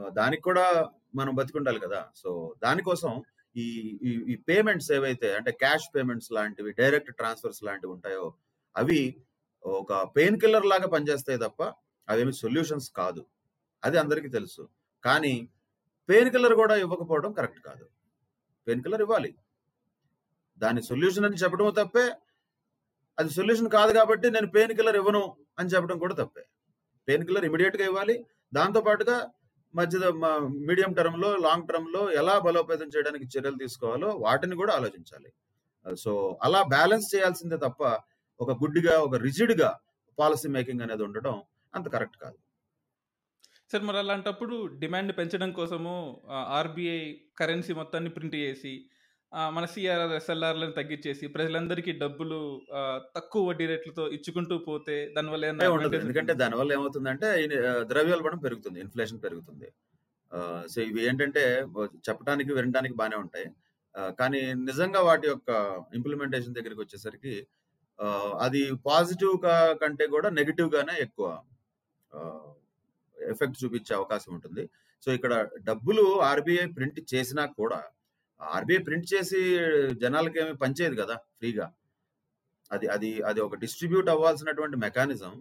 దానికి 0.08 0.42
కూడా 0.42 0.88
మనం 1.14 1.34
బతికుండాలి 1.34 1.80
కదా. 1.80 2.06
సో 2.16 2.54
దానికోసం 2.62 3.22
ఈ- 3.56 4.24
ఈ 4.28 4.36
పేమెంట్స్ 4.48 4.92
ఏవైతే 4.92 5.34
అంటే 5.34 5.50
క్యాష్ 5.52 5.96
పేమెంట్స్ 5.96 6.32
లాంటివి 6.32 6.72
డైరెక్ట్ 6.72 7.16
ట్రాన్స్ఫర్స్ 7.16 7.64
లాంటివి 7.64 7.92
ఉంటాయో 7.92 8.34
అవి 8.76 9.16
ఒక 9.64 10.02
పెయిన్ 10.16 10.40
కిల్లర్ 10.40 10.66
లాగా 10.66 10.86
పనిచేస్తాయి 10.86 11.38
తప్ప 11.38 11.62
అవేమి 12.08 12.32
సొల్యూషన్స్ 12.32 12.90
కాదు. 12.90 13.26
అది 13.84 13.98
అందరికీ 13.98 14.28
తెలుసు. 14.28 14.68
కానీ 15.04 15.48
పెయిన్ 16.08 16.30
కిల్లర్ 16.30 16.54
కూడా 16.54 16.76
ఇవ్వకపోవడం 16.76 17.32
కరెక్ట్ 17.32 17.60
కాదు. 17.60 17.88
పెయిన్ 18.66 18.82
కిల్లర్ 18.82 19.02
ఇవ్వాలి. 19.02 19.34
దాని 20.58 20.82
సొల్యూషన్ 20.82 21.24
అని 21.24 21.34
చెప్పడం 21.34 21.70
తప్పే. 21.70 22.12
అది 23.18 23.30
సొల్యూషన్ 23.30 23.68
కాదు 23.68 23.92
కాబట్టి 23.92 24.30
నేను 24.30 24.46
పెయిన్ 24.46 24.72
కిల్లర్ 24.72 24.96
ఇవ్వను 24.96 25.36
అని 25.58 25.68
చెప్పడం 25.68 25.98
కూడా 25.98 26.14
తప్పే. 26.14 26.46
పెయిన్ 27.08 27.24
కిల్లర్ 27.24 27.44
ఇమీడియట్గా 27.44 27.84
ఇవ్వాలి. 27.84 28.26
దాంతో 28.54 28.80
పాటుగా 28.80 29.30
మధ్య 29.74 29.98
మీడియం 30.48 30.92
టర్మ్లో 30.92 31.36
లాంగ్ 31.36 31.68
టర్మ్లో 31.68 32.12
ఎలా 32.12 32.38
బలోపేతం 32.38 32.86
చేయడానికి 32.86 33.38
చర్యలు 33.38 33.56
తీసుకోవాలో 33.56 34.08
వాటిని 34.08 34.56
కూడా 34.56 34.74
ఆలోచించాలి. 34.74 35.32
సో 35.96 36.38
అలా 36.42 36.62
బ్యాలెన్స్ 36.62 37.16
చేయాల్సిందే 37.16 37.56
తప్ప 37.56 37.98
ఒక 38.40 38.52
గుడ్డిగా 38.62 38.94
ఒక 39.06 39.16
రిజిడ్గా 39.26 39.68
పాలసీ 40.18 40.48
మేకింగ్ 40.56 40.82
అనేది 40.86 41.02
ఉండడం 41.08 41.36
అంత 41.74 41.86
కరెక్ట్ 41.94 42.18
కాదు. 42.24 42.36
సార్ 43.70 43.84
మరి 43.88 43.98
అలాంటప్పుడు 44.02 44.56
డిమాండ్ 44.82 45.12
పెంచడం 45.18 45.50
కోసము 45.58 45.92
ఆర్బీఐ 46.58 47.00
కరెన్సీ 47.40 47.72
మొత్తాన్ని 47.78 48.10
ప్రింట్ 48.16 48.36
చేసి 48.44 48.74
మన 49.54 49.64
సిఆర్ఆర్ 49.72 50.12
ఎస్ఎల్ఆర్లను 50.18 50.74
తగ్గించేసి 50.78 51.24
ప్రజలందరికీ 51.36 51.92
డబ్బులు 52.02 52.38
తక్కువ 53.16 53.42
వడ్డీ 53.48 53.64
రేట్లతో 53.70 54.04
ఇచ్చుకుంటూ 54.16 54.56
పోతే 54.68 54.96
దానివల్ల 55.16 55.44
ఎందుకంటే? 55.98 56.34
దానివల్ల 56.42 56.70
ఏమవుతుందంటే 56.76 57.28
ద్రవ్యోల్బణం 57.92 58.40
పెరుగుతుంది 58.44 58.78
ఇన్ఫ్లేషన్ 58.84 59.20
పెరుగుతుంది. 59.24 59.68
సో 60.72 60.78
ఇవి 60.90 61.00
ఏంటంటే 61.08 61.42
చెప్పడానికి 62.08 62.52
వినడానికి 62.58 62.96
బాగానే 63.00 63.18
ఉంటాయి. 63.24 63.48
కానీ 64.20 64.40
నిజంగా 64.68 65.00
వాటి 65.08 65.26
యొక్క 65.32 65.50
ఇంప్లిమెంటేషన్ 65.98 66.56
దగ్గరికి 66.58 66.80
వచ్చేసరికి 66.84 67.34
అది 68.44 68.60
పాజిటివ్ 68.88 69.34
కంటే 69.82 70.06
కూడా 70.14 70.28
నెగిటివ్ 70.38 70.70
గానే 70.76 70.94
ఎక్కువ 71.06 71.26
ఎఫెక్ట్ 73.16 73.60
చూపించే 73.62 73.92
అవకాశం 73.98 74.30
ఉంటుంది. 74.36 74.64
సో 75.02 75.08
ఇక్కడ 75.16 75.34
డబ్బులు 75.68 76.04
ఆర్బీఐ 76.30 76.66
ప్రింట్ 76.76 77.00
చేసినా 77.14 77.44
కూడా 77.60 77.80
ఆర్బీఐ 78.40 78.80
ప్రింట్ 78.86 79.08
చేసి 79.14 79.40
జనాలకి 80.02 80.38
ఏమి 80.42 80.54
పంచేది 80.62 80.96
కదా 81.02 81.16
ఫ్రీగా. 81.38 81.66
అది 82.70 82.86
అది 82.94 83.10
అది 83.30 83.40
ఒక 83.46 83.56
డిస్ట్రిబ్యూట్ 83.64 84.08
అవ్వాల్సినటువంటి 84.14 84.76
మెకానిజం 84.86 85.32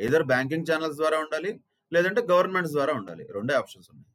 ఏదర్ 0.00 0.24
బ్యాంకింగ్ 0.32 0.68
ఛానల్స్ 0.70 0.98
ద్వారా 1.00 1.18
ఉండాలి 1.24 1.50
లేదంటే 1.92 2.20
గవర్నమెంట్స్ 2.32 2.74
ద్వారా 2.76 2.92
ఉండాలి. 3.00 3.24
రెండే 3.36 3.54
ఆప్షన్స్ 3.60 3.88
ఉన్నాయి. 3.92 4.10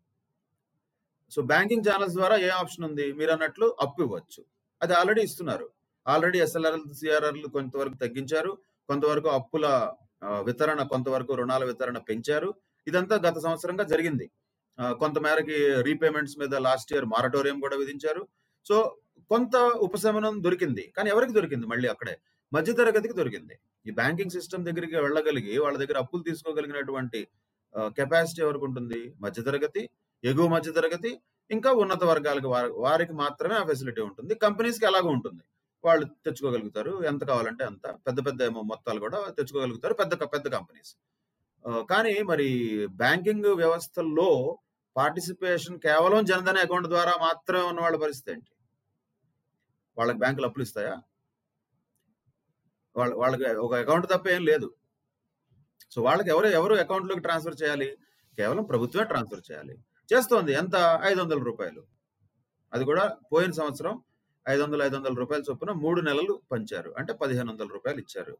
సో 1.31 1.39
బ్యాంకింగ్ 1.51 1.85
ఛానల్స్ 1.87 2.15
ద్వారా 2.19 2.35
ఏ 2.47 2.49
ఆప్షన్ 2.61 2.85
ఉంది? 2.89 3.05
మీరు 3.19 3.31
అన్నట్లు 3.35 3.67
అప్పు 3.85 3.99
ఇవ్వచ్చు. 4.05 4.41
అది 4.81 4.93
ఆల్రెడీ 4.99 5.21
ఇస్తున్నారు. 5.27 5.67
ఆల్రెడీ 6.07 6.39
ఎస్ఎల్ఆర్ 6.39 6.93
సిఆర్ఆర్లు 6.93 7.47
కొంతవరకు 7.47 7.93
తగ్గించారు 7.93 8.57
కొంతవరకు 8.87 9.29
అప్పుల 9.29 9.93
వితరణ 10.25 10.83
కొంతవరకు 10.83 11.33
రుణాల 11.33 11.65
వితరణ 11.65 11.97
పెంచారు. 11.97 12.53
ఇదంతా 12.87 13.15
గత 13.15 13.39
సంవత్సరంగా 13.39 13.83
జరిగింది. 13.83 14.31
కొంతమేరకి 14.79 15.45
కొంత 15.45 15.53
మేరకి 15.53 15.81
రీపేమెంట్స్ 15.81 16.39
మీద 16.39 16.55
లాస్ట్ 16.55 16.93
ఇయర్ 16.93 17.05
మారటోరియం 17.05 17.59
కూడా 17.59 17.75
విధించారు. 17.75 18.27
సో 18.67 18.97
కొంత 19.29 19.55
ఉపశమనం 19.55 20.43
దొరికింది. 20.43 20.93
కానీ 20.97 21.09
ఎవరికి 21.09 21.33
దొరికింది? 21.33 21.65
మళ్ళీ 21.65 21.87
అక్కడే. 21.87 22.17
మధ్యతరగతికి 22.53 23.13
దొరికింది. 23.13 23.59
ఈ 23.87 23.91
బ్యాంకింగ్ 23.91 24.29
సిస్టమ్ 24.29 24.65
దగ్గరికి 24.65 24.95
వెళ్ళగలిగి 24.95 25.57
వాళ్ళ 25.57 25.77
దగ్గర 25.77 25.97
అప్పులు 25.97 26.23
తీసుకోగలిగినటువంటి 26.23 27.27
కెపాసిటీ 27.79 28.41
ఎవరికి 28.41 28.65
ఉంటుంది? 28.65 29.13
మధ్యతరగతి 29.19 29.89
ఎగువ 30.23 30.47
మధ్యతరగతి 30.47 31.19
ఇంకా 31.51 31.71
ఉన్నత 31.71 32.03
వర్గాలకు 32.03 32.47
వారి- 32.47 32.71
వారికి 32.75 33.13
మాత్రమే 33.13 33.55
ఆ 33.55 33.63
ఫెసిలిటీ 33.63 34.01
ఉంటుంది. 34.01 34.35
కంపెనీస్కి 34.35 34.85
ఎలాగో 34.85 35.09
ఉంటుంది. 35.09 35.41
వాళ్ళు 35.85 36.05
తెచ్చుకోగలుగుతారు. 36.05 37.03
ఎంత 37.03 37.23
కావాలంటే 37.23 37.65
అంత. 37.65 37.87
పెద్ద 38.07 38.25
పెద్ద 38.25 38.43
మొత్తాలు 38.43 38.99
కూడా 38.99 39.29
తెచ్చుకోగలుగుతారు. 39.29 39.93
పెద్ద 39.93 40.13
పెద్ద 40.13 40.47
కంపెనీస్. 40.47 40.95
కానీ 41.89 42.21
మరి 42.21 42.47
బ్యాంకింగ్ 42.87 43.45
వ్యవస్థల్లో 43.45 44.59
పార్టిసిపేషన్ 44.97 45.79
కేవలం 45.79 46.25
జనధన 46.25 46.57
అకౌంట్ 46.57 46.87
ద్వారా 46.87 47.11
మాత్రమే 47.21 47.61
ఉన్న 47.61 47.81
వాళ్ళ 47.81 47.97
పరిస్థితి 47.97 48.31
ఏంటి? 48.31 48.51
వాళ్ళకి 49.97 50.19
బ్యాంకులు 50.19 50.45
అప్పులు 50.45 50.63
ఇస్తాయా? 50.63 50.97
వాళ్ళ 52.95 53.13
వాళ్ళకి 53.15 53.43
ఒక 53.45 53.73
అకౌంట్ 53.73 54.05
తప్ప 54.05 54.27
ఏం 54.27 54.45
లేదు. 54.45 54.75
సో 55.91 56.01
వాళ్ళకి 56.01 56.29
ఎవరు 56.29 56.47
ఎవరు 56.47 56.75
అకౌంట్లోకి 56.75 57.21
ట్రాన్స్ఫర్ 57.21 57.55
చేయాలి? 57.63 57.97
కేవలం 58.35 58.63
ప్రభుత్వమే 58.63 59.05
ట్రాన్స్ఫర్ 59.05 59.51
చేయాలి. 59.51 59.77
చేస్తోంది 60.13 60.53
ఎంత? 60.53 60.99
ఐదు 61.03 61.21
వందల 61.21 61.43
రూపాయలు. 61.43 61.87
అది 62.73 62.85
కూడా 62.85 63.17
పోయిన 63.33 63.51
సంవత్సరం 63.51 64.03
ఐదు 64.49 64.63
వందల 64.63 64.81
ఐదు 64.81 64.95
వందల 64.95 65.13
రూపాయల 65.13 65.41
చొప్పున 65.49 65.71
మూడు 65.71 66.01
నెలలు 66.01 66.41
పంచారు. 66.51 66.93
అంటే 66.97 67.13
పదిహేను 67.13 67.51
వందల 67.51 67.67
రూపాయలు 67.67 67.99
ఇచ్చారు. 67.99 68.37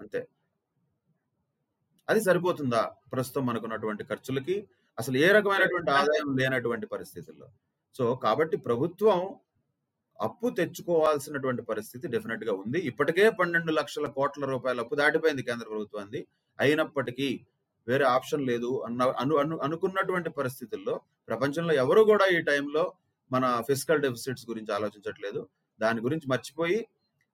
అంతే. 0.00 0.28
అది 2.08 2.20
సరిపోతుందా? 2.20 2.90
ప్రస్తుతం 3.12 3.46
మనకున్నటువంటి 3.46 4.04
ఖర్చులకి 4.04 4.68
అసలు 4.98 5.16
ఏ 5.16 5.26
రకమైనటువంటి 5.26 5.90
ఆదాయం 5.90 6.36
లేనటువంటి 6.36 6.86
పరిస్థితుల్లో. 6.86 7.48
సో 7.94 8.14
కాబట్టి 8.14 8.56
ప్రభుత్వం 8.56 9.34
అప్పు 10.20 10.50
తెచ్చుకోవాల్సినటువంటి 10.50 11.62
పరిస్థితి 11.62 12.08
డెఫినెట్గా 12.08 12.52
ఉంది. 12.52 12.78
ఇప్పటికే 12.78 13.30
పన్నెండు 13.30 13.72
లక్షల 13.72 14.06
కోట్ల 14.06 14.44
రూపాయల 14.44 14.80
అప్పు 14.80 14.94
దాటిపోయింది 14.94 15.42
కేంద్ర 15.42 15.66
ప్రభుత్వాన్ని 15.66 16.26
అయినప్పటికీ 16.60 17.46
వేరే 17.88 18.04
ఆప్షన్ 18.04 18.46
లేదు 18.46 18.82
అన్న 18.86 19.02
అను 19.02 19.36
అను 19.36 19.58
అనుకున్నటువంటి 19.58 20.30
పరిస్థితుల్లో 20.30 21.00
ప్రపంచంలో 21.28 21.74
ఎవరు 21.74 22.02
కూడా 22.02 22.26
ఈ 22.26 22.40
టైంలో 22.40 22.92
మన 23.32 23.62
ఫిజికల్ 23.68 24.02
డెఫిసిట్స్ 24.02 24.46
గురించి 24.48 24.72
ఆలోచించట్లేదు. 24.74 25.48
దాని 25.80 26.00
గురించి 26.00 26.26
మర్చిపోయి 26.28 26.78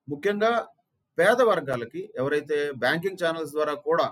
ముఖ్యంగా 0.09 0.51
పేద 1.19 1.41
వర్గాలకి 1.41 2.13
ఎవరైతే 2.15 2.57
బ్యాంకింగ్ 2.71 3.21
ఛానల్స్ 3.23 3.51
ద్వారా 3.51 3.73
కూడా 3.87 4.07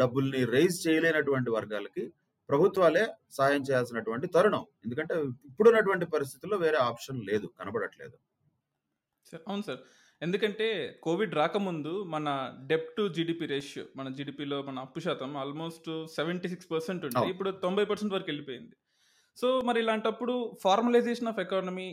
డబ్బుల్ని 0.00 0.44
రైజ్ 0.44 0.88
చేయలేనటువంటి 0.88 1.50
వర్గాలకి 1.50 2.02
ప్రభుత్వాలే 2.48 3.04
సాయం 3.30 3.62
చేయాల్సినటువంటి 3.62 4.26
తరుణం. 4.26 4.66
ఎందుకంటే 4.84 5.14
ఇప్పుడున్నటువంటి 5.20 6.06
పరిస్థితుల్లో 6.06 6.56
వేరే 6.58 6.76
ఆప్షన్ 6.76 7.20
లేదు 7.30 7.46
కనబడట్లేదు. 7.60 8.16
సార్ 9.30 9.42
అవును 9.48 9.62
సార్. 9.62 9.78
ఎందుకంటే 10.22 10.66
కోవిడ్ 11.02 11.34
రాకముందు 11.34 11.92
మన 12.14 12.28
డెప్ 12.66 12.88
టు 12.96 13.08
జీడిపి 13.08 13.46
రేషియో 13.46 13.84
మన 13.96 14.08
జీడిపిలో 14.08 14.62
మన 14.62 14.78
అప్పు 14.78 15.00
శాతం 15.00 15.36
ఆల్మోస్ట్ 15.36 16.06
సెవెంటీ 16.16 16.48
సిక్స్ 16.48 16.70
పర్సెంట్ 16.70 17.04
ఉంది. 17.04 17.30
ఇప్పుడు 17.30 17.50
తొంభై 17.50 17.84
పర్సెంట్ 17.84 18.14
వరకు 18.14 18.28
వెళ్ళిపోయింది. 18.28 18.74
సో 19.40 19.48
మరి 19.68 19.78
ఇలాంటప్పుడు 19.82 20.34
ఫార్మలైజేషన్ 20.64 21.28
ఆఫ్ 21.30 21.38
ఎకానమీ 21.42 21.86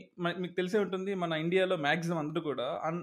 మీకు 0.43 0.53
తెలిసే 0.59 0.79
ఉంటుంది 0.85 1.11
మన 1.23 1.33
ఇండియాలో 1.43 1.75
మ్యాక్సిమం 1.85 2.19
అందరూ 2.21 2.41
కూడా 2.47 2.67
అన్ 2.87 2.99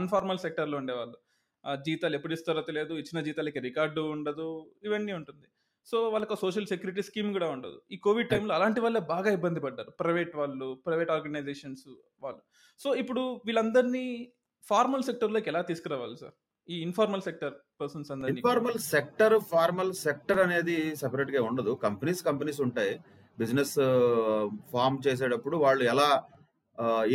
అన్ఫార్మల్ 0.00 0.42
సెక్టర్లో 0.44 0.76
ఉండేవాళ్ళు. 0.82 1.16
ఆ 1.64 1.72
జీతాలు 1.86 2.16
ఎప్పుడు 2.18 2.34
ఇస్తారో 2.36 2.62
తెలియదు 2.68 2.94
ఇచ్చిన 3.02 3.20
జీతాలకి 3.28 3.60
రికార్డు 3.68 4.02
ఉండదు 4.16 4.48
ఇవన్నీ 4.86 5.12
ఉంటుంది. 5.20 5.46
సో 5.90 5.96
వాళ్ళకి 6.12 6.36
సోషల్ 6.44 6.70
సెక్యూరిటీ 6.72 7.02
స్కీమ్ 7.08 7.30
కూడా 7.36 7.48
ఉండదు. 7.56 7.78
ఈ 7.94 7.98
కోవిడ్ 8.06 8.30
టైంలో 8.32 8.52
అలాంటి 8.58 8.80
వాళ్ళే 8.84 9.00
బాగా 9.14 9.30
ఇబ్బంది 9.38 9.60
పడ్డారు. 9.66 9.90
ప్రైవేట్ 10.00 10.34
వాళ్ళు 10.40 10.68
ప్రైవేట్ 10.86 11.12
ఆర్గనైజేషన్స్ 11.16 11.86
వాళ్ళు. 12.24 12.42
సో 12.80 12.88
ఇప్పుడు 13.02 13.22
వీళ్ళందరినీ 13.48 14.06
ఫార్మల్ 14.64 15.06
సెక్టర్లోకి 15.10 15.48
ఎలా 15.52 15.62
తీసుకురావాలి 15.70 16.16
సార్? 16.22 16.34
ఈ 16.68 16.78
ఇన్ఫార్మల్ 16.86 17.22
సెక్టర్ 17.28 17.54
పర్సన్స్ 17.82 18.10
అందరినీ. 18.14 18.38
ఇన్ఫార్మల్ 18.38 18.80
సెక్టర్ 18.94 19.36
ఫార్మల్ 19.52 19.92
సెక్టర్ 20.06 20.40
అనేది 20.46 20.76
సెపరేట్గా 21.02 21.42
ఉండదు. 21.50 21.72
కంపెనీస్ 21.86 22.20
కంపెనీస్ 22.30 22.60
ఉంటాయి. 22.66 22.94
బిజినెస్ 23.40 23.76
ఫామ్ 24.72 24.98
చేసేటప్పుడు 25.06 25.56
వాళ్ళు 25.64 25.84
ఎలా 25.92 26.08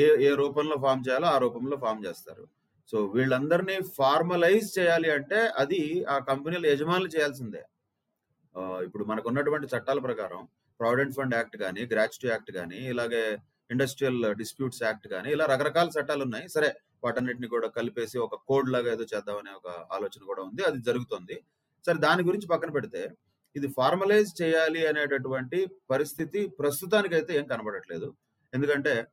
ఏ 0.03 0.07
ఏ 0.27 0.29
రూపంలో 0.41 0.75
ఫామ్ 0.85 1.03
చేయాలో 1.07 1.27
ఆ 1.33 1.37
రూపంలో 1.43 1.75
ఫామ్ 1.83 2.01
చేస్తారు. 2.05 2.43
సో 2.89 2.97
వీళ్ళందరినీ 3.15 3.75
ఫార్మలైజ్ 3.97 4.67
చేయాలి 4.77 5.09
అంటే 5.17 5.39
అది 5.61 5.81
ఆ 6.13 6.15
కంపెనీల 6.29 6.63
యజమానులు 6.71 7.09
చేయాల్సిందే. 7.15 7.63
ఇప్పుడు 8.85 9.03
మనకు 9.11 9.27
ఉన్నటువంటి 9.31 9.67
చట్టాల 9.73 9.99
ప్రకారం 10.07 10.41
ప్రావిడెంట్ 10.79 11.15
ఫండ్ 11.17 11.35
యాక్ట్ 11.37 11.57
కానీ 11.63 11.81
గ్రాచ్యుటీ 11.93 12.27
యాక్ట్ 12.31 12.51
కానీ 12.59 12.79
ఇలాగే 12.93 13.23
ఇండస్ట్రియల్ 13.73 14.19
డిస్ప్యూట్స్ 14.41 14.81
యాక్ట్ 14.87 15.07
కానీ 15.13 15.29
ఇలా 15.35 15.45
రకరకాల 15.53 15.89
చట్టాలు 15.97 16.23
ఉన్నాయి. 16.27 16.47
సరే 16.55 16.69
వాటన్నిటిని 17.03 17.47
కూడా 17.53 17.67
కలిపేసి 17.77 18.17
ఒక 18.25 18.35
కోడ్ 18.49 18.69
లాగా 18.75 18.89
ఏదో 18.95 19.05
చేద్దామనే 19.13 19.51
ఒక 19.59 19.69
ఆలోచన 19.95 20.21
కూడా 20.31 20.41
ఉంది. 20.47 20.61
అది 20.69 20.79
జరుగుతుంది. 20.89 21.37
సరే 21.85 21.97
దాని 22.07 22.21
గురించి 22.29 22.47
పక్కన 22.53 22.71
పెడితే 22.77 23.01
ఇది 23.55 23.67
ఫార్మలైజ్ 23.67 24.41
చేయాలి 24.41 24.87
అనేటటువంటి 24.87 25.67
పరిస్థితి 25.89 26.47
ప్రస్తుతానికైతే 26.47 27.37
ఏం 27.37 27.45
కనబడట్లేదు. 27.47 28.15
ఎందుకంటే 28.53 29.07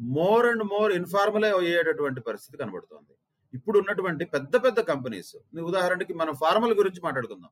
మోర్ 0.00 0.46
అండ్ 0.46 0.64
మోర్ 0.64 0.92
ఇన్ఫార్మల్ 0.92 1.44
అయ్యేటటువంటి 1.44 2.20
పరిస్థితి 2.20 2.58
కనబడుతోంది. 2.58 3.14
ఇప్పుడు 3.54 3.78
ఉన్నటువంటి 3.78 4.24
పెద్ద 4.24 4.56
పెద్ద 4.56 4.80
కంపెనీస్ 4.80 5.60
ఉదాహరణకి 5.60 6.14
మనం 6.14 6.34
ఫార్మల్ 6.34 6.74
గురించి 6.74 7.00
మాట్లాడుకుందాం. 7.04 7.50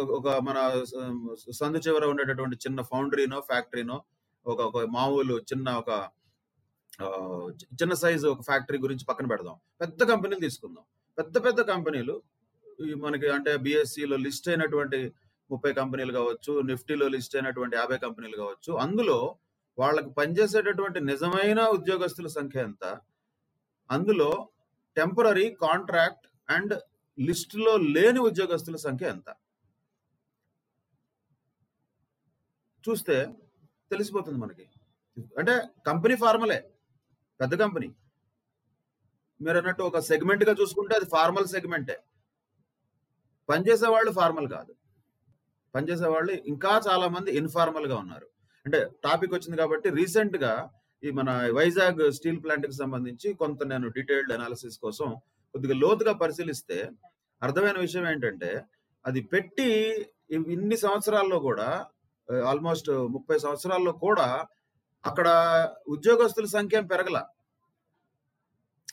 ఒక 0.00 0.28
మన 0.28 0.84
సందు 1.52 1.78
చివర 1.78 2.04
ఉండేటటువంటి 2.04 2.56
చిన్న 2.56 2.82
ఫౌండరీనో 2.82 3.40
ఫ్యాక్టరీనో 3.40 4.02
ఒక 4.46 4.60
ఒక 4.60 4.84
మామూలు 4.84 5.38
చిన్న 5.38 5.70
ఒక 5.70 6.08
ఆ, 7.02 7.06
చి- 7.50 7.76
చిన్న 7.82 7.94
సైజు 7.94 8.28
ఒక 8.28 8.42
ఫ్యాక్టరీ 8.42 8.78
గురించి 8.78 9.04
పక్కన 9.04 9.26
పెడదాం. 9.26 9.56
పెద్ద 9.80 10.04
కంపెనీలు 10.04 10.40
తీసుకుందాం. 10.40 10.84
పెద్ద 11.18 11.44
పెద్ద 11.44 11.60
కంపెనీలు 11.60 12.22
మనకి 12.96 13.28
అంటే 13.28 13.56
బిఎస్సిలో 13.56 14.16
లిస్ట్ 14.16 14.48
అయినటువంటి 14.48 15.12
ముప్పై 15.50 15.72
కంపెనీలు 15.72 16.12
కావచ్చు 16.12 16.60
నిఫ్టీలో 16.60 17.08
లిస్ట్ 17.08 17.36
అయినటువంటి 17.36 17.76
యాభై 17.76 17.98
కంపెనీలు 17.98 18.36
కావచ్చు. 18.36 18.72
అందులో 18.72 19.38
వాళ్ళకి 19.78 20.10
పనిచేసేటటువంటి 20.10 21.00
నిజమైన 21.00 21.60
ఉద్యోగస్తుల 21.66 22.26
సంఖ్య 22.26 22.60
ఎంత? 22.60 23.00
అందులో 23.90 24.48
టెంపరీ 24.96 25.50
కాంట్రాక్ట్ 25.50 26.26
అండ్ 26.50 26.80
లిస్ట్లో 27.20 27.76
లేని 27.76 28.20
ఉద్యోగస్తుల 28.20 28.76
సంఖ్య 28.76 29.06
ఎంత? 29.06 29.36
చూస్తే 32.88 33.34
తెలిసిపోతుంది 33.90 34.38
మనకి. 34.38 34.68
అంటే 35.38 35.62
కంపెనీ 35.86 36.16
ఫార్మలే 36.16 36.70
పెద్ద 37.40 37.54
కంపెనీ. 37.54 37.94
మీరు 39.40 39.58
అన్నట్టు 39.58 39.82
ఒక 39.82 39.98
సెగ్మెంట్గా 39.98 40.56
చూసుకుంటే 40.60 40.94
అది 40.94 41.04
ఫార్మల్ 41.04 41.46
సెగ్మెంటే. 41.46 42.02
పనిచేసే 43.48 43.88
వాళ్ళు 43.88 44.12
ఫార్మల్ 44.12 44.48
కాదు. 44.48 44.74
పనిచేసే 45.76 46.08
వాళ్ళు 46.14 46.34
ఇంకా 46.52 46.72
చాలా 46.88 47.06
మంది 47.16 47.30
ఇన్ఫార్మల్గా 47.40 47.96
ఉన్నారు. 48.04 48.26
అంటే 48.66 48.78
టాపిక్ 49.06 49.34
వచ్చింది 49.36 49.56
కాబట్టి 49.62 49.88
రీసెంట్గా 50.00 50.52
ఈ 51.02 51.10
మన 51.18 51.30
వైజాగ్ 51.58 52.00
స్టీల్ 52.18 52.40
ప్లాంట్కి 52.44 52.76
సంబంధించి 52.82 53.28
కొంత 53.42 53.60
నేను 53.72 53.88
డీటెయిల్డ్ 53.96 54.32
అనాలిసిస్ 54.36 54.78
కోసం 54.84 55.08
కొద్దిగా 55.54 55.74
లోతుగా 55.82 56.12
పరిశీలిస్తే 56.22 56.78
అర్థమైన 57.42 57.78
విషయం 57.86 58.04
ఏంటంటే 58.12 58.50
అది 59.04 59.20
పెట్టి 59.32 59.68
ఇన్ని 60.54 60.76
సంవత్సరాల్లో 60.84 61.38
కూడా 61.48 61.68
ఆల్మోస్ట్ 62.50 62.88
ముప్పై 63.16 63.36
సంవత్సరాల్లో 63.44 63.92
కూడా 64.06 64.26
అక్కడ 65.04 65.28
ఉద్యోగస్తుల 65.88 66.46
సంఖ్య 66.54 66.80
పెరగల. 66.92 67.18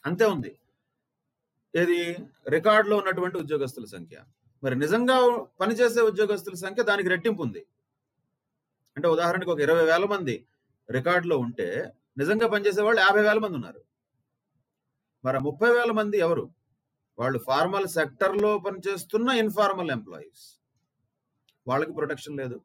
అంతే 0.06 0.26
ఉంది. 0.34 0.52
ఏది? 1.74 2.00
రికార్డులో 2.56 2.96
ఉన్నటువంటి 3.02 3.38
ఉద్యోగస్తుల 3.38 3.86
సంఖ్య. 3.96 4.18
మరి 4.64 4.76
నిజంగా 4.76 5.16
పనిచేసే 5.61 6.01
ఉద్యోగస్తుల 6.01 6.53
సంఖ్య 6.53 6.84
దానికి 6.84 7.09
రెట్టింపు 7.09 7.41
ఉంది. 7.43 7.61
అంటే 8.97 9.07
ఉదాహరణకు 9.07 9.51
ఒక 9.51 9.59
ఇరవై 9.59 9.86
వేల 9.86 10.05
మంది 10.05 10.47
రికార్డులో 10.89 11.38
ఉంటే 11.38 11.93
నిజంగా 12.18 12.47
పనిచేసే 12.47 12.82
వాళ్ళు 12.82 13.01
యాభై 13.01 13.22
వేల 13.22 13.39
మంది 13.39 13.55
ఉన్నారు. 13.55 13.82
మరి 15.24 15.39
ముప్పై 15.39 15.70
వేల 15.70 15.91
మంది 15.91 16.18
ఎవరు? 16.18 16.45
వాళ్ళు 17.18 17.39
ఫార్మల్ 17.39 17.88
సెక్టర్లో 17.88 18.57
పనిచేస్తున్న 18.57 19.30
ఇన్ఫార్మల్ 19.30 19.91
ఎంప్లాయీస్. 19.91 20.43
వాళ్ళకి 21.68 21.91
ప్రొటెక్షన్ 21.91 22.38
లేదు. 22.38 22.61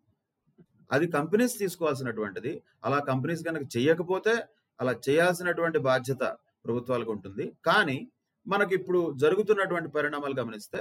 అది 0.92 1.06
కంపెనీస్ 1.08 1.58
తీసుకోవాల్సినటువంటిది. 1.58 2.62
అలా 2.84 2.98
కంపెనీస్ 2.98 3.42
కనుక 3.42 3.76
చేయకపోతే 3.76 4.34
అలా 4.80 4.92
చేయాల్సినటువంటి 5.08 5.78
బాధ్యత 5.78 6.22
ప్రభుత్వాలకు 6.64 7.10
ఉంటుంది. 7.12 7.56
కానీ 7.64 7.98
మనకి 8.46 8.74
ఇప్పుడు 8.74 9.14
జరుగుతున్నటువంటి 9.16 9.88
పరిణామాలు 9.88 10.40
గమనిస్తే 10.40 10.80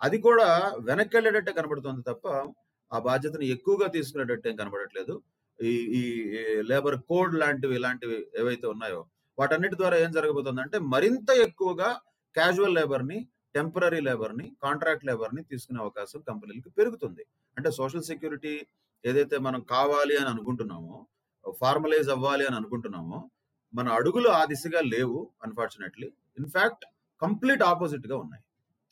అది 0.00 0.18
కూడా 0.26 0.48
వెనక్కి 0.88 1.14
వెళ్ళేటట్టే 1.16 1.52
కనబడుతుంది 1.58 2.02
తప్ప 2.10 2.26
ఆ 2.92 2.98
బాధ్యతను 3.08 3.46
ఎక్కువగా 3.54 3.86
తీసుకునేటట్టు 3.96 4.46
ఏం 4.50 4.56
కనబడట్లేదు. 4.56 5.14
ఈ 5.58 5.72
ఈ 5.98 6.02
లేబర్ 6.70 6.96
కోడ్ 7.10 7.34
లాంటివి 7.42 7.74
ఇలాంటివి 7.78 8.18
ఏవైతే 8.40 8.66
ఉన్నాయో 8.74 9.00
వాటన్నిటి 9.38 9.76
ద్వారా 9.80 9.96
ఏం 10.04 10.10
జరగబోతుందంటే 10.18 10.78
మరింత 10.94 11.30
ఎక్కువగా 11.46 11.88
క్యాజువల్ 12.34 12.76
లేబర్ని 12.78 13.18
టెంపరీ 13.56 14.00
లేబర్ని 14.08 14.46
కాంట్రాక్ట్ 14.64 15.06
లేబర్ని 15.08 15.42
తీసుకునే 15.50 15.78
అవకాశం 15.84 16.20
కంపెనీలకు 16.30 16.70
పెరుగుతుంది. 16.78 17.22
అంటే 17.56 17.68
సోషల్ 17.78 18.08
సెక్యూరిటీ 18.10 18.54
ఏదైతే 19.04 19.36
మనం 19.46 19.60
కావాలి 19.74 20.14
అని 20.20 20.28
అనుకుంటున్నామో 20.34 20.96
ఫార్మలైజ్ 21.60 22.08
అవ్వాలి 22.16 22.44
అని 22.48 22.56
అనుకుంటున్నామో 22.60 23.18
మన 23.74 23.88
అడుగులు 23.98 24.28
ఆ 24.38 24.42
దిశగా 24.52 24.80
లేవు 24.94 25.18
అన్ఫార్చునేట్లీ. 25.46 26.08
ఇన్ఫ్యాక్ట్ 26.40 26.84
కంప్లీట్ 27.22 27.62
ఆపోజిట్గా 27.70 28.16
ఉన్నాయి. 28.24 28.42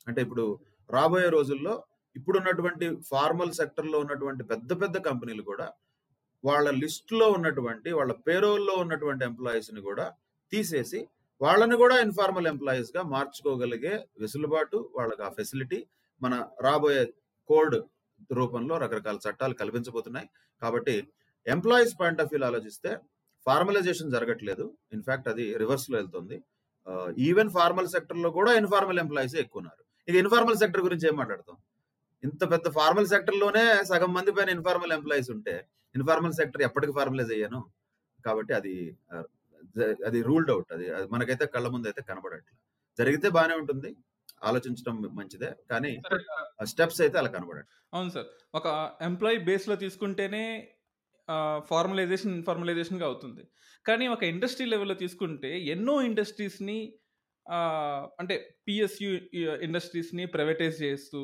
అంటే 0.07 0.21
ఇప్పుడు 0.27 0.45
రాబోయే 0.91 1.29
రోజుల్లో 1.29 1.75
ఇప్పుడున్నటువంటి 2.17 2.87
ఫార్మల్ 3.11 3.53
సెక్టర్లో 3.53 3.99
ఉన్నటువంటి 3.99 4.43
పెద్ద 4.45 4.71
పెద్ద 4.83 4.97
కంపెనీలు 5.09 5.43
కూడా 5.43 5.67
వాళ్ళ 6.45 6.71
లిస్ట్లో 6.83 7.27
ఉన్నటువంటి 7.31 7.91
వాళ్ళ 7.91 8.13
పేరోల్లో 8.27 8.75
ఉన్నటువంటి 8.75 9.25
ఎంప్లాయీస్ని 9.25 9.81
కూడా 9.81 10.07
తీసేసి 10.53 11.01
వాళ్ళని 11.41 11.77
కూడా 11.77 11.97
ఇన్ఫార్మల్ 12.01 12.47
ఎంప్లాయీస్గా 12.47 13.03
మార్చుకోగలిగే 13.15 13.95
వెసులుబాటు 14.21 14.91
వాళ్ళకి 14.97 15.23
ఆ 15.23 15.31
ఫెసిలిటీ 15.39 15.87
మన 16.23 16.35
రాబోయే 16.67 17.03
కోడ్ 17.49 17.77
రూపంలో 18.39 18.75
రకరకాల 18.85 19.19
చట్టాలు 19.27 19.55
కల్పించబోతున్నాయి. 19.55 20.29
కాబట్టి 20.63 20.95
ఎంప్లాయీస్ 21.47 21.95
పాయింట్ 22.01 22.21
ఆఫ్ 22.23 22.31
వ్యూ 22.33 22.41
ఆలోచిస్తే 22.49 22.91
ఫార్మలైజేషన్ 23.47 24.15
జరగట్లేదు. 24.17 24.65
ఇన్ఫ్యాక్ట్ 24.97 25.29
అది 25.33 25.45
రివర్స్లో 25.63 25.97
వెళ్తుంది 26.01 26.37
ఈవెన్ 27.29 27.51
ఫార్మల్ 27.59 27.89
సెక్టర్లో 27.95 28.31
కూడా 28.39 28.53
ఇన్ఫార్మల్ 28.61 29.01
ఎంప్లాయీస్ 29.05 29.37
ఎక్కువ 29.43 29.61
ఉన్నారు. 29.63 29.83
ఇక 30.09 30.15
ఇన్ఫార్మల్ 30.23 30.59
సెక్టర్ 30.63 30.83
గురించి 30.87 31.07
ఏం 31.11 31.15
మాట్లాడతాం? 31.21 31.57
ఇంత 32.23 32.43
పెద్ద 32.53 32.67
ఫార్మల్ 32.77 33.09
సెక్టర్లోనే 33.13 33.65
సగం 33.91 34.11
మంది 34.17 34.31
పైన 34.37 34.51
ఇన్ఫార్మల్ 34.57 34.95
ఎంప్లాయీస్ 34.99 35.31
ఉంటే 35.37 35.55
ఇన్ఫార్మల్ 35.95 36.37
సెక్టర్ 36.41 36.63
ఎప్పటికి 36.69 36.93
ఫార్మలైజ్ 36.99 37.33
అయ్యాను? 37.37 37.61
కాబట్టి 38.27 38.53
అది 38.59 38.75
అది 40.09 40.19
రూల్డ్ 40.29 40.51
అవుట్ 40.55 40.71
అది 40.77 40.87
అది 40.97 41.07
మనకైతే 41.15 41.45
కళ్ళ 41.55 41.67
ముందు 41.75 41.87
అయితే 41.91 42.03
కనబడట్లేదు 42.11 42.59
జరిగితే 42.99 43.29
బాగానే 43.37 43.55
ఉంటుంది. 43.63 43.91
ఆలోచించడం 44.49 44.97
మంచిదే. 45.19 45.51
కానీ 45.73 45.93
స్టెప్స్ 46.71 47.01
అయితే 47.05 47.17
అలా 47.21 47.31
కనబడట్లేదు 47.37 47.83
అవును 47.97 48.11
సార్. 48.17 48.29
ఒక 48.59 48.67
ఎంప్లాయీ 49.09 49.39
బేస్లో 49.49 49.77
తీసుకుంటేనే 49.85 50.45
ఫార్మలైజేషన్ 51.71 52.35
ఇన్ఫార్మలైజేషన్గా 52.39 53.07
అవుతుంది. 53.11 53.43
కానీ 53.87 54.05
ఒక 54.15 54.23
ఇండస్ట్రీ 54.33 54.67
లెవెల్లో 54.73 54.97
తీసుకుంటే 55.03 55.51
ఎన్నో 55.75 55.95
ఇండస్ట్రీస్ని 56.09 56.79
అంటే 58.21 58.35
పిఎస్యు 58.67 59.11
ఇండస్ట్రీస్ని 59.67 60.27
ప్రైవేటైజ్ 60.27 60.83
చేస్తూ 60.83 61.21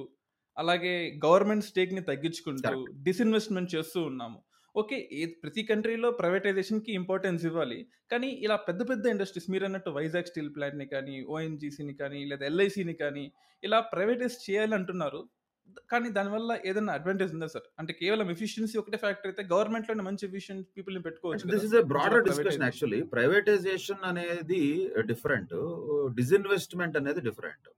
అలాగే 0.56 0.94
గవర్నమెంట్ 1.24 1.64
స్టేక్ని 1.68 2.02
తగ్గించుకుంటూ. 2.08 2.72
డిస్ఇన్వెస్ట్మెంట్ 3.06 3.74
చేస్తూ 3.74 4.00
ఉన్నాము. 4.02 4.38
ఓకే 4.74 4.96
ఏ 5.12 5.22
ప్రతి 5.42 5.62
కంట్రీలో 5.70 6.10
ప్రైవేటైజేషన్కి 6.10 6.90
ఇంపార్టెన్స్ 6.92 7.42
ఇవ్వాలి. 7.44 7.78
కానీ 8.10 8.28
ఇలా 8.46 8.56
పెద్ద 8.68 8.80
పెద్ద 8.90 9.06
ఇండస్ట్రీస్ 9.06 9.48
మీరు 9.50 9.64
అన్నట్టు 9.64 9.90
వైజాగ్ 9.90 10.30
స్టీల్ 10.30 10.50
ప్లాంట్ని 10.56 10.86
కానీ 10.86 11.16
ఓఎన్జీసీని 11.34 11.94
కానీ 11.94 12.20
లేదా 12.24 12.46
ఎల్ఐసిని 12.46 12.94
కానీ 13.02 13.24
ఇలా 13.62 13.80
ప్రైవేటైజ్ 13.94 14.36
చేయాలి 14.50 14.74
అంటున్నారు 14.78 15.20
కానీ 15.90 16.08
దానివల్ల 16.14 16.52
ఏదైనా 16.64 16.92
అడ్వాంటేజ్ 16.94 17.32
ఉందా 17.34 17.46
సార్? 17.52 17.66
అంటే 17.78 17.92
కేవలం 17.98 18.28
ఎఫిషియన్సీ 18.30 18.76
ఒకటే 18.80 18.98
ఫ్యాక్టర్ 19.02 19.28
అయితే 19.30 19.42
గవర్నమెంట్లోనే 19.50 20.02
మంచి 20.06 20.24
ఎఫిషియెంట్ 20.28 20.64
పీపుల్ని 20.76 21.02
పెట్టుకోవచ్చు 21.06 21.50
this 21.52 21.64
is 21.68 21.74
broader 21.92 22.24
discussion 22.28 22.64
actually 22.66 23.00
privatisation 23.12 24.02
అనేది 24.10 24.60
డిఫరెంట్ 25.10 25.54
డిస్ఇన్వెస్ట్మెంట్ 26.18 26.96
అనేది 27.00 27.22
డిఫరెంట్ 27.28 27.68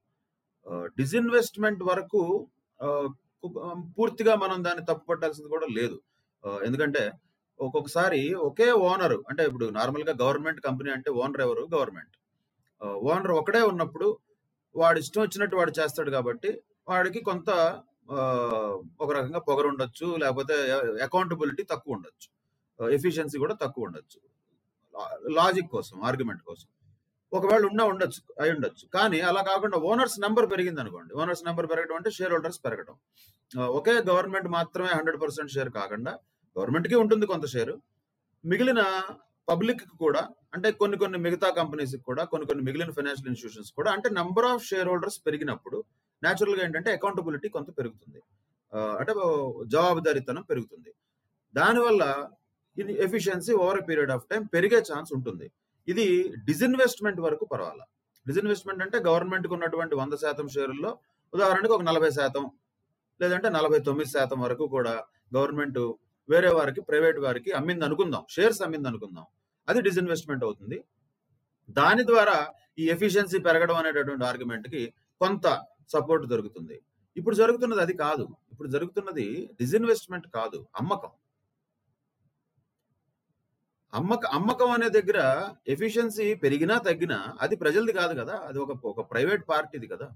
డిస్ఇన్వెస్ట్మెంట్ 0.99 1.82
వరకు 1.89 2.22
ఆ, 2.80 2.89
కు- 3.45 3.53
పూర్తిగా 3.97 4.35
మనం 4.43 4.59
దాన్ని 4.64 4.85
తప్పు 4.87 5.05
పట్టాల్సింది 5.09 5.49
కూడా 5.51 5.66
లేదు. 5.76 5.97
ఆ, 6.45 6.59
ఎందుకంటే 6.64 7.03
ఒక్కొక్కసారి 7.61 8.20
ఒకే 8.45 8.68
ఓనర్ 8.85 9.16
అంటే 9.28 9.43
ఇప్పుడు 9.45 9.66
నార్మల్గా 9.74 10.14
గవర్నమెంట్ 10.20 10.61
కంపెనీ 10.61 10.91
అంటే 10.91 11.11
ఓనర్ 11.18 11.43
ఎవరు? 11.43 11.62
గవర్నమెంట్ 11.74 12.14
ఓనర్ 13.07 13.32
ఒకడే 13.37 13.61
ఉన్నప్పుడు 13.68 14.07
వాడు 14.74 14.99
ఇష్టం 14.99 15.22
వచ్చినట్టు 15.22 15.57
వాడు 15.57 15.72
చేస్తాడు 15.78 16.11
కాబట్టి 16.11 16.51
వాడికి 16.89 17.20
కొంత 17.30 17.51
ఒక 19.03 19.11
రకంగా 19.18 19.41
పొగరు 19.49 19.68
ఉండొచ్చు 19.72 20.07
లేకపోతే 20.22 20.55
అకౌంటబిలిటీ 21.07 21.62
తక్కువ 21.72 21.97
ఉండొచ్చు 21.97 22.28
ఎఫిషియన్సీ 22.78 23.37
కూడా 23.45 23.55
తక్కువ 23.62 23.87
ఉండొచ్చు 23.89 24.18
లాజిక్ 25.39 25.68
కోసం 25.76 25.97
ఆర్గ్యుమెంట్ 26.09 26.43
కోసం. 26.51 26.68
ఒకవేళ 27.32 27.62
ఉన్నా 27.70 27.85
ఉండొచ్చు 27.93 28.20
అయి 28.43 28.53
ఉండొచ్చు. 28.57 28.85
కానీ 28.97 29.18
అలా 29.28 29.41
కాకుండా 29.51 29.76
ఓనర్స్ 29.91 30.16
నెంబర్ 30.24 30.47
పెరిగింది 30.53 30.80
అనుకోండి 30.80 31.12
ఓనర్స్ 31.14 31.43
నెంబర్ 31.49 31.66
పెరగడం 31.70 31.97
అంటే 31.97 32.11
షేర్ 32.11 32.32
హోల్డర్స్ 32.32 32.61
పెరగడం 32.64 32.97
ఒకే 33.78 33.95
గవర్నమెంట్ 34.11 34.49
మాత్రమే 34.49 34.93
హండ్రెడ్ 34.99 35.18
పర్సెంట్ 35.22 35.51
షేర్ 35.51 35.70
కాకుండా 35.70 36.12
గవర్నమెంట్కి 36.57 36.95
ఉంటుంది 36.95 37.26
కొంత 37.26 37.47
షేరు 37.47 37.74
మిగిలిన 38.45 38.82
పబ్లిక్ 39.49 39.82
కూడా 39.99 40.22
అంటే 40.55 40.68
కొన్ని 40.72 40.97
కొన్ని 40.99 41.18
మిగతా 41.18 41.49
కంపెనీస్ 41.51 41.95
కూడా 42.09 42.22
కొన్ని 42.24 42.47
కొన్ని 42.47 42.62
మిగిలిన 42.64 42.91
ఫైనాన్షియల్ 42.91 43.28
ఇన్స్టిట్యూషన్స్ 43.28 43.72
కూడా 43.72 43.91
అంటే 43.93 44.09
నంబర్ 44.11 44.47
ఆఫ్ 44.53 44.64
షేర్ 44.64 44.89
హోల్డర్స్ 44.89 45.18
పెరిగినప్పుడు 45.26 45.78
న్యాచురల్గా 46.26 46.62
ఏంటంటే 46.66 46.90
అకౌంటబిలిటీ 46.98 47.48
కొంత 47.56 47.68
పెరుగుతుంది. 47.78 48.20
అంటే 49.00 49.12
జవాబుదారీతనం 49.74 50.44
పెరుగుతుంది. 50.50 50.90
దానివల్ల 51.54 52.02
ఇది 52.82 52.92
efficiency 53.06 53.52
over 53.64 53.80
period 53.88 54.12
of 54.14 54.24
time 54.30 54.42
పెరిగే 54.54 54.78
ఛాన్స్ 54.90 55.10
ఉంటుంది. 55.16 55.46
ఇది 55.88 56.06
డిజిన్వెస్ట్మెంట్ 56.48 57.20
వరకు 57.26 57.44
పర్వాలా. 57.52 57.84
డిజిన్వెస్ట్మెంట్ 58.26 58.82
అంటే 58.84 58.98
గవర్నమెంట్కి 59.08 59.54
ఉన్నటువంటి 59.56 59.94
వంద 60.00 60.14
శాతం 60.22 60.46
షేర్లలో 60.54 60.90
ఉదాహరణకు 61.32 61.74
ఒక 61.76 61.84
నలభై 61.90 62.10
శాతం 62.18 62.44
లేదంటే 63.20 63.48
నలభై 63.56 63.78
తొమ్మిది 63.88 64.10
శాతం 64.14 64.38
వరకు 64.44 64.64
కూడా 64.74 64.94
గవర్నమెంట్ 65.36 65.80
వేరే 66.28 66.50
వారికి 66.58 66.80
ప్రైవేట్ 66.88 67.18
వారికి 67.24 67.50
అమ్మింది 67.58 67.84
అనుకుందాం. 67.88 68.22
షేర్స్ 68.34 68.60
అమ్మింది 68.66 68.88
అనుకుందాం. 68.90 69.26
అది 69.68 69.80
డిజిన్వెస్ట్మెంట్ 69.88 70.44
అవుతుంది. 70.46 70.78
దాని 71.78 72.02
ద్వారా 72.10 72.36
ఈ 72.82 72.84
ఎఫిషియన్సీ 72.94 73.38
పెరగడం 73.46 73.76
అనేటటువంటి 73.80 74.24
ఆర్గ్యుమెంట్కి 74.30 74.82
కొంత 75.22 75.46
సపోర్ట్ 75.89 76.26
దొరుకుతుంది. 76.26 76.76
ఇప్పుడు 77.16 77.37
జరుగుతున్నది 77.37 77.80
అది 77.80 77.95
కాదు. 77.97 78.24
ఇప్పుడు 78.53 78.68
జరుగుతున్నది 78.68 79.26
డిజిన్వెస్ట్మెంట్ 79.61 80.26
కాదు. 80.35 80.66
అమ్మకం. 80.80 81.12
అమ్మక 83.93 84.26
అమ్మకం 84.26 84.70
అనే 84.70 84.89
దగ్గర 84.89 85.18
ఎఫిషియన్సీ 85.68 86.35
పెరిగినా 86.35 86.78
తగ్గినా 86.78 87.18
అది 87.41 87.57
ప్రజలది 87.57 87.93
కాదు 87.93 88.14
కదా. 88.20 88.37
అది 88.49 88.59
ఒక 88.59 88.72
ఒక 88.85 89.11
ప్రైవేట్ 89.11 89.45
పార్టీది 89.49 89.87
కదా. 89.87 90.09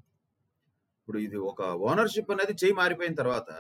ఇప్పుడు 1.01 1.19
ఇది 1.19 1.37
ఒక 1.37 1.62
ఓనర్షిప్ 1.62 2.31
అనేది 2.31 2.55
చేయి 2.64 2.75
మారిపోయిన 2.75 3.14
తర్వాత 3.14 3.51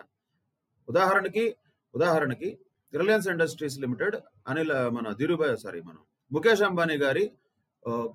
ఉదాహరణకి 0.88 1.56
ఉదాహరణకి 1.94 2.58
రిలయన్స్ 2.92 3.28
ఇండస్ట్రీస్ 3.28 3.78
లిమిటెడ్ 3.78 4.16
అనిల్ 4.48 4.90
మన 4.90 5.12
ధీరుభాయ్ 5.12 5.56
సారీ 5.56 5.80
మనం 5.82 6.02
ముఖేష్ 6.32 6.62
అంబానీ 6.62 6.96
గారి 6.96 7.24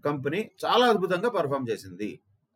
కంపెనీ 0.06 0.52
చాలా 0.66 0.86
అద్భుతంగా 0.90 1.30
పర్ఫామ్ 1.30 1.70
చేసింది. 1.70 2.10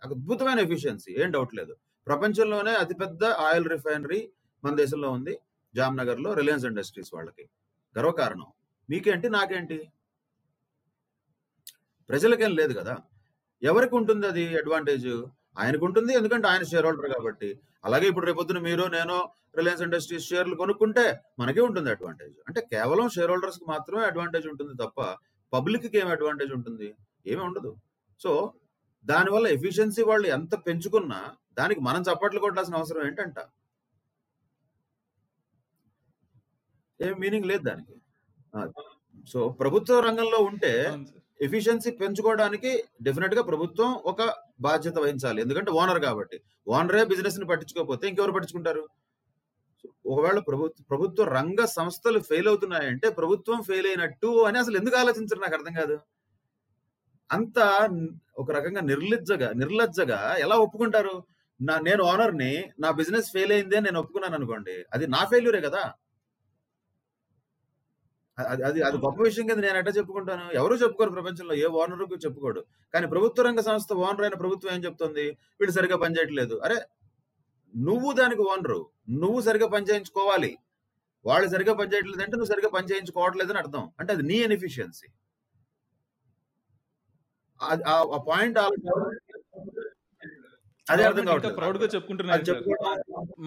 అద్భుతమైన 0.03 0.59
ఎఫిషియన్సీ 0.59 1.11
ఏం 1.23 1.29
డౌట్ 1.35 1.53
లేదు. 1.59 1.73
ప్రపంచంలోనే 2.07 2.73
అతిపెద్ద 2.83 3.23
ఆయిల్ 3.47 3.67
రిఫైనరీ 3.73 4.21
మన 4.63 4.73
దేశంలో 4.81 5.09
ఉంది 5.17 5.33
జామ్నగర్లో 5.73 6.29
రిలయన్స్ 6.39 6.65
ఇండస్ట్రీస్ 6.69 7.11
వాళ్ళకి. 7.15 7.45
గర్వకారణం. 7.95 8.49
మీకేంటి 8.89 9.27
నాకేంటి? 9.29 9.77
ప్రజలకేం 12.09 12.51
లేదు 12.59 12.73
కదా. 12.79 12.95
ఎవరికి 13.61 13.95
ఉంటుంది 13.99 14.25
అది 14.27 14.43
అడ్వాంటేజ్ 14.61 15.09
ఆయనకు 15.61 15.83
ఉంటుంది 15.85 16.11
ఎందుకంటే 16.13 16.47
ఆయన 16.47 16.63
షేర్ 16.71 16.85
హోల్డర్ 16.87 17.09
కాబట్టి. 17.15 17.49
అలాగే 17.85 18.05
ఇప్పుడు 18.11 18.25
రేపొద్దున 18.29 18.59
మీరు 18.69 18.83
నేను 18.97 19.15
రిలయన్స్ 19.57 19.83
ఇండస్ట్రీస్ 19.85 20.29
షేర్లు 20.29 20.55
కొనుక్కుంటే 20.55 21.05
మనకే 21.39 21.61
ఉంటుంది 21.61 21.89
అడ్వాంటేజ్ 21.95 22.35
అంటే 22.47 22.61
కేవలం 22.73 23.07
షేర్ 23.15 23.31
హోల్డర్స్కి 23.31 23.65
మాత్రమే 23.73 24.03
అడ్వాంటేజ్ 24.05 24.47
ఉంటుంది 24.47 24.73
తప్ప 24.83 25.01
పబ్లిక్కి 25.53 25.97
ఏం 25.97 26.07
అడ్వాంటేజ్ 26.07 26.53
ఉంటుంది? 26.57 26.87
ఏమీ 27.31 27.41
ఉండదు. 27.49 27.71
సో 28.19 28.31
దానివల్ల 29.07 29.47
ఎఫిషియన్సీ 29.47 30.01
వాళ్ళు 30.03 30.27
ఎంత 30.27 30.53
పెంచుకున్నా 30.67 31.19
దానికి 31.57 31.81
మనం 31.81 32.01
చప్పట్లు 32.01 32.39
కొట్టాల్సిన 32.39 32.79
అవసరం 32.79 33.03
ఏంటంట? 33.07 33.37
ఏం 36.99 37.15
మీనింగ్ 37.23 37.49
లేదు 37.51 37.63
దానికి. 37.69 37.95
సో 39.33 39.39
ప్రభుత్వ 39.61 39.99
రంగంలో 39.99 40.39
ఉంటే 40.49 40.73
ఎఫిషియన్సీ 41.39 41.89
పెంచుకోవడానికి 42.01 42.71
డెఫినెట్గా 43.01 43.41
ప్రభుత్వం 43.41 43.89
ఒక 44.11 44.21
బాధ్యత 44.59 44.97
వహించాలి. 44.99 45.39
ఎందుకంటే 45.41 45.71
ఓనర్ 45.71 46.01
కాబట్టి. 46.01 46.37
ఓనరే 46.67 47.03
బిజినెస్ని 47.05 47.45
పట్టించుకోకపోతే 47.45 48.05
ఇంకెవరు 48.07 48.35
పట్టించుకుంటారు? 48.35 48.83
ఒకవేళ 50.13 50.39
ప్రభుత్వ 50.39 50.83
ప్రభుత్వ 50.91 51.23
రంగ 51.37 51.61
సంస్థలు 51.77 52.19
ఫెయిల్ 52.29 52.47
అవుతున్నాయంటే 52.47 53.07
ప్రభుత్వం 53.09 53.59
ఫెయిల్ 53.61 53.87
అయినట్టు 53.87 54.29
అని 54.47 54.57
అసలు 54.59 54.77
ఎందుకు 54.77 54.97
ఆలోచించరు? 54.97 55.39
నాకు 55.39 55.55
అర్థం 55.59 55.73
కాదు. 55.73 55.97
అంత 57.31 57.59
ఒక 58.37 58.51
రకంగా 58.51 58.81
నిర్లజ్జగా 58.81 59.51
నిర్లజ్జగా 59.53 60.35
ఎలా 60.39 60.55
ఒప్పుకుంటారు? 60.55 61.23
నా 61.61 61.79
నేను 61.79 62.03
ఓనర్ని 62.03 62.71
నా 62.79 62.91
బిజినెస్ 62.91 63.31
ఫెయిల్ 63.31 63.51
అయింది 63.51 63.75
అని 63.75 63.85
నేను 63.85 63.99
ఒప్పుకున్నాను 63.99 64.35
అనుకోండి 64.35 64.85
అది 64.93 65.07
నా 65.07 65.25
ఫెయిల్యూరే 65.25 65.61
కదా? 65.61 65.93
అది 68.37 68.63
అది 68.63 68.81
అది 68.81 68.97
గొప్ప 68.97 69.21
విషయం 69.23 69.47
కదా 69.47 69.61
నేను 69.61 69.77
ఎట్లా 69.77 69.93
చెప్పుకుంటాను? 69.97 70.51
ఎవరు 70.53 70.73
చెప్పుకోరు 70.73 71.09
ప్రపంచంలో 71.09 71.53
ఏ 71.55 71.65
ఓనర్ 71.65 72.25
చెప్పుకోడు. 72.25 72.65
కానీ 72.93 73.07
ప్రభుత్వ 73.07 73.43
రంగ 73.43 73.59
సంస్థ 73.59 73.93
ఓనర్ 73.93 74.21
అయిన 74.21 74.33
ప్రభుత్వం 74.33 74.73
ఏం 74.75 74.83
చెప్తుంది? 74.83 75.37
వీడు 75.59 75.71
సరిగా 75.71 75.97
పనిచేయట్లేదు. 75.97 76.57
అరే 76.57 76.77
నువ్వు 77.75 78.13
దానికి 78.13 78.41
ఓనరు 78.41 78.89
నువ్వు 79.09 79.41
సరిగా 79.41 79.67
పనిచేయించుకోవాలి. 79.67 80.57
వాళ్ళు 81.25 81.49
సరిగా 81.49 81.73
పనిచేయట్లేదు 81.73 82.21
అంటే 82.21 82.37
నువ్వు 82.37 82.51
సరిగా 82.53 82.69
పనిచేయించుకోవట్లేదు 82.69 83.49
అని 83.51 83.59
అర్థం. 83.59 83.91
అంటే 83.99 84.13
అది 84.13 84.23
నీ 84.23 84.35
ఎనిఫిషియన్సీ. 84.35 85.07
ఆ 87.61 88.19
పాయింట్ 88.29 88.57
అదే 90.87 91.03
అర్థం 91.07 91.25
కావట్లేదు. 91.25 91.55
ప్రౌడ్గా 91.55 91.87
చెప్పుకుంటున్నారు 91.93 92.53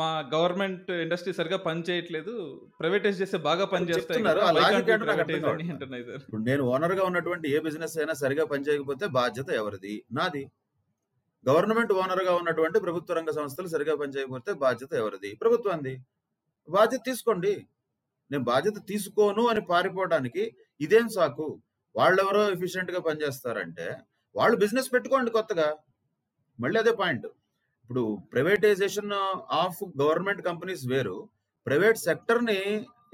మా 0.00 0.08
గవర్నమెంట్ 0.32 0.90
ఇండస్ట్రీ 1.04 1.32
సరిగా 1.38 1.58
పని 1.66 1.80
చేయట్లేదు. 1.88 2.32
ప్రైవేటైజ్ 2.80 3.20
చేస్తే 3.22 3.38
బాగా 3.46 3.64
పని 3.64 3.92
సార్. 3.92 4.18
ఇప్పుడు 6.18 6.42
నేను 6.42 6.62
ఓనర్గా 6.72 7.04
ఉన్నటువంటి 7.04 7.46
ఏ 7.54 7.58
బిజినెస్ 7.58 7.96
అయినా 7.98 8.16
సరిగా 8.22 8.44
పనిచేయకపోతే 8.44 9.06
బాధ్యత 9.18 9.48
ఎవరిది? 9.60 10.04
నాది. 10.12 10.44
గవర్నమెంట్ 11.44 11.92
ఓనర్గా 11.92 12.34
ఉన్నటువంటి 12.34 12.78
ప్రభుత్వ 12.80 13.14
రంగ 13.14 13.30
సంస్థలు 13.30 13.68
సరిగా 13.68 13.94
పనిచేయకపోతే 13.94 14.52
బాధ్యత 14.64 14.92
ఎవరిది? 14.94 15.30
ప్రభుత్వాన్ని 15.34 15.94
బాధ్యత 16.68 17.00
తీసుకోండి. 17.06 17.54
నేను 18.30 18.44
బాధ్యత 18.44 18.78
తీసుకోను 18.88 19.42
అని 19.48 19.60
పారిపోవడానికి 19.60 20.42
ఇదేం 20.80 21.08
సాకు? 21.08 21.48
వాళ్ళెవరో 21.96 22.42
ఎఫిషియెంట్గా 22.54 23.00
పనిచేస్తారంటే 23.08 23.86
వాళ్ళు 24.34 24.56
బిజినెస్ 24.56 24.92
పెట్టుకోండి 24.94 25.30
కొత్తగా. 25.30 25.68
మళ్ళీ 26.58 26.78
అదే 26.80 26.92
పాయింట్ 27.00 27.26
ఇప్పుడు 27.82 28.02
ప్రైవేటైజేషన్ 28.32 29.12
ఆఫ్ 29.62 29.80
గవర్నమెంట్ 30.02 30.42
కంపెనీస్ 30.48 30.84
వేరు. 30.92 31.16
ప్రైవేట్ 31.66 31.98
సెక్టర్ని 32.08 32.58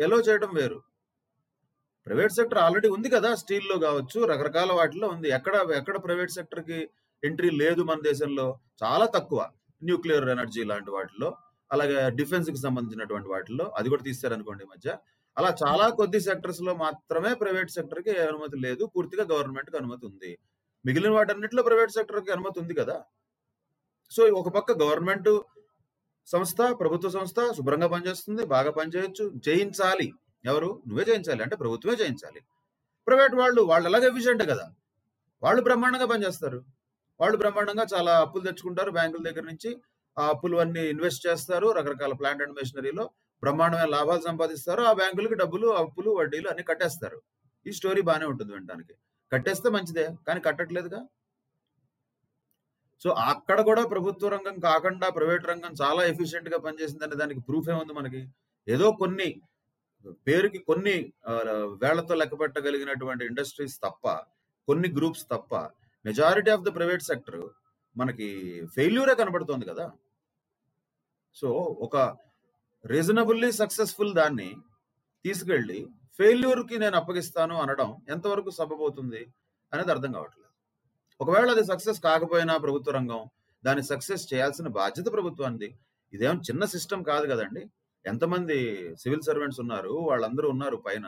ఎలో 0.04 0.18
చేయడం 0.26 0.50
వేరు. 0.58 0.78
ప్రైవేట్ 2.06 2.32
సెక్టర్ 2.32 2.60
ఆల్రెడీ 2.64 2.88
ఉంది 2.96 3.08
కదా 3.14 3.30
స్టీల్లో 3.34 3.76
కావచ్చు 3.86 4.18
రకరకాల 4.32 4.72
వాటిలో 4.72 5.06
ఉంది. 5.08 5.28
ఎక్కడ 5.38 5.54
ఎక్కడ 5.80 5.96
ప్రైవేట్ 6.04 6.36
సెక్టర్కి 6.38 6.78
ఎంట్రీ 7.22 7.50
లేదు 7.62 7.82
మన 7.82 7.98
దేశంలో? 8.10 8.46
చాలా 8.82 9.06
తక్కువ. 9.16 9.40
న్యూక్లియర్ 9.82 10.28
ఎనర్జీ 10.34 10.62
లాంటి 10.64 10.90
వాటిలో 10.90 11.28
అలాగే 11.70 11.96
డిఫెన్స్కి 12.20 12.60
సంబంధించినటువంటి 12.66 13.28
వాటిల్లో 13.28 13.64
అది 13.78 13.88
కూడా 13.88 14.02
తీస్తారనుకోండి 14.02 14.64
మధ్య. 14.72 14.88
అలా 15.36 15.50
చాలా 15.60 15.86
కొద్ది 15.98 16.18
సెక్టర్స్లో 16.26 16.72
మాత్రమే 16.76 17.30
ప్రైవేట్ 17.34 17.74
సెక్టర్కి 17.74 18.12
అనుమతి 18.24 18.56
లేదు. 18.62 18.84
పూర్తిగా 18.94 19.24
గవర్నమెంట్కి 19.32 19.76
అనుమతి 19.80 20.04
ఉంది. 20.10 20.30
మిగిలిన 20.84 21.12
వాటన్నిటిలో 21.16 21.62
ప్రైవేట్ 21.66 21.96
సెక్టర్కి 21.96 22.30
అనుమతి 22.36 22.58
ఉంది 22.62 22.74
కదా! 22.80 22.96
సో 24.12 24.22
ఒక 24.40 24.48
పక్క 24.56 24.70
గవర్నమెంట్ 24.82 25.30
సంస్థ 26.28 26.60
ప్రభుత్వ 26.80 27.08
సంస్థ 27.10 27.38
శుభ్రంగా 27.56 27.88
పనిచేస్తుంది 27.92 28.42
బాగా 28.52 28.70
పనిచేయొచ్చు 28.78 29.24
చేయించాలి 29.46 30.08
ఎవరు? 30.44 30.70
నువ్వే 30.88 31.04
చేయించాలి 31.08 31.42
అంటే 31.44 31.56
ప్రభుత్వమే 31.62 31.96
చేయించాలి 32.02 32.40
ప్రైవేట్ 33.06 33.36
వాళ్ళు 33.40 33.62
వాళ్ళు 33.70 33.86
ఎలాగ 33.90 34.04
ఎఫిషియెంట్ 34.10 34.44
కదా! 34.52 34.66
వాళ్ళు 35.42 35.62
బ్రహ్మాండంగా 35.66 36.08
పనిచేస్తారు. 36.12 36.60
వాళ్ళు 37.20 37.36
బ్రహ్మాండంగా 37.42 37.86
చాలా 37.94 38.12
అప్పులు 38.24 38.44
తెచ్చుకుంటారు 38.48 38.90
బ్యాంకుల 38.96 39.22
దగ్గర 39.28 39.44
నుంచి. 39.50 39.70
ఆ 40.16 40.24
అప్పులు 40.34 40.56
అన్ని 40.64 40.84
ఇన్వెస్ట్ 40.92 41.24
చేస్తారు. 41.28 41.68
రకరకాల 41.78 42.14
ప్లాంట్ 42.20 42.42
అండ్ 42.44 42.56
మెషినరీలో. 42.60 43.04
బ్రహ్మాండమైన 43.42 43.88
లాభాలు 43.96 44.22
సంపాదిస్తారు 44.28 44.82
ఆ 44.90 44.92
బ్యాంకులకు 45.00 45.36
డబ్బులు 45.42 45.66
అప్పులు 45.82 46.10
వడ్డీలు 46.18 46.48
అన్ని 46.52 46.64
కట్టేస్తారు. 46.70 47.18
ఈ 47.66 47.72
స్టోరీ 47.78 48.02
బాగానే 48.08 48.26
ఉంటుంది 48.32 48.52
వినడానికి. 48.56 48.94
కట్టేస్తే 49.32 49.68
మంచిదే 49.76 50.06
కానీ 50.26 50.40
కట్టట్లేదుగా? 50.46 51.00
సో 53.02 53.08
అక్కడ 53.32 53.58
కూడా 53.68 53.82
ప్రభుత్వ 53.92 54.28
రంగం 54.34 54.56
కాకుండా 54.68 55.06
ప్రైవేట్ 55.16 55.50
రంగం 55.50 55.72
చాలా 55.82 56.02
ఎఫిషియెంట్గా 56.12 56.58
పనిచేసిందనే 56.66 57.16
దానికి 57.22 57.40
ప్రూఫ్ 57.48 57.68
ఏముంది 57.72 57.94
మనకి? 57.98 58.22
ఏదో 58.68 58.86
కొన్ని 59.02 59.28
పేరుకి 60.26 60.58
కొన్ని 60.68 60.94
వేళ్ళతో 61.82 62.14
లెక్క 62.20 62.34
పెట్టగలిగినటువంటి 62.40 63.22
ఇండస్ట్రీస్ 63.30 63.76
తప్ప 63.84 64.06
కొన్ని 64.68 64.88
గ్రూప్స్ 64.98 65.24
తప్ప 65.32 65.54
majority 66.04 66.50
of 66.54 66.64
the 66.66 66.72
private 66.76 67.04
sector 67.10 67.42
మనకి 67.96 68.28
ఫెయిల్యూరే 68.74 69.14
కనబడుతోంది 69.20 69.64
కదా? 69.70 69.86
సో 71.36 71.48
ఒక 71.86 71.96
రీజనబుల్లీ 72.90 73.52
సక్సెస్ఫుల్ 73.52 74.14
దాన్ని 74.14 74.56
తీసుకెళ్ళి 75.24 75.86
ఫెయిల్యూర్కి 76.18 76.74
కి 76.74 76.78
నేను 76.78 76.96
అప్పగిస్తాను 76.96 77.54
అనడం 77.54 77.96
ఎంతవరకు 78.08 78.50
సబబవుతుంది 78.50 79.26
అనేది 79.72 79.90
అర్థం 79.90 80.12
కావట్లేదు. 80.12 80.50
ఒకవేళ 81.20 81.50
అది 81.50 81.64
సక్సెస్ 81.64 82.00
కాకపోయినా 82.00 82.56
ప్రభుత్వ 82.56 82.92
రంగం 82.92 83.24
దాన్ని 83.64 83.82
సక్సెస్ 83.82 84.34
చేయాల్సిన 84.34 84.68
బాధ్యత 84.68 85.06
ప్రభుత్వానికి 85.06 85.78
ఇదేం 86.12 86.36
చిన్న 86.38 86.64
సిస్టమ్ 86.64 87.04
కాదు 87.04 87.26
కదండి. 87.26 87.70
ఎంతమంది 88.06 88.56
సివిల్ 88.98 89.22
సర్వెంట్స్ 89.22 89.60
ఉన్నారు 89.60 89.88
వాళ్ళందరూ 89.88 90.48
ఉన్నారు 90.48 90.76
పైన. 90.76 91.06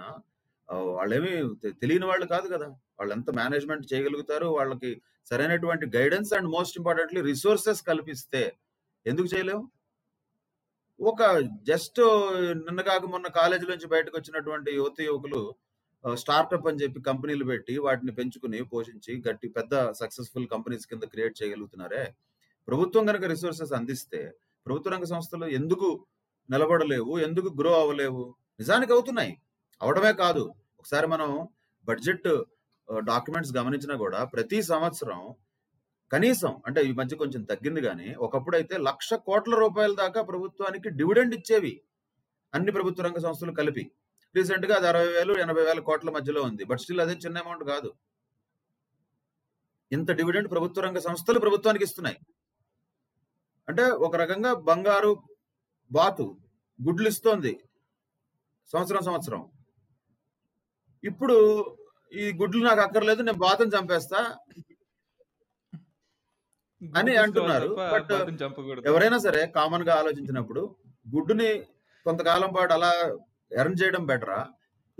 వాళ్ళేమి 0.69 1.55
తెలియని 1.83 2.07
వాళ్ళు 2.07 2.27
కాదు 2.27 2.49
కదా. 2.49 2.69
వాళ్ళు 2.99 3.15
ఎంత 3.15 3.31
మేనేజ్మెంట్ 3.31 3.95
చేయగలుగుతారు? 3.95 4.47
వాళ్ళకి 4.47 5.03
సరైనటువంటి 5.31 5.87
guidance 5.97 6.33
and 6.33 6.49
most 6.49 6.79
importantly 6.79 7.21
resources 7.21 7.83
కల్పిస్తే 7.83 8.57
ఎందుకు 9.07 9.29
చేయలేము 9.37 9.71
ఒక 11.01 11.23
జస్ట్ 11.63 12.01
నిన్న 12.59 12.81
కాక 12.81 13.05
మొన్న 13.05 13.27
కాలేజీ 13.27 13.67
నుంచి 13.71 13.87
బయటకు 13.87 14.17
వచ్చినటువంటి 14.17 14.71
యువత 14.77 15.01
యువకులు 15.01 15.43
స్టార్టప్ 16.15 16.67
అని 16.69 16.81
చెప్పి 16.83 17.01
కంపెనీలు 17.01 17.45
పెట్టి 17.45 17.75
వాటిని 17.79 18.13
పెంచుకుని 18.13 18.65
పోషించి 18.65 19.13
గట్టి 19.29 19.49
పెద్ద 19.49 19.75
సక్సెస్ఫుల్ 19.91 20.49
కంపెనీస్ 20.49 20.87
కింద 20.87 21.03
క్రియేట్ 21.03 21.37
చేయగలుగుతున్నారే? 21.43 22.03
ప్రభుత్వం 22.69 23.07
కనుక 23.07 23.25
రిసోర్సెస్ 23.25 23.73
అందిస్తే 23.73 24.21
ప్రభుత్వ 24.67 24.91
రంగ 24.91 25.05
సంస్థలు 25.05 25.47
ఎందుకు 25.59 25.89
నిలబడలేవు? 26.51 27.19
ఎందుకు 27.19 27.51
గ్రో 27.61 27.73
అవ్వలేవు? 27.81 28.25
నిజానికి 28.61 28.93
అవుతున్నాయి. 28.93 29.33
అవడమే 29.81 30.13
కాదు. 30.13 30.45
ఒకసారి 30.81 31.07
మనం 31.07 31.31
బడ్జెట్ 31.85 32.29
డాక్యుమెంట్స్ 32.89 33.57
గమనించినా 33.57 33.97
కూడా 33.97 34.25
ప్రతి 34.25 34.61
సంవత్సరం 34.63 35.21
కనీసం 36.13 36.53
అంటే 36.67 36.81
ఈ 36.81 36.93
మధ్య 36.93 37.17
కొంచెం 37.17 37.43
తగ్గింది 37.45 37.81
కానీ 37.81 38.09
ఒకప్పుడు 38.27 38.57
అయితే 38.57 38.75
లక్ష 38.89 39.15
కోట్ల 39.29 39.55
రూపాయల 39.55 39.93
దాకా 39.95 40.21
ప్రభుత్వానికి 40.23 40.89
డివిడెండ్ 41.01 41.35
ఇచ్చేవి 41.35 41.73
అన్ని 42.55 42.73
ప్రభుత్వ 42.73 43.05
రంగ 43.05 43.19
సంస్థలు 43.19 43.53
కలిపి. 43.53 43.85
రీసెంట్గా 44.35 44.75
అది 44.77 44.87
అరవై 44.87 45.11
వేలు 45.13 45.33
ఎనభై 45.39 45.63
వేల 45.63 45.81
కోట్ల 45.81 46.11
మధ్యలో 46.11 46.41
ఉంది. 46.43 46.65
బట్ 46.65 46.81
స్టిల్ 46.81 47.01
అదే 47.01 47.15
చిన్న 47.25 47.39
అమౌంట్ 47.39 47.65
కాదు. 47.65 47.91
ఇంత 49.93 50.11
డివిడెండ్ 50.11 50.51
ప్రభుత్వ 50.51 50.83
రంగ 50.83 50.99
సంస్థలు 50.99 51.39
ప్రభుత్వానికి 51.39 51.85
ఇస్తున్నాయి. 51.85 52.19
అంటే 53.69 53.83
ఒక 54.07 54.17
రకంగా 54.17 54.55
బంగారు 54.69 55.13
బాతు 55.91 56.27
గుడ్లు 56.79 57.09
ఇస్తోంది 57.09 57.53
సంవత్సరం 58.73 59.03
సంవత్సరం. 59.09 59.43
ఇప్పుడు 61.05 61.37
ఈ 62.13 62.27
గుడ్లు 62.41 62.63
నాకు 62.65 62.81
అక్కర్లేదు 62.81 63.23
నేను 63.23 63.39
బాతుని 63.39 63.75
చంపేస్తా. 63.77 64.21
అని 66.97 67.17
అంటున్నారు. 67.17 67.77
చంపకూడదు. 68.45 68.89
ఎవరైనా 68.89 69.19
సరే 69.19 69.47
కామన్గా 69.47 69.95
ఆలోచించినప్పుడు 69.95 70.77
గుడ్డుని 71.17 71.63
కొంతకాలం 72.05 72.53
పాటు 72.59 72.73
అలా 72.73 73.17
ఎర్న్ 73.53 73.77
చేయడం 73.83 74.07
బెటరా? 74.07 74.47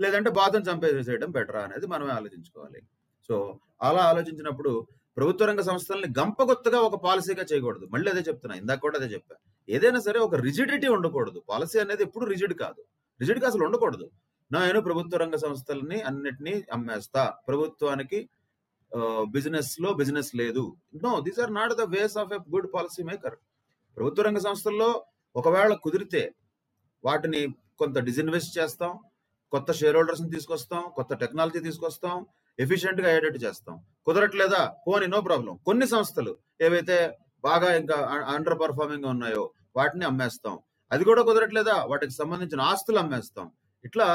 లేదంటే 0.01 0.29
బాతుని 0.29 0.65
చంపేసేయడం 0.71 1.31
బెటరా 1.31 1.61
అనేది 1.61 1.87
మనమే 1.87 2.11
ఆలోచించుకోవాలి. 2.11 2.81
సో 3.27 3.59
అలా 3.81 3.99
ఆలోచించినప్పుడు 3.99 4.87
ప్రభుత్వ 5.17 5.45
రంగ 5.45 5.61
సంస్థల్ని 5.61 6.07
గంపగొత్తగా 6.19 6.79
ఒక 6.79 7.03
పాలసీగా 7.03 7.45
చేయకూడదు. 7.53 7.85
మళ్ళీ 7.85 8.11
అదే 8.11 8.19
చెప్తున్నా. 8.19 8.57
ఇందాక 8.57 8.79
కూడా 8.79 8.99
అదే 8.99 9.13
చెప్పా. 9.13 9.35
ఏదైనా 9.69 9.99
సరే 9.99 10.19
ఒక 10.19 10.35
రిజిడిటీ 10.35 10.87
ఉండకూడదు. 10.87 11.43
పాలసీ 11.49 11.79
అనేది 11.79 12.03
ఎప్పుడు 12.03 12.25
రిజిడ్ 12.25 12.53
కాదు. 12.53 12.83
రిజిడ్గా 13.19 13.47
అసలు 13.47 13.65
ఉండకూడదు. 13.65 14.11
నేను 14.51 14.81
ప్రభుత్వ 14.81 15.17
రంగ 15.17 15.35
సంస్థల్ని 15.35 16.01
అన్నిటినీ 16.01 16.63
అమ్మేస్తా. 16.73 17.33
ప్రభుత్వానికి 17.47 18.29
బిజినెస్లో 19.35 19.89
బిజినెస్ 19.93 20.31
లేదు. 20.41 20.63
No 21.05 21.11
these 21.27 21.39
are 21.43 21.53
not 21.59 21.73
the 21.81 21.85
ways 21.95 22.15
of 22.21 22.33
a 22.37 22.39
good 22.55 22.69
policy 22.73 23.03
maker 23.09 23.37
ప్రభుత్వ 23.97 24.23
రంగ 24.23 24.39
సంస్థల్లో 24.47 24.89
ఒకవేళ 25.35 25.73
కుదిరితే 25.85 26.23
వాటిని 27.03 27.41
కొంత 27.79 27.97
డిజిన్వెస్ట్ 28.09 28.53
చేస్తాం 28.59 28.93
కొత్త 29.53 29.71
షేర్ 29.79 29.97
హోల్డర్స్ 29.97 30.23
తీసుకొస్తాం 30.35 30.81
కొత్త 30.95 31.13
టెక్నాలజీ 31.21 31.59
తీసుకొస్తాం 31.67 32.15
ఎఫిషియెంట్గా 32.59 33.07
అయ్యేటట్టు 33.07 33.39
చేస్తాం. 33.45 33.75
కుదరట్లేదా? 34.05 34.61
పోనీ 34.87 35.07
నో 35.13 35.19
ప్రాబ్లం 35.21 35.53
కొన్ని 35.67 35.87
సంస్థలు 35.87 36.31
ఏవైతే 36.61 36.97
బాగా 37.43 37.69
ఇంకా 37.81 37.97
అండర్ 38.33 38.57
పర్ఫార్మింగ్ 38.63 39.07
ఉన్నాయో 39.13 39.43
వాటిని 39.77 40.05
అమ్మేస్తాం. 40.05 40.55
అది 40.91 41.03
కూడా 41.09 41.21
కుదరట్లేదా? 41.21 41.75
వాటికి 41.91 42.13
సంబంధించిన 42.13 42.61
ఆస్తులు 42.61 42.99
అమ్మేస్తాం. 43.03 43.47
ఇట్లా 43.85 44.07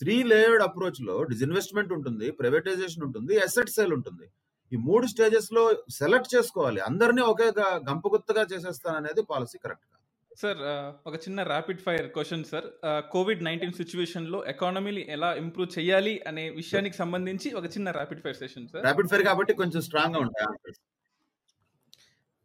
త్రీ 0.00 0.16
లేయర్డ్ 0.32 0.62
అప్రోచ్లో 0.68 1.16
డిజిన్వెస్ట్మెంట్ 1.32 1.92
ఉంటుంది 1.96 2.26
ప్రైవేటైజేషన్ 2.40 3.04
ఉంటుంది 3.08 3.34
అసెట్ 3.46 3.74
సేల్ 3.76 3.94
ఉంటుంది. 3.98 4.26
ఈ 4.72 4.76
మూడు 4.88 5.06
స్టేజెస్లో 5.12 5.62
సెలెక్ట్ 5.98 6.32
చేసుకోవాలి. 6.34 6.80
అందరినీ 6.88 7.22
ఒకే 7.32 7.46
గంపగుత్తగా 7.90 8.42
చేసేస్తాననేది 8.52 9.22
పాలసీ 9.30 9.58
కరెక్ట్ 9.64 9.86
కాదు. 9.90 10.02
సార్ 10.42 10.58
ఒక 11.08 11.16
చిన్న 11.24 11.38
rapid 11.52 11.82
fire 11.84 12.06
question 12.16 12.42
sir 12.50 12.66
COVID 13.14 13.44
nineteen 13.46 13.76
సిచ్యువేషన్లో 13.78 14.38
ఎకానమీని 14.52 15.02
ఎలా 15.14 15.30
ఇంప్రూవ్ 15.42 15.70
చేయాలి 15.76 16.14
అనే 16.30 16.44
విషయానికి 16.60 16.96
సంబంధించి 17.02 17.50
ఒక 17.60 17.66
చిన్న 17.76 17.94
rapid 17.98 18.20
fire 18.24 18.38
session 18.42 18.66
sir 18.72 18.84
rapid 18.88 19.08
fire 19.12 19.24
కాబట్టి 19.30 19.54
కొంచెం 19.62 19.82
స్ట్రాంగ్గా 19.88 20.20
ఉంటాయి. 20.26 20.74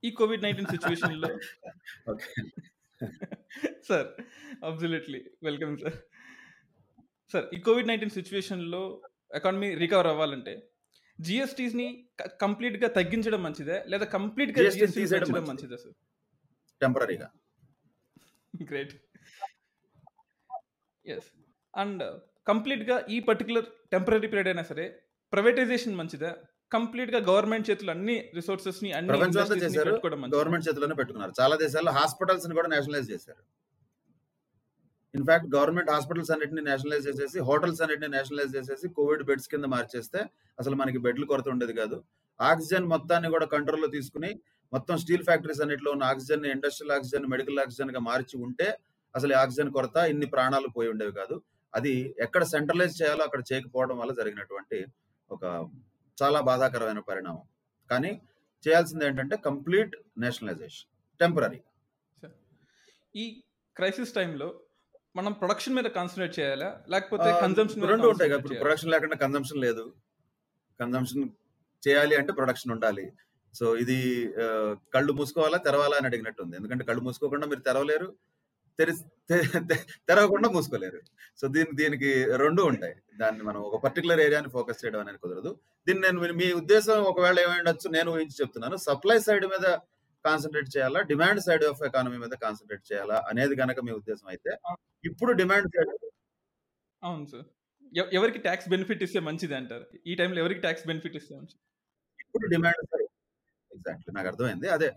ఈ 0.04 0.12
కోవిడ్ 0.20 0.46
నైన్టీన్ 0.46 0.72
సిచ్యువేషన్లో 0.76 1.32
sir 3.90 4.08
absolutely 4.70 5.22
welcome 5.50 5.76
sir 5.84 5.98
sir 7.32 7.46
ఈ 7.56 7.60
కోవిడ్ 7.60 7.88
నైన్టీన్ 7.88 8.12
సిచ్యువేషన్లో 8.12 9.02
ఎకానమీ 9.36 9.76
రికవర్ 9.76 10.08
అవ్వాలంటే 10.08 10.68
జిఎస్టీస్ని 11.22 12.08
కంప్లీట్గా 12.42 12.88
తగ్గించడం 12.88 13.44
మంచిదే 13.44 13.84
లేదా 13.88 14.06
కంప్లీట్గా 14.06 14.64
GST 14.64 14.78
జిఎస్టీ 14.78 15.06
పెంచడం 15.06 15.46
మంచిది. 15.48 15.78
సార్? 15.78 15.94
టెంపరీగా. 16.82 17.32
గ్రేట్. 18.72 18.94
ఎస్ 21.06 21.30
అండ్ 21.78 22.20
కంప్లీట్గా 22.48 23.06
ఈ 23.10 23.20
పర్టికులర్ 23.20 23.66
టెంపరీ 23.92 24.20
పీరియడ్ 24.20 24.48
అయినా 24.48 24.64
సరే 24.64 25.04
ప్రైవేటైజేషన్ 25.34 25.96
మంచిదా 25.96 26.38
కంప్లీట్గా 26.72 27.20
గవర్నమెంట్ 27.20 27.70
చేతులు 27.70 27.92
అన్ని 27.92 28.16
అన్ని 28.20 28.34
industries 28.34 28.82
ని 28.82 28.94
మంచిదా. 30.16 30.38
గవర్నమెంట్ 30.38 30.68
చేతిలోనే 30.68 30.96
పెట్టుకున్నారు. 30.96 31.34
చాలా 31.42 31.56
దేశాల్లో 31.56 31.92
హాస్పిటల్స్ని 31.92 32.56
కూడా 32.56 32.68
నేషనలైజ్ 32.68 33.12
చేశారు. 33.12 33.61
ఇన్ఫాక్ట్ 35.14 35.48
గవర్నమెంట్ 35.56 35.90
హాస్పిటల్స్ 35.94 36.32
అన్నిటిని 36.34 36.62
నేషనలైజ్ 36.68 37.06
చేసేసి 37.10 37.38
హోటల్స్ 37.50 37.82
అన్నిటిని 37.84 38.10
నేషనలైజ్ 38.16 38.54
చేసేసి 38.58 38.88
కోవిడ్ 38.98 39.24
బెడ్స్ 39.30 39.50
కింద 39.54 39.66
మార్చేస్తే 39.74 40.20
అసలు 40.58 40.76
మనకి 40.82 41.00
బెడ్లు 41.06 41.26
కొరత 41.32 41.48
ఉండేది 41.54 41.74
కాదు. 41.82 41.98
ఆక్సిజన్ 42.40 42.86
మొత్తాన్ని 42.94 43.30
కూడా 43.36 43.46
కంట్రోల్లో 43.56 43.90
తీసుకుని 43.96 44.30
మొత్తం 44.74 44.96
స్టీల్ 45.04 45.26
ఫ్యాక్టరీస్ 45.30 45.62
అన్నిటిలో 45.64 45.90
ఉన్న 45.96 46.06
ఆక్సిజన్ 46.12 46.46
ఇండస్ట్రియల్ 46.54 46.94
ఆక్సిజన్ 46.98 47.26
మెడికల్ 47.34 47.60
ఆక్సిజన్గా 47.64 48.02
మార్చి 48.10 48.36
ఉంటే 48.46 48.68
అసలు 49.16 49.34
ఆక్సిజన్ 49.44 49.72
కొరత 49.78 49.98
ఇన్ని 50.12 50.28
ప్రాణాలు 50.36 50.68
పోయి 50.78 50.90
ఉండేవి 50.94 51.14
కాదు. 51.20 51.36
అది 51.74 51.94
ఎక్కడ 52.26 52.44
సెంట్రలైజ్ 52.54 52.96
చేయాలో 53.02 53.24
అక్కడ 53.28 53.42
చేయకపోవడం 53.50 53.98
వల్ల 54.02 54.12
జరిగినటువంటి 54.20 54.80
ఒక 55.30 55.44
చాలా 56.18 56.40
బాధాకరమైన 56.50 57.02
పరిణామం. 57.10 57.46
కానీ 57.90 58.12
చేయాల్సింది 58.64 59.06
ఏంటంటే 59.10 59.36
కంప్లీట్ 59.50 59.94
నేషనలైజేషన్ 60.24 60.88
టెంపరీ 61.20 61.60
ఈ 63.16 63.26
క్రైసిస్ 63.76 64.14
టైంలో 64.18 64.48
మనం 65.16 65.34
ప్రొడక్షన్ 65.34 65.76
మీద 65.76 65.84
కాన్సన్ట్రేట్ 65.84 66.40
చేయాలా? 66.40 66.82
లేకపోతే 66.90 67.42
కన్జంప్షన్ 67.42 67.90
రెండు 67.90 68.08
ఉంటాయి 68.08 68.32
కదా. 68.32 68.40
ప్రొడక్షన్ 68.40 68.92
లేకుండా 68.92 69.16
కన్జంప్షన్ 69.16 69.58
లేదు. 69.58 69.94
కన్జంప్షన్ 70.80 71.30
చేయాలి 71.88 72.16
అంటే 72.16 72.34
ప్రొడక్షన్ 72.34 72.72
ఉండాలి. 72.72 73.12
సో 73.54 73.78
ఇది 73.78 74.30
కళ్ళు 74.94 75.14
మూసుకోవాలా 75.14 75.58
తెరవాలా 75.58 75.98
అని 75.98 76.06
అడిగినట్టు 76.06 76.44
ఉంది. 76.44 76.56
ఎందుకంటే 76.56 76.86
కళ్ళు 76.86 77.02
మూసుకోకుండా 77.02 77.48
మీరు 77.48 77.60
తెరవలేరు. 77.60 78.16
తెరి 78.80 78.94
తెరవకుండా 80.08 80.50
మూసుకోలేరు. 80.50 81.02
సో 81.42 81.48
దీని 81.48 81.70
దీనికి 81.76 82.38
రెండు 82.38 82.64
ఉంటాయి. 82.64 82.96
దాన్ని 83.18 83.44
మనం 83.44 83.62
ఒక 83.62 83.84
పర్టికులర్ 83.84 84.20
ఏరియాని 84.20 84.50
ఫోకస్ 84.50 84.86
చేయడం 84.86 85.00
అనేది 85.00 85.18
కుదరదు. 85.18 85.60
దీన్ని 85.88 86.08
నేను 86.08 86.22
మీ- 86.22 86.36
మీ 86.36 86.54
ఉద్దేశం 86.54 87.04
ఒకవేళ 87.04 87.40
ఏమైండొచ్చు 87.40 87.90
నేను 87.90 88.12
ఊహించి 88.12 88.36
చెప్తున్నాను. 88.42 88.76
సప్లై 88.76 89.20
సైడ్ 89.20 89.46
మీద 89.46 89.78
కాన్సన్ట్రేట్ 90.26 90.78
చేయాలా? 90.78 91.02
డిమాండ్ 91.02 91.42
సైడ్ 91.42 91.64
ఆఫ్ 91.64 91.84
ఎకానమీ 91.84 92.18
మీద 92.18 92.30
కాన్సన్ట్రేట్ 92.30 92.94
చేయాలా? 92.94 93.24
అనేది 93.30 93.56
కనుక 93.56 93.80
మీ 93.80 93.92
ఉద్దేశం 93.92 94.28
అయితే 94.28 94.58
ఇప్పుడు 95.06 95.32
డిమాండ్ 95.32 95.68
సైడ్ 95.68 96.10
అవును 97.04 97.26
సార్. 97.26 97.44
ఎవ- 97.98 98.10
ఎవరికి 98.14 98.38
ట్యాక్స్ 98.38 98.70
బెనిఫిట్ 98.70 99.04
ఇస్తే 99.04 99.20
మంచిది 99.20 99.56
అంటారు. 99.56 99.86
ఈ 100.08 100.16
టైంలో 100.16 100.40
ఎవరికి 100.40 100.60
ట్యాక్స్ 100.60 100.88
బెనిఫిట్ 100.88 101.16
ఇస్తే 101.16 101.36
మంచిది? 101.36 101.60
ఇప్పుడు 102.20 102.48
డిమాండ్ 102.48 102.86
సైడ్ 102.86 103.08
ఎగ్జాక్ట్లీ 103.74 104.14
నాకు 104.14 104.28
అర్థమైంది. 104.28 104.70
అదే 104.70 104.94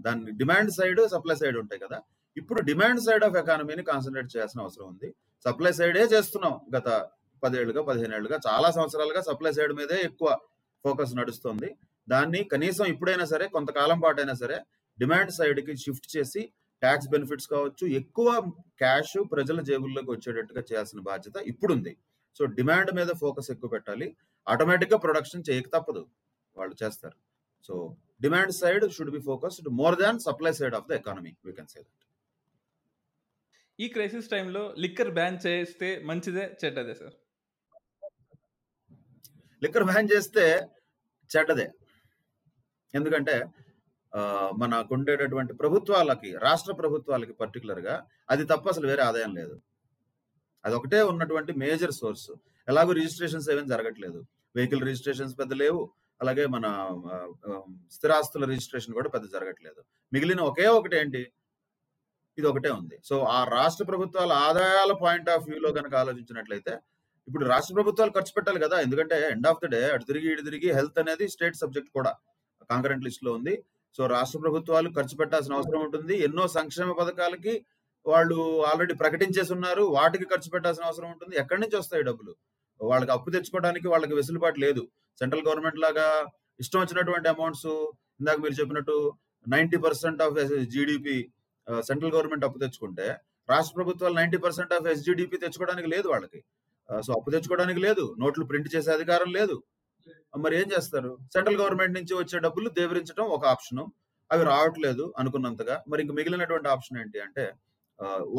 దాని 0.00 0.30
డిమాండ్ 0.30 0.70
సైడ్ 0.70 1.00
సప్లై 1.08 1.36
సైడ్ 1.36 1.56
ఉంటాయి 1.56 1.80
కదా. 1.80 2.02
ఇప్పుడు 2.36 2.60
డిమాండ్ 2.60 3.00
సైడ్ 3.00 3.24
ఆఫ్ 3.24 3.36
ఎకానమీని 3.36 3.82
కాన్సన్ట్రేట్ 3.82 4.36
చేయాల్సిన 4.36 4.60
అవసరం 4.60 4.86
ఉంది. 4.88 5.14
సప్లై 5.44 5.72
సైడే 5.72 6.02
చేస్తున్నాం. 6.04 6.60
గత 6.76 7.10
పదేళ్ళుగా 7.42 7.82
పదిహేను 7.82 8.16
ఏళ్ళుగా 8.16 8.38
చాలా 8.48 8.70
సంవత్సరాలుగా 8.70 9.20
సప్లై 9.20 9.52
సైడ్ 9.52 9.72
మీదే 9.72 10.00
ఎక్కువ 10.00 10.38
ఫోకస్ 10.84 11.16
నడుస్తుంది. 11.16 11.76
దాన్ని 12.08 12.40
కనీసం 12.52 12.84
ఇప్పుడైనా 12.92 13.26
సరే 13.32 13.46
కొంతకాలం 13.56 13.98
పాటు 14.04 14.20
అయినా 14.22 14.34
సరే 14.42 14.56
డిమాండ్ 14.98 15.32
సైడ్కి 15.38 15.74
షిఫ్ట్ 15.84 16.08
చేసి 16.14 16.42
ట్యాక్స్ 16.82 17.10
బెనిఫిట్స్ 17.14 17.48
కావచ్చు 17.54 17.84
ఎక్కువ 18.00 18.28
క్యాష్ 18.82 19.16
ప్రజల 19.32 19.60
జేబుల్లోకి 19.68 20.10
వచ్చేటట్టుగా 20.14 20.62
చేయాల్సిన 20.70 21.00
బాధ్యత 21.10 21.36
ఇప్పుడు 21.52 21.72
ఉంది 21.76 21.92
సో 22.38 22.44
డిమాండ్ 22.58 22.90
మీద 22.98 23.10
ఫోకస్ 23.22 23.50
ఎక్కువ 23.54 23.70
పెట్టాలి. 23.74 24.06
ఆటోమేటిక్గా 24.46 24.98
ప్రొడక్షన్ 25.04 25.46
చేయక 25.48 25.68
తప్పదు 25.76 26.02
వాళ్ళు 26.56 26.74
చేస్తారు. 26.82 27.16
So 27.66 27.74
demand 28.24 28.54
side 28.60 28.84
should 28.96 29.12
be 29.16 29.20
focused 29.28 29.68
more 29.80 29.96
than 30.02 30.18
supply 30.26 30.52
side 30.60 30.74
of 30.78 30.88
the 30.90 30.98
economy 31.00 31.32
we 31.46 31.52
can 31.58 31.70
say 31.74 31.78
that. 31.80 32.04
ఈ 33.78 33.86
క్రైసిస్ 33.94 34.30
టైంలో 34.34 34.62
లిక్కర్ 34.84 35.12
బ్యాన్ 35.18 35.38
చేస్తే 35.46 35.88
మంచిదే 36.08 36.44
చెడ్డదే 36.62 36.94
సార్? 37.02 37.14
లిక్కర్ 39.62 39.86
బ్యాన్ 39.90 40.10
చేస్తే 40.14 40.44
చెడ్డదే. 41.30 41.66
ఎందుకంటే 42.94 43.34
ఆ, 44.12 44.20
మనకు 44.60 44.92
ఉండేటటువంటి 44.96 45.52
ప్రభుత్వాలకి 45.60 46.30
రాష్ట్ర 46.44 46.72
ప్రభుత్వాలకి 46.80 47.34
పర్టికులర్గా 47.38 47.94
అది 48.28 48.44
తప్ప 48.50 48.66
అసలు 48.68 48.86
వేరే 48.90 49.02
ఆదాయం 49.06 49.32
లేదు. 49.38 49.54
అది 50.64 50.74
ఒకటే 50.78 50.98
ఉన్నటువంటి 51.10 51.52
మేజర్ 51.62 51.94
సోర్స్. 51.98 52.28
ఎలాగో 52.68 52.92
రిజిస్ట్రేషన్స్ 52.98 53.48
ఏమేమి 53.52 53.70
జరగట్లేదు. 53.72 54.20
వెహికల్ 54.54 54.84
రిజిస్ట్రేషన్స్ 54.88 55.34
పెద్ద 55.40 55.52
లేవు. 55.62 55.82
అలాగే 56.20 56.44
మన 56.54 56.66
స్థిరాస్తుల 57.96 58.44
రిజిస్ట్రేషన్ 58.50 58.96
కూడా 58.98 59.10
పెద్ద 59.14 59.26
జరగట్లేదు. 59.34 59.80
మిగిలిన 60.12 60.42
ఒకే 60.50 60.66
ఒకటి 60.76 60.96
ఏంటి 60.98 61.22
ఇది 62.38 62.46
ఒకటే 62.50 62.70
ఉంది. 62.76 62.96
సో 63.08 63.16
ఆ 63.32 63.40
రాష్ట్ర 63.54 63.84
ప్రభుత్వాల 63.88 64.32
ఆదాయాల 64.46 64.92
పాయింట్ 65.02 65.30
ఆఫ్ 65.30 65.46
వ్యూలో 65.48 65.70
కనుక 65.78 65.94
ఆలోచించినట్లయితే 66.02 66.74
ఇప్పుడు 67.28 67.44
రాష్ట్ర 67.50 67.74
ప్రభుత్వాలు 67.78 68.12
ఖర్చు 68.14 68.32
పెట్టాలి 68.36 68.60
కదా! 68.62 68.76
ఎందుకంటే 68.84 69.16
ఎండ్ 69.28 69.48
ఆఫ్ 69.50 69.60
ద 69.64 69.70
డే 69.74 69.82
అటు 69.92 70.06
తిరిగి 70.08 70.28
ఇటు 70.32 70.44
తిరిగి 70.48 70.68
హెల్త్ 70.74 70.98
అనేది 71.02 71.26
స్టేట్ 71.34 71.58
సబ్జెక్ట్ 71.60 71.90
కూడా. 71.98 72.12
కాంకరెంట్ 72.72 73.06
లిస్ట్లో 73.08 73.32
ఉంది. 73.38 73.54
సో 73.96 74.02
రాష్ట్ర 74.14 74.38
ప్రభుత్వాలు 74.44 74.88
ఖర్చు 74.98 75.16
పెట్టాల్సిన 75.20 75.56
అవసరం 75.58 75.80
ఉంటుంది. 75.86 76.14
ఎన్నో 76.26 76.44
సంక్షేమ 76.58 76.92
పథకాలకి 77.00 77.54
వాళ్ళు 78.06 78.36
ఆల్రెడీ 78.68 78.94
ప్రకటించేసి 79.00 79.50
ఉన్నారు 79.56 79.82
వాటికి 79.96 80.24
ఖర్చు 80.32 80.48
పెట్టాల్సిన 80.54 80.84
అవసరం 80.88 81.08
ఉంటుంది. 81.14 81.34
ఎక్కడి 81.42 81.60
నుంచి 81.62 81.76
వస్తాయి 81.80 82.04
డబ్బులు? 82.08 82.32
వాళ్ళకి 82.80 83.12
అప్పు 83.16 83.34
తెచ్చుకోవడానికి 83.34 83.86
వాళ్ళకి 83.92 84.14
వెసులుబాటు 84.18 84.58
లేదు. 84.64 84.82
సెంట్రల్ 85.20 85.44
గవర్నమెంట్ 85.48 85.78
లాగా 85.84 86.06
ఇష్టం 86.62 86.80
వచ్చినటువంటి 86.84 87.28
అమౌంట్స్ 87.34 87.68
ఇందాక 88.20 88.38
మీరు 88.44 88.56
చెప్పినట్టు 88.60 88.96
ninety 89.46 89.78
percent 89.84 90.20
of 90.24 90.34
GDP 90.74 91.16
central 91.88 92.14
government 92.16 92.44
అప్పు 92.46 92.62
తెచ్చుకుంటే 92.64 93.06
రాష్ట్ర 93.48 93.74
ప్రభుత్వాలు 93.78 94.14
నైన్టీ 94.20 94.38
పర్సెంట్ 94.44 94.72
ఆఫ్ 94.76 94.86
ఎస్జిడిపి 94.92 95.42
తెచ్చుకోవడానికి 95.44 95.88
లేదు 95.94 96.06
వాళ్ళకి. 96.12 96.40
సో 96.88 97.10
అప్పు 97.18 97.32
తెచ్చుకోవడానికి 97.34 97.80
లేదు. 97.86 98.04
నోట్లు 98.22 98.44
ప్రింట్ 98.50 98.68
చేసే 98.74 98.90
అధికారం 98.96 99.30
లేదు. 99.38 99.56
మరి 100.44 100.54
ఏం 100.60 100.66
చేస్తారు? 100.74 101.10
సెంట్రల్ 101.34 101.58
గవర్నమెంట్ 101.62 101.94
నుంచి 101.98 102.14
వచ్చే 102.20 102.38
డబ్బులు 102.46 102.68
దేవరించడం 102.78 103.26
ఒక 103.36 103.44
ఆప్షన్. 103.54 103.82
అవి 104.30 104.44
రావట్లేదు 104.52 105.04
అనుకున్నంతగా. 105.20 105.76
మరి 105.90 106.00
ఇంక 106.04 106.12
మిగిలినటువంటి 106.18 106.68
ఆప్షన్ 106.74 106.98
ఏంటి 107.02 107.18
అంటే 107.26 107.44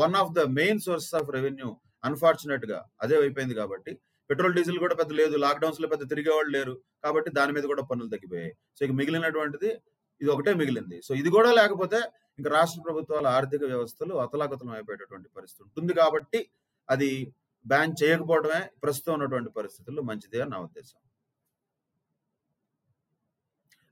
one 0.01 0.16
of 0.22 0.32
the 0.38 0.41
main 0.59 0.82
sources 0.86 1.16
of 1.20 1.30
revenue 1.38 1.70
అన్ఫార్చునేట్గా 2.07 2.80
అదే 3.03 3.16
అయిపోయింది 3.24 3.55
కాబట్టి 3.61 3.91
పెట్రోల్ 4.30 4.55
డీజిల్ 4.57 4.80
కూడా 4.84 4.95
పెద్ద 5.01 5.11
లేదు. 5.20 5.36
లాక్డౌన్స్లో 5.43 5.88
పెద్ద 5.93 6.03
తిరిగేవాళ్ళు 6.11 6.51
లేరు 6.55 6.74
కాబట్టి 7.05 7.30
దాని 7.38 7.51
మీద 7.55 7.66
కూడా 7.72 7.84
పన్నులు 7.89 8.09
తగ్గిపోయాయి. 8.14 8.53
సో 8.76 8.82
ఇక 8.88 8.93
మిగిలినటువంటిది 8.99 9.70
ఇది 10.22 10.30
ఒకటే 10.36 10.51
మిగిలింది. 10.61 10.97
సో 11.07 11.11
ఇది 11.22 11.30
కూడా 11.38 11.49
లేకపోతే 11.59 11.99
ఇంకా 12.39 12.49
రాష్ట్ర 12.57 12.82
ప్రభుత్వాల 12.88 13.26
ఆర్థిక 13.38 13.64
వ్యవస్థలు 13.72 14.14
అతలాకుతలం 14.26 14.74
అయిపోయేటటువంటి 14.78 15.30
పరిస్థితి 15.38 15.64
ఉంటుంది 15.68 15.93
కాబట్టి 16.01 16.39
అది 16.89 17.09
బ్యాన్ 17.66 17.93
చేయకపోవడమే 18.01 18.61
ప్రస్తుతం 18.84 19.14
ఉన్నటువంటి 19.18 19.51
పరిస్థితుల్లో 19.59 20.01
మంచిదే 20.09 20.39
అని 20.43 20.51
నా 20.53 20.59
ఉద్దేశం. 20.68 20.99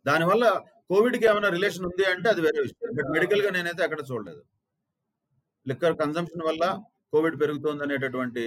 దానివల్ల 0.05 0.45
కోవిడ్కి 0.91 1.25
ఏమైనా 1.31 1.49
రిలేషన్ 1.57 1.85
ఉంది 1.89 2.05
అంటే 2.13 2.27
అది 2.33 2.41
వేరే 2.45 2.59
విషయం. 2.65 2.93
బట్ 2.97 3.09
మెడికల్గా 3.15 3.49
నేనైతే 3.57 3.81
ఎక్కడ 3.87 4.01
చూడలేదు. 4.09 4.41
లిక్కర్ 5.65 5.95
కన్సంప్షన్ 6.03 6.43
వల్ల 6.49 6.63
కోవిడ్ 7.13 7.37
పెరుగుతోంది 7.41 7.83
అనేటటువంటి 7.85 8.43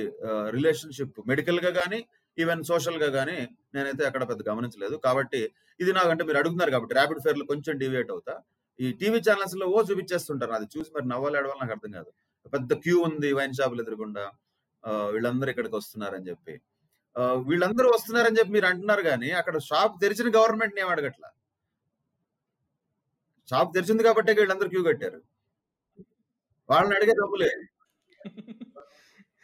రిలేషన్షిప్ 0.57 1.19
మెడికల్గా 1.31 1.71
కానీ 1.81 1.99
ఈవెన్ 2.43 2.63
సోషల్గా 2.71 3.09
కానీ 3.17 3.37
నేనైతే 3.75 4.03
అక్కడ 4.09 4.23
పెద్ద 4.31 4.43
గమనించలేదు. 4.51 4.97
కాబట్టి 5.07 5.41
ఇది 5.83 5.93
నాకంటే 5.99 6.23
మీరు 6.29 6.39
అడుగుతున్నారు 6.41 6.73
కాబట్టి 6.75 6.95
ర్యాపిడ్ 6.99 7.21
ఫేర్లో 7.25 7.45
కొంచెం 7.53 7.75
డివేట్ 7.83 8.11
అవుతా. 8.15 8.35
ఈ 8.79 8.87
టీవీ 9.01 9.19
ఛానల్స్లో 9.27 9.67
ఓ 9.75 9.81
చూపించేస్తుంటారు 9.89 10.53
అది 10.59 10.67
చూసి 10.75 10.91
మరి 10.97 11.07
నవ్వాలి 11.13 11.37
ఏడవాలి 11.41 11.61
నాకు 11.63 11.75
అర్థం 11.77 11.93
కాదు. 11.99 12.11
పెద్ద 12.55 12.73
క్యూ 12.85 12.97
ఉంది 13.09 13.29
వైన్ 13.39 13.55
షాపులు 13.59 13.83
ఎదురుకుండా 13.85 14.25
వీళ్ళందరూ 15.15 15.51
ఇక్కడికి 15.53 15.77
వస్తున్నారని 15.81 16.27
చెప్పి. 16.31 16.55
వీళ్ళందరూ 17.49 17.89
వస్తున్నారని 17.97 18.39
చెప్పి 18.39 18.53
మీరు 18.57 18.67
అంటున్నారు 18.71 19.03
కానీ 19.11 19.29
అక్కడ 19.41 19.57
షాప్ 19.69 19.95
తెరిచిన 20.03 20.29
గవర్నమెంట్ 20.39 20.79
ఏం 20.83 20.89
అడగట్లా? 20.95 21.29
షాప్ 23.49 23.71
తెరిచింది 23.75 24.03
కాబట్టి 24.03 24.33
వీళ్ళందరూ 24.41 24.69
క్యూ 24.69 24.83
కట్టారు. 24.83 25.21
వాళ్ళని 26.69 26.95
అడిగే 26.97 27.15
డబ్బులే 27.21 27.51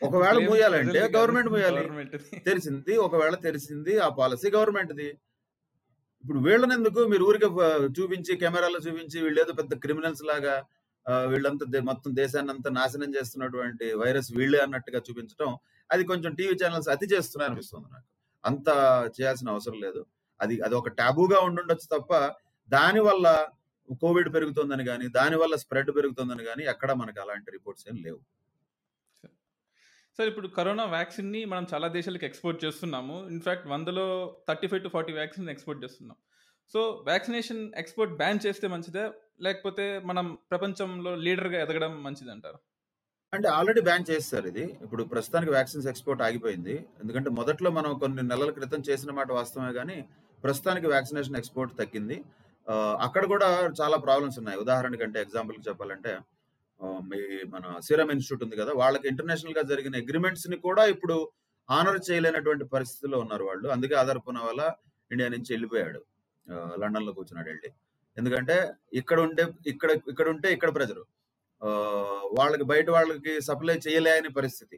ఒకవేళ 0.02 0.36
మూయాలంటే 0.50 1.00
గవర్నమెంట్ 1.16 1.50
మూయాలి. 1.54 1.80
government 1.80 2.12
ది. 2.16 2.38
తెలిసింది 2.46 2.92
ఒకవేళ 3.06 3.34
తెలిసింది 3.46 3.94
ఆ 3.98 4.08
పాలసీ 4.18 4.48
గవర్నమెంట్ది. 4.50 5.08
ఇప్పుడు 6.24 6.38
వీళ్ళని 6.38 6.74
ఎందుకు 6.74 7.00
మీరు 7.06 7.24
ఊరికే 7.24 7.48
చూపించి 7.98 8.32
కెమెరాలో 8.36 8.78
చూపించి 8.78 9.18
వీళ్ళు 9.24 9.40
ఏదో 9.40 9.52
పెద్ద 9.60 9.74
క్రిమినల్స్ 9.84 10.24
లాగా 10.30 10.54
వీళ్ళంతా 11.32 11.66
మొత్తం 11.90 12.10
దేశాన్ని 12.16 12.52
అంతా 12.54 12.70
నాశనం 12.70 13.10
చేస్తున్నటువంటి 13.14 13.86
వైరస్ 13.94 14.30
వీళ్ళే 14.38 14.58
అన్నట్టుగా 14.58 15.00
చూపించడం 15.06 15.50
అది 15.90 16.02
కొంచెం 16.04 16.32
టీవీ 16.34 16.54
ఛానల్స్ 16.62 16.90
అతి 16.94 17.06
చేస్తున్నాయి 17.14 17.48
అనిపిస్తుంది 17.50 17.86
నాకు. 17.94 18.06
అంత 18.44 18.68
చేయాల్సిన 19.16 19.48
అవసరం 19.54 19.78
లేదు. 19.86 20.02
అది 20.40 20.54
అది 20.66 20.74
ఒక 20.74 20.88
టాబూగా 21.00 21.38
ఉండుండొచ్చు 21.48 21.88
తప్ప 21.94 22.12
దాని 22.70 23.00
వల్ల 23.00 23.26
కోవిడ్ 23.94 24.34
పెరుగుతుందని 24.34 24.84
కానీ 24.84 25.08
దాని 25.08 25.36
వల్ల 25.36 25.56
స్ప్రెడ్ 25.56 25.90
పెరుగుతుందని 25.96 26.44
కానీ 26.44 26.64
ఎక్కడ 26.64 26.92
మనకి 26.92 27.20
అలాంటి 27.20 27.50
రిపోర్ట్స్ 27.50 27.86
ఏం 27.90 27.96
లేవు. 28.06 28.20
సార్ 30.16 30.28
ఇప్పుడు 30.28 30.48
కరోనా 30.48 30.84
వ్యాక్సిన్ని 30.84 31.44
మనం 31.44 31.66
చాలా 31.74 31.88
దేశాలకు 31.88 32.24
ఎక్స్పోర్ట్ 32.24 32.64
చేస్తున్నాము. 32.64 33.28
ఇన్ఫాక్ట్ 33.28 33.66
వందలో 33.66 34.36
thirty 34.48 34.66
five 34.66 34.82
to 34.82 34.88
forty 34.88 35.12
vaccine 35.12 35.48
export 35.48 35.84
చేస్తున్నాం. 35.84 36.16
సో 36.72 36.80
వ్యాక్సినేషన్ 37.06 37.62
ఎక్స్పోర్ట్ 37.76 38.12
బ్యాన్ 38.14 38.40
చేస్తే 38.46 38.68
మంచిదా? 38.68 39.04
లేకపోతే 39.42 39.98
మనం 39.98 40.38
ప్రపంచంలో 40.50 41.14
లీడర్గా 41.14 41.62
ఎదగడం 41.62 42.02
మంచిది 42.02 42.30
అంటారు 42.30 42.58
అంటే 43.32 43.48
ఆల్రెడీ 43.48 43.80
బ్యాన్ 43.80 44.10
చేస్తారు 44.10 44.46
ఇది. 44.46 44.64
ఇప్పుడు 44.82 45.02
ప్రస్తుతానికి 45.04 45.52
వ్యాక్సిన్స్ 45.52 45.88
ఎక్స్పోర్ట్ 45.88 46.22
ఆగిపోయింది. 46.22 46.86
ఎందుకంటే 47.02 47.30
మొదట్లో 47.30 47.70
మనం 47.70 47.98
కొన్ని 47.98 48.22
నెలల 48.22 48.50
క్రితం 48.50 48.82
చేసిన 48.90 49.10
మాట 49.10 49.32
వాస్తవమే 49.32 49.72
కానీ 49.72 50.08
ప్రస్తుతానికి 50.44 50.86
వ్యాక్సినేషన్ 50.86 51.36
ఎక్స్పోర్ట్ 51.36 51.78
తగ్గింది. 51.78 52.24
అక్కడ 53.06 53.24
కూడా 53.26 53.48
చాలా 53.80 53.96
ప్రాబ్లమ్స్ 53.96 54.38
ఉన్నాయి. 54.38 54.58
ఉదాహరణకి 54.58 55.04
అంటే 55.06 55.18
ఎగ్జాంపుల్ 55.20 55.56
చెప్పాలంటే 55.68 56.12
మీ 57.10 57.18
మన 57.54 57.64
సీరం 57.86 58.10
ఇన్స్టిట్యూట్ 58.14 58.44
ఉంది 58.46 58.56
కదా 58.56 58.72
వాళ్ళకి 58.72 59.06
ఇంటర్నేషనల్గా 59.08 59.62
జరిగిన 59.62 59.94
అగ్రిమెంట్స్ని 59.96 60.56
కూడా 60.66 60.82
ఇప్పుడు 60.86 61.16
ఆనర్ 61.68 62.00
చేయలేనటువంటి 62.08 62.64
పరిస్థితిలో 62.64 63.18
ఉన్నారు 63.20 63.44
వాళ్ళు. 63.44 63.68
అందుకే 63.68 63.94
ఆధార్ 63.94 64.20
వల్ల 64.50 64.62
ఇండియా 65.10 65.28
నుంచి 65.28 65.50
వెళ్ళిపోయాడు. 65.52 66.00
లండన్లో 66.82 67.12
కూర్చున్నాడు 67.12 67.48
వెళ్ళి. 67.48 67.70
ఎందుకంటే 68.16 68.56
ఇక్కడ 68.92 69.18
ఉంటే 69.20 69.42
ఇక్కడ 69.72 69.90
ఇక్కడ 70.12 70.28
ఉంటే 70.28 70.48
ఇక్కడ 70.52 70.70
ప్రజలు 70.78 71.02
ఆ, 71.62 71.68
వాళ్ళకి 72.38 72.64
బయట 72.64 72.90
వాళ్ళకి 72.90 73.40
సప్లై 73.40 73.74
చేయలేని 73.86 74.28
పరిస్థితి. 74.38 74.76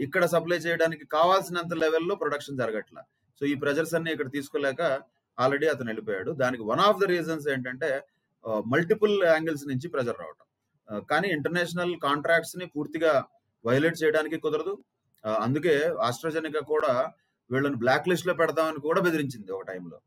ఇక్కడ 0.00 0.24
సప్లై 0.24 0.56
చేయడానికి 0.56 1.04
కావాల్సినంత 1.16 1.74
లెవెల్లో 1.74 2.14
ప్రొడక్షన్ 2.14 2.58
జరగట్ల. 2.62 2.98
సో 3.40 3.46
ఈ 3.46 3.54
ప్రెజర్స్ 3.54 3.94
అన్ని 3.94 4.10
ఇక్కడ 4.12 4.28
తీసుకోలేక 4.30 4.82
ఆల్రెడీ 5.38 5.66
అతను 5.66 5.88
వెళ్ళిపోయాడు. 5.88 6.30
దానికి 6.42 6.64
వన్ 6.70 6.82
ఆఫ్ 6.86 7.00
ద 7.00 7.08
రీజన్స్ 7.12 7.46
ఏంటంటే 7.48 7.90
మల్టిపుల్ 8.72 9.14
యాంగిల్స్ 9.26 9.66
నుంచి 9.68 9.86
ప్రెజర్ 9.88 10.18
రావటం. 10.22 10.46
కానీ 11.08 11.28
ఇంటర్నేషనల్ 11.36 11.94
కాంట్రాక్ట్స్ని 12.02 12.66
పూర్తిగా 12.74 13.12
వైలేట్ 13.64 14.00
చేయడానికి 14.02 14.36
కుదరదు. 14.38 14.74
అందుకే 15.40 15.74
ఆస్ట్రాజెనికా 16.08 16.62
కూడా 16.72 16.92
వీళ్ళని 17.50 17.78
బ్లాక్ 17.82 18.08
లిస్ట్లో 18.10 18.34
పెడతామని 18.34 18.80
కూడా 18.86 19.00
బెదిరించింది 19.00 19.50
ఒక 19.52 19.64
టైంలో. 19.70 19.98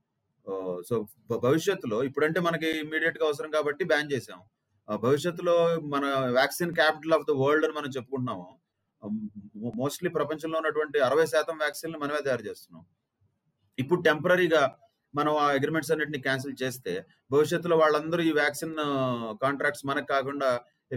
సో 0.88 0.96
భవిష్యత్తులో 1.44 1.98
ఇప్పుడంటే 2.04 2.40
మనకి 2.40 2.70
ఇమీడియట్గా 2.84 3.26
అవసరం 3.28 3.50
కాబట్టి 3.52 3.84
బ్యాన్ 3.86 4.12
చేసాం 4.14 4.40
ఆ, 4.88 4.96
భవిష్యత్తులో 4.98 5.56
మన 5.94 6.04
vaccine 6.36 6.76
capital 6.76 7.16
of 7.16 7.26
the 7.30 7.34
world 7.40 7.66
అని 7.66 7.76
మనం 7.78 7.90
చెప్పుకుంటున్నాము. 7.96 8.46
మోస్ట్లీ 9.80 10.10
ప్రపంచంలో 10.10 10.58
ఉన్నటువంటి 10.58 10.98
అరవై 11.00 11.26
శాతం 11.26 11.56
వ్యాక్సిన్లు 11.58 11.98
మనమే 11.98 12.22
తయారు 12.22 12.44
చేస్తున్నాం. 12.48 12.84
ఇప్పుడు 13.78 14.00
టెంపరీగా 14.02 14.62
మనం 15.14 15.34
ఆ 15.36 15.46
అగ్రిమెంట్స్ 15.58 15.92
అన్నిటిని 15.92 16.20
క్యాన్సిల్ 16.22 16.56
చేస్తే 16.64 16.94
భవిష్యత్తులో 17.32 17.76
వాళ్ళందరూ 17.78 18.24
ఈ 18.24 18.32
వ్యాక్సిన్ 18.32 18.76
కాంట్రాక్ట్స్ 19.44 19.86
మనకు 19.86 20.08
కాకుండా 20.16 20.50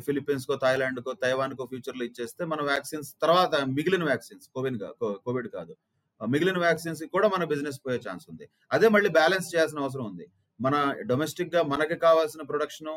ఫిలిప్పీన్స్ 0.06 0.46
కో 0.50 0.56
థాయిలాండ్ 0.64 1.00
కో 1.06 1.12
తైవాన్ 1.24 1.54
కో 1.56 1.64
ఫ్యూచర్లో 1.66 2.04
ఇచ్చేస్తే 2.04 2.42
మన 2.44 2.60
వ్యాక్సిన్స్ 2.62 3.08
తర్వాత 3.22 3.54
మిగిలిన 3.76 4.04
వ్యాక్సిన్స్ 4.04 4.46
కోవిడ్ 4.56 4.78
కోవిడ్ 5.26 5.48
కాదు 5.56 5.74
మిగిలిన 6.20 6.58
వ్యాక్సిన్స్ 6.58 7.02
కూడా 7.14 7.26
మన 7.34 7.42
బిజినెస్ 7.44 7.78
పోయే 7.84 7.98
ఛాన్స్ 8.06 8.24
ఉంది. 8.30 8.46
అదే 8.72 8.86
మళ్ళీ 8.94 9.08
బ్యాలెన్స్ 9.18 9.46
చేయాల్సిన 9.52 9.78
అవసరం 9.84 10.04
ఉంది. 10.10 10.26
మన 10.60 10.74
డొమెస్టిక్గా 11.10 11.60
మనకి 11.72 11.96
కావాల్సిన 12.06 12.42
ప్రొడక్షన్ 12.50 12.90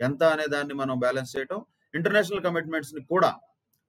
ఎంత 0.00 0.22
అనే 0.34 0.46
దాన్ని 0.54 0.74
మనం 0.74 0.94
బ్యాలెన్స్ 1.04 1.32
చేయటం 1.36 1.58
ఇంటర్నేషనల్ 1.94 2.44
కమిట్మెంట్స్ని 2.46 3.02
కూడా 3.12 3.30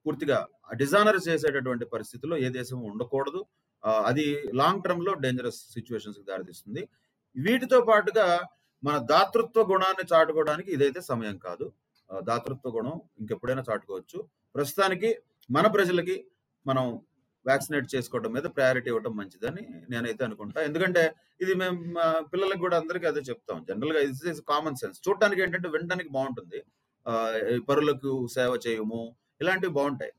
పూర్తిగా 0.06 0.40
డిజానర్ 0.82 1.20
చేసేటటువంటి 1.28 1.86
పరిస్థితిలో 1.94 2.36
ఏ 2.46 2.50
దేశం 2.60 2.78
ఉండకూడదు. 2.92 3.42
అది 3.86 4.44
లాంగ్ 4.56 4.84
టర్మ్లో 4.84 5.14
డేంజరస్ 5.14 5.56
సిచ్యువేషన్స్కి 5.56 6.26
దారితీస్తుంది. 6.26 6.90
వీటితో 7.36 7.82
పాటుగా 7.82 8.48
మన 8.84 8.98
దాతృత్వ 8.98 9.64
గుణాన్ని 9.64 10.16
చాటుకోవడానికి 10.16 10.72
ఇదైతే 10.72 11.02
సమయం 11.02 11.38
కాదు. 11.38 11.74
దాతృత్వ 12.20 12.70
గుణం 12.70 13.02
ఇంకెప్పుడైనా 13.20 13.64
చాటుకోవచ్చు. 13.72 14.28
ప్రస్తుతానికి 14.56 15.18
మన 15.52 15.68
ప్రజలకి 15.68 16.28
మనం 16.68 17.02
వ్యాక్సినేట్ 17.46 17.96
చేసుకోవడం 17.96 18.32
మీద 18.32 18.44
ప్రయారిటీ 18.44 18.88
ఇవ్వడం 18.88 19.16
మంచిదని 19.16 19.68
నేనైతే 19.90 20.26
అనుకుంటా. 20.26 20.62
ఎందుకంటే 20.62 21.14
ఇది 21.42 21.54
మేము 21.54 21.84
మా 21.84 22.24
పిల్లలకు 22.34 22.60
కూడా 22.60 22.78
అందరికీ 22.78 23.06
అదే 23.06 23.20
చెప్తాం. 23.20 23.66
జనరల్గా 23.70 24.00
ఇది 24.00 24.42
కామన్ 24.50 24.76
సెన్స్ 24.76 25.02
చూడటానికి 25.10 25.42
ఏంటంటే 25.42 25.70
వినడానికి 25.70 26.10
బాగుంటుంది. 26.10 26.64
ఆ, 27.08 27.40
పరులకు 27.70 28.28
సేవ 28.28 28.60
చేయము 28.68 29.16
ఇలాంటివి 29.42 29.74
బాగుంటాయి. 29.74 30.14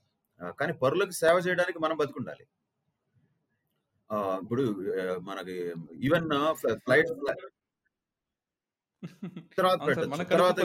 కానీ 0.60 0.72
పరులకు 0.72 1.10
సేవ 1.10 1.42
చేయడానికి 1.48 1.78
మనం 1.78 1.96
బతుకుండాలి. 1.96 2.46
ఇప్పుడు 4.42 4.62
మనకి 5.28 5.56
ఈవెన్ 6.06 6.28
ఫ్లైట్ 6.84 7.10
తర్వాత 9.58 9.78
పెట్టచ్చు. 9.86 10.26
తర్వాత 10.32 10.58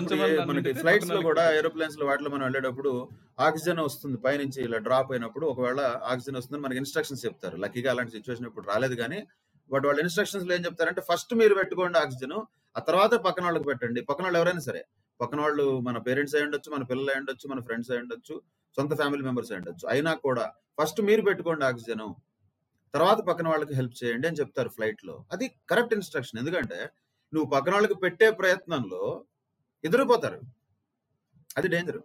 మనకి 0.49 0.71
ఫ్లైట్స్లో 0.81 1.19
కూడా 1.27 1.43
ఏరోప్లేన్స్లో 1.59 2.05
వాటిలో 2.09 2.29
మనం 2.33 2.43
వెళ్ళేటప్పుడు 2.47 2.91
ఆక్సిజన్ 3.47 3.81
వస్తుంది 3.87 4.17
పైనుంచి 4.25 4.59
ఇలా 4.67 4.79
డ్రాప్ 4.87 5.11
అయినప్పుడు 5.15 5.45
ఒకవేళ 5.53 5.81
ఆక్సిజన్ 6.11 6.37
వస్తుంది 6.39 6.59
మనకి 6.65 6.79
ఇన్స్ట్రక్షన్స్ 6.83 7.23
చెప్తారు. 7.27 7.55
లక్కీగా 7.63 7.89
అలాంటి 7.93 8.15
సిచ్యువేషన్ 8.17 8.47
ఇప్పుడు 8.49 8.67
రాలేదు 8.73 8.97
కానీ 9.01 9.19
బట్ 9.69 9.85
వాళ్ళ 9.89 9.99
ఇన్స్ట్రక్షన్స్లో 10.05 10.53
ఏం 10.57 10.61
చెప్తారంటే 10.67 11.01
ఫస్ట్ 11.09 11.33
మీరు 11.41 11.55
పెట్టుకోండి 11.61 11.97
ఆక్సిజన్ 12.03 12.37
ఆ 12.75 12.81
తర్వాత 12.89 13.13
పక్కన 13.27 13.43
వాళ్ళకి 13.47 13.67
పెట్టండి. 13.71 13.99
పక్కన 14.09 14.25
వాళ్ళు 14.27 14.39
ఎవరైనా 14.41 14.63
సరే 14.69 14.83
పక్కన 15.19 15.39
వాళ్ళు 15.45 15.65
మన 15.87 15.97
పేరెంట్స్ 16.07 16.35
అయి 16.37 16.45
ఉండొచ్చు 16.47 16.69
మన 16.75 16.83
పిల్లలు 16.91 17.11
అయి 17.13 17.21
ఉండొచ్చు 17.21 17.45
మన 17.53 17.59
ఫ్రెండ్స్ 17.67 17.91
అయి 17.93 18.01
ఉండొచ్చు 18.03 18.35
సొంత 18.77 18.93
ఫ్యామిలీ 18.99 19.23
మెంబర్స్ 19.27 19.51
ఉండొచ్చు. 19.59 19.85
అయినా 19.93 20.11
కూడా 20.27 20.45
ఫస్ట్ 20.79 20.99
మీరు 21.09 21.21
పెట్టుకోండి 21.29 21.65
ఆక్సిజన్ 21.71 22.05
తర్వాత 22.93 23.19
పక్కన 23.29 23.47
వాళ్ళకి 23.53 23.73
హెల్ప్ 23.79 23.95
చేయండి 24.01 24.27
అని 24.29 24.39
చెప్తారు 24.41 24.69
ఫ్లైట్లో. 24.75 25.15
అది 25.33 25.45
కరెక్ట్ 25.71 25.95
ఇన్స్ట్రక్షన్ 25.97 26.39
ఎందుకంటే 26.41 26.79
నువ్వు 27.33 27.47
పక్కన 27.55 27.73
వాళ్ళకి 27.77 27.97
పెట్టే 28.03 28.27
ప్రయత్నంలో 28.41 29.01
ఎదురుపోతారు. 29.83 30.39
అది 31.57 31.67
డేంజర్ 31.73 32.01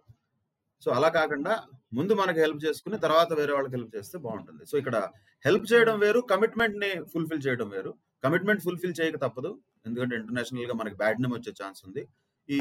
సో 0.83 0.89
అలా 0.97 1.09
కాకుండా 1.17 1.53
ముందు 1.97 2.13
మనకి 2.21 2.39
హెల్ప్ 2.43 2.61
చేసుకుని 2.65 2.97
తర్వాత 3.05 3.29
వేరే 3.39 3.51
వాళ్ళకి 3.55 3.75
హెల్ప్ 3.77 3.93
చేస్తే 3.97 4.15
బాగుంటుంది. 4.25 4.63
సో 4.69 4.75
ఇక్కడ 4.81 4.97
హెల్ప్ 5.45 5.65
చేయడం 5.71 5.95
వేరు 6.03 6.19
కమిట్మెంట్ని 6.33 6.89
ఫుల్ఫిల్ 7.13 7.43
చేయడం 7.45 7.67
వేరు. 7.75 7.91
కమిట్మెంట్ 8.25 8.61
ఫుల్ఫిల్ 8.65 8.97
చేయక 8.99 9.17
తప్పదు. 9.25 9.51
ఎందుకంటే 9.87 10.13
ఇంటర్నేషనల్గా 10.19 10.75
మనకి 10.81 10.95
బ్యాడ్ 11.01 11.21
నేమ్ 11.23 11.35
వచ్చే 11.37 11.51
ఛాన్స్ 11.61 11.81
ఉంది. 11.87 12.03
ఈ 12.49 12.59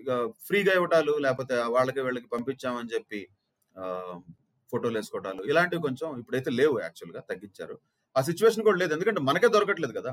ఇక 0.00 0.10
ఫ్రీగా 0.46 0.72
ఇవ్వటాలు 0.78 1.12
లేకపోతే 1.24 1.56
వాళ్ళకి 1.76 2.00
వీళ్ళకి 2.06 2.28
పంపించామని 2.34 2.92
చెప్పి 2.94 3.20
ఫోటోలు 4.72 4.96
వేసుకోవటాలు 4.98 5.42
ఇలాంటివి 5.42 5.82
కొంచెం 5.82 6.08
ఇప్పుడైతే 6.18 6.50
లేవు 6.50 6.74
యాక్చువల్గా 6.80 7.20
తగ్గించారు. 7.30 7.76
ఆ 8.16 8.20
సిచ్యువేషన్ 8.22 8.64
కూడా 8.64 8.78
లేదు. 8.78 8.92
ఎందుకంటే 8.92 9.20
మనకే 9.20 9.48
దొరకట్లేదు 9.48 9.94
కదా. 10.00 10.12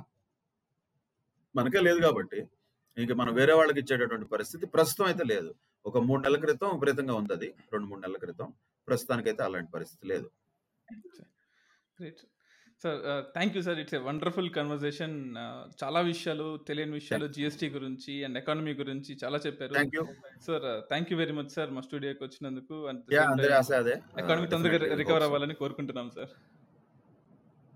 మనకే 1.56 1.80
లేదు 1.80 2.00
కాబట్టి. 2.00 2.40
ఇంక 2.98 3.12
మనం 3.12 3.34
వేరే 3.34 3.54
వాళ్ళకి 3.54 3.80
ఇచ్చేటటువంటి 3.80 4.26
పరిస్థితి 4.26 4.66
ప్రస్తుతం 4.66 5.06
అయితే 5.06 5.24
లేదు. 5.24 5.52
ఒక 5.86 5.98
మూడు 5.98 6.22
నెలల 6.22 6.40
క్రితం 6.40 6.70
విపరీతంగా 6.74 7.14
ఉంది 7.14 7.34
అది. 7.34 7.50
రెండు 7.72 7.86
మూడు 7.88 8.00
నెలల 8.00 8.18
క్రితం 8.18 8.48
ప్రస్తుతానికైతే 8.88 9.44
అలాంటి 9.44 9.72
పరిస్థితి 9.72 10.08
లేదు. 10.08 10.28
Sir 12.82 13.00
thank 13.36 13.56
you 13.58 13.62
sir 13.66 13.80
it's 13.82 13.96
a 13.98 14.02
wonderful 14.06 14.50
conversation 14.58 15.16
చాలా 15.82 16.00
విషయాలు 16.10 16.46
తెలియని 16.70 16.94
విషయాలు 17.00 17.26
జిఎస్టీ 17.38 17.68
గురించి 17.76 18.14
అండ్ 18.26 18.38
ఎకానమీ 18.42 18.74
గురించి 18.82 19.12
చాలా 19.24 19.38
చెప్పారు. 19.46 19.74
Sir 20.48 20.68
thank 20.92 21.10
you 21.12 21.18
very 21.22 21.36
much 21.40 21.52
sir 21.58 21.72
మా 21.78 21.82
స్టూడియోకి 21.88 22.24
వచ్చినందుకు. 22.28 22.76
యా 23.18 23.24
అందరి 23.34 23.56
ఆశ 23.60 23.72
అదే 23.84 23.96
ఎకానమీ 24.24 24.48
తొందరగా 24.54 24.80
రికవర్ 25.02 25.26
అవ్వాలని 25.28 25.58
కోరుకుంటున్నాం 25.64 26.10
sir 26.18 26.32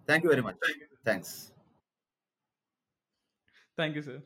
thank 0.08 0.26
you 0.26 0.32
very 0.34 0.46
much 0.48 0.62
thanks 1.10 1.36
thank 3.78 3.98
you 4.00 4.04
sir 4.10 4.24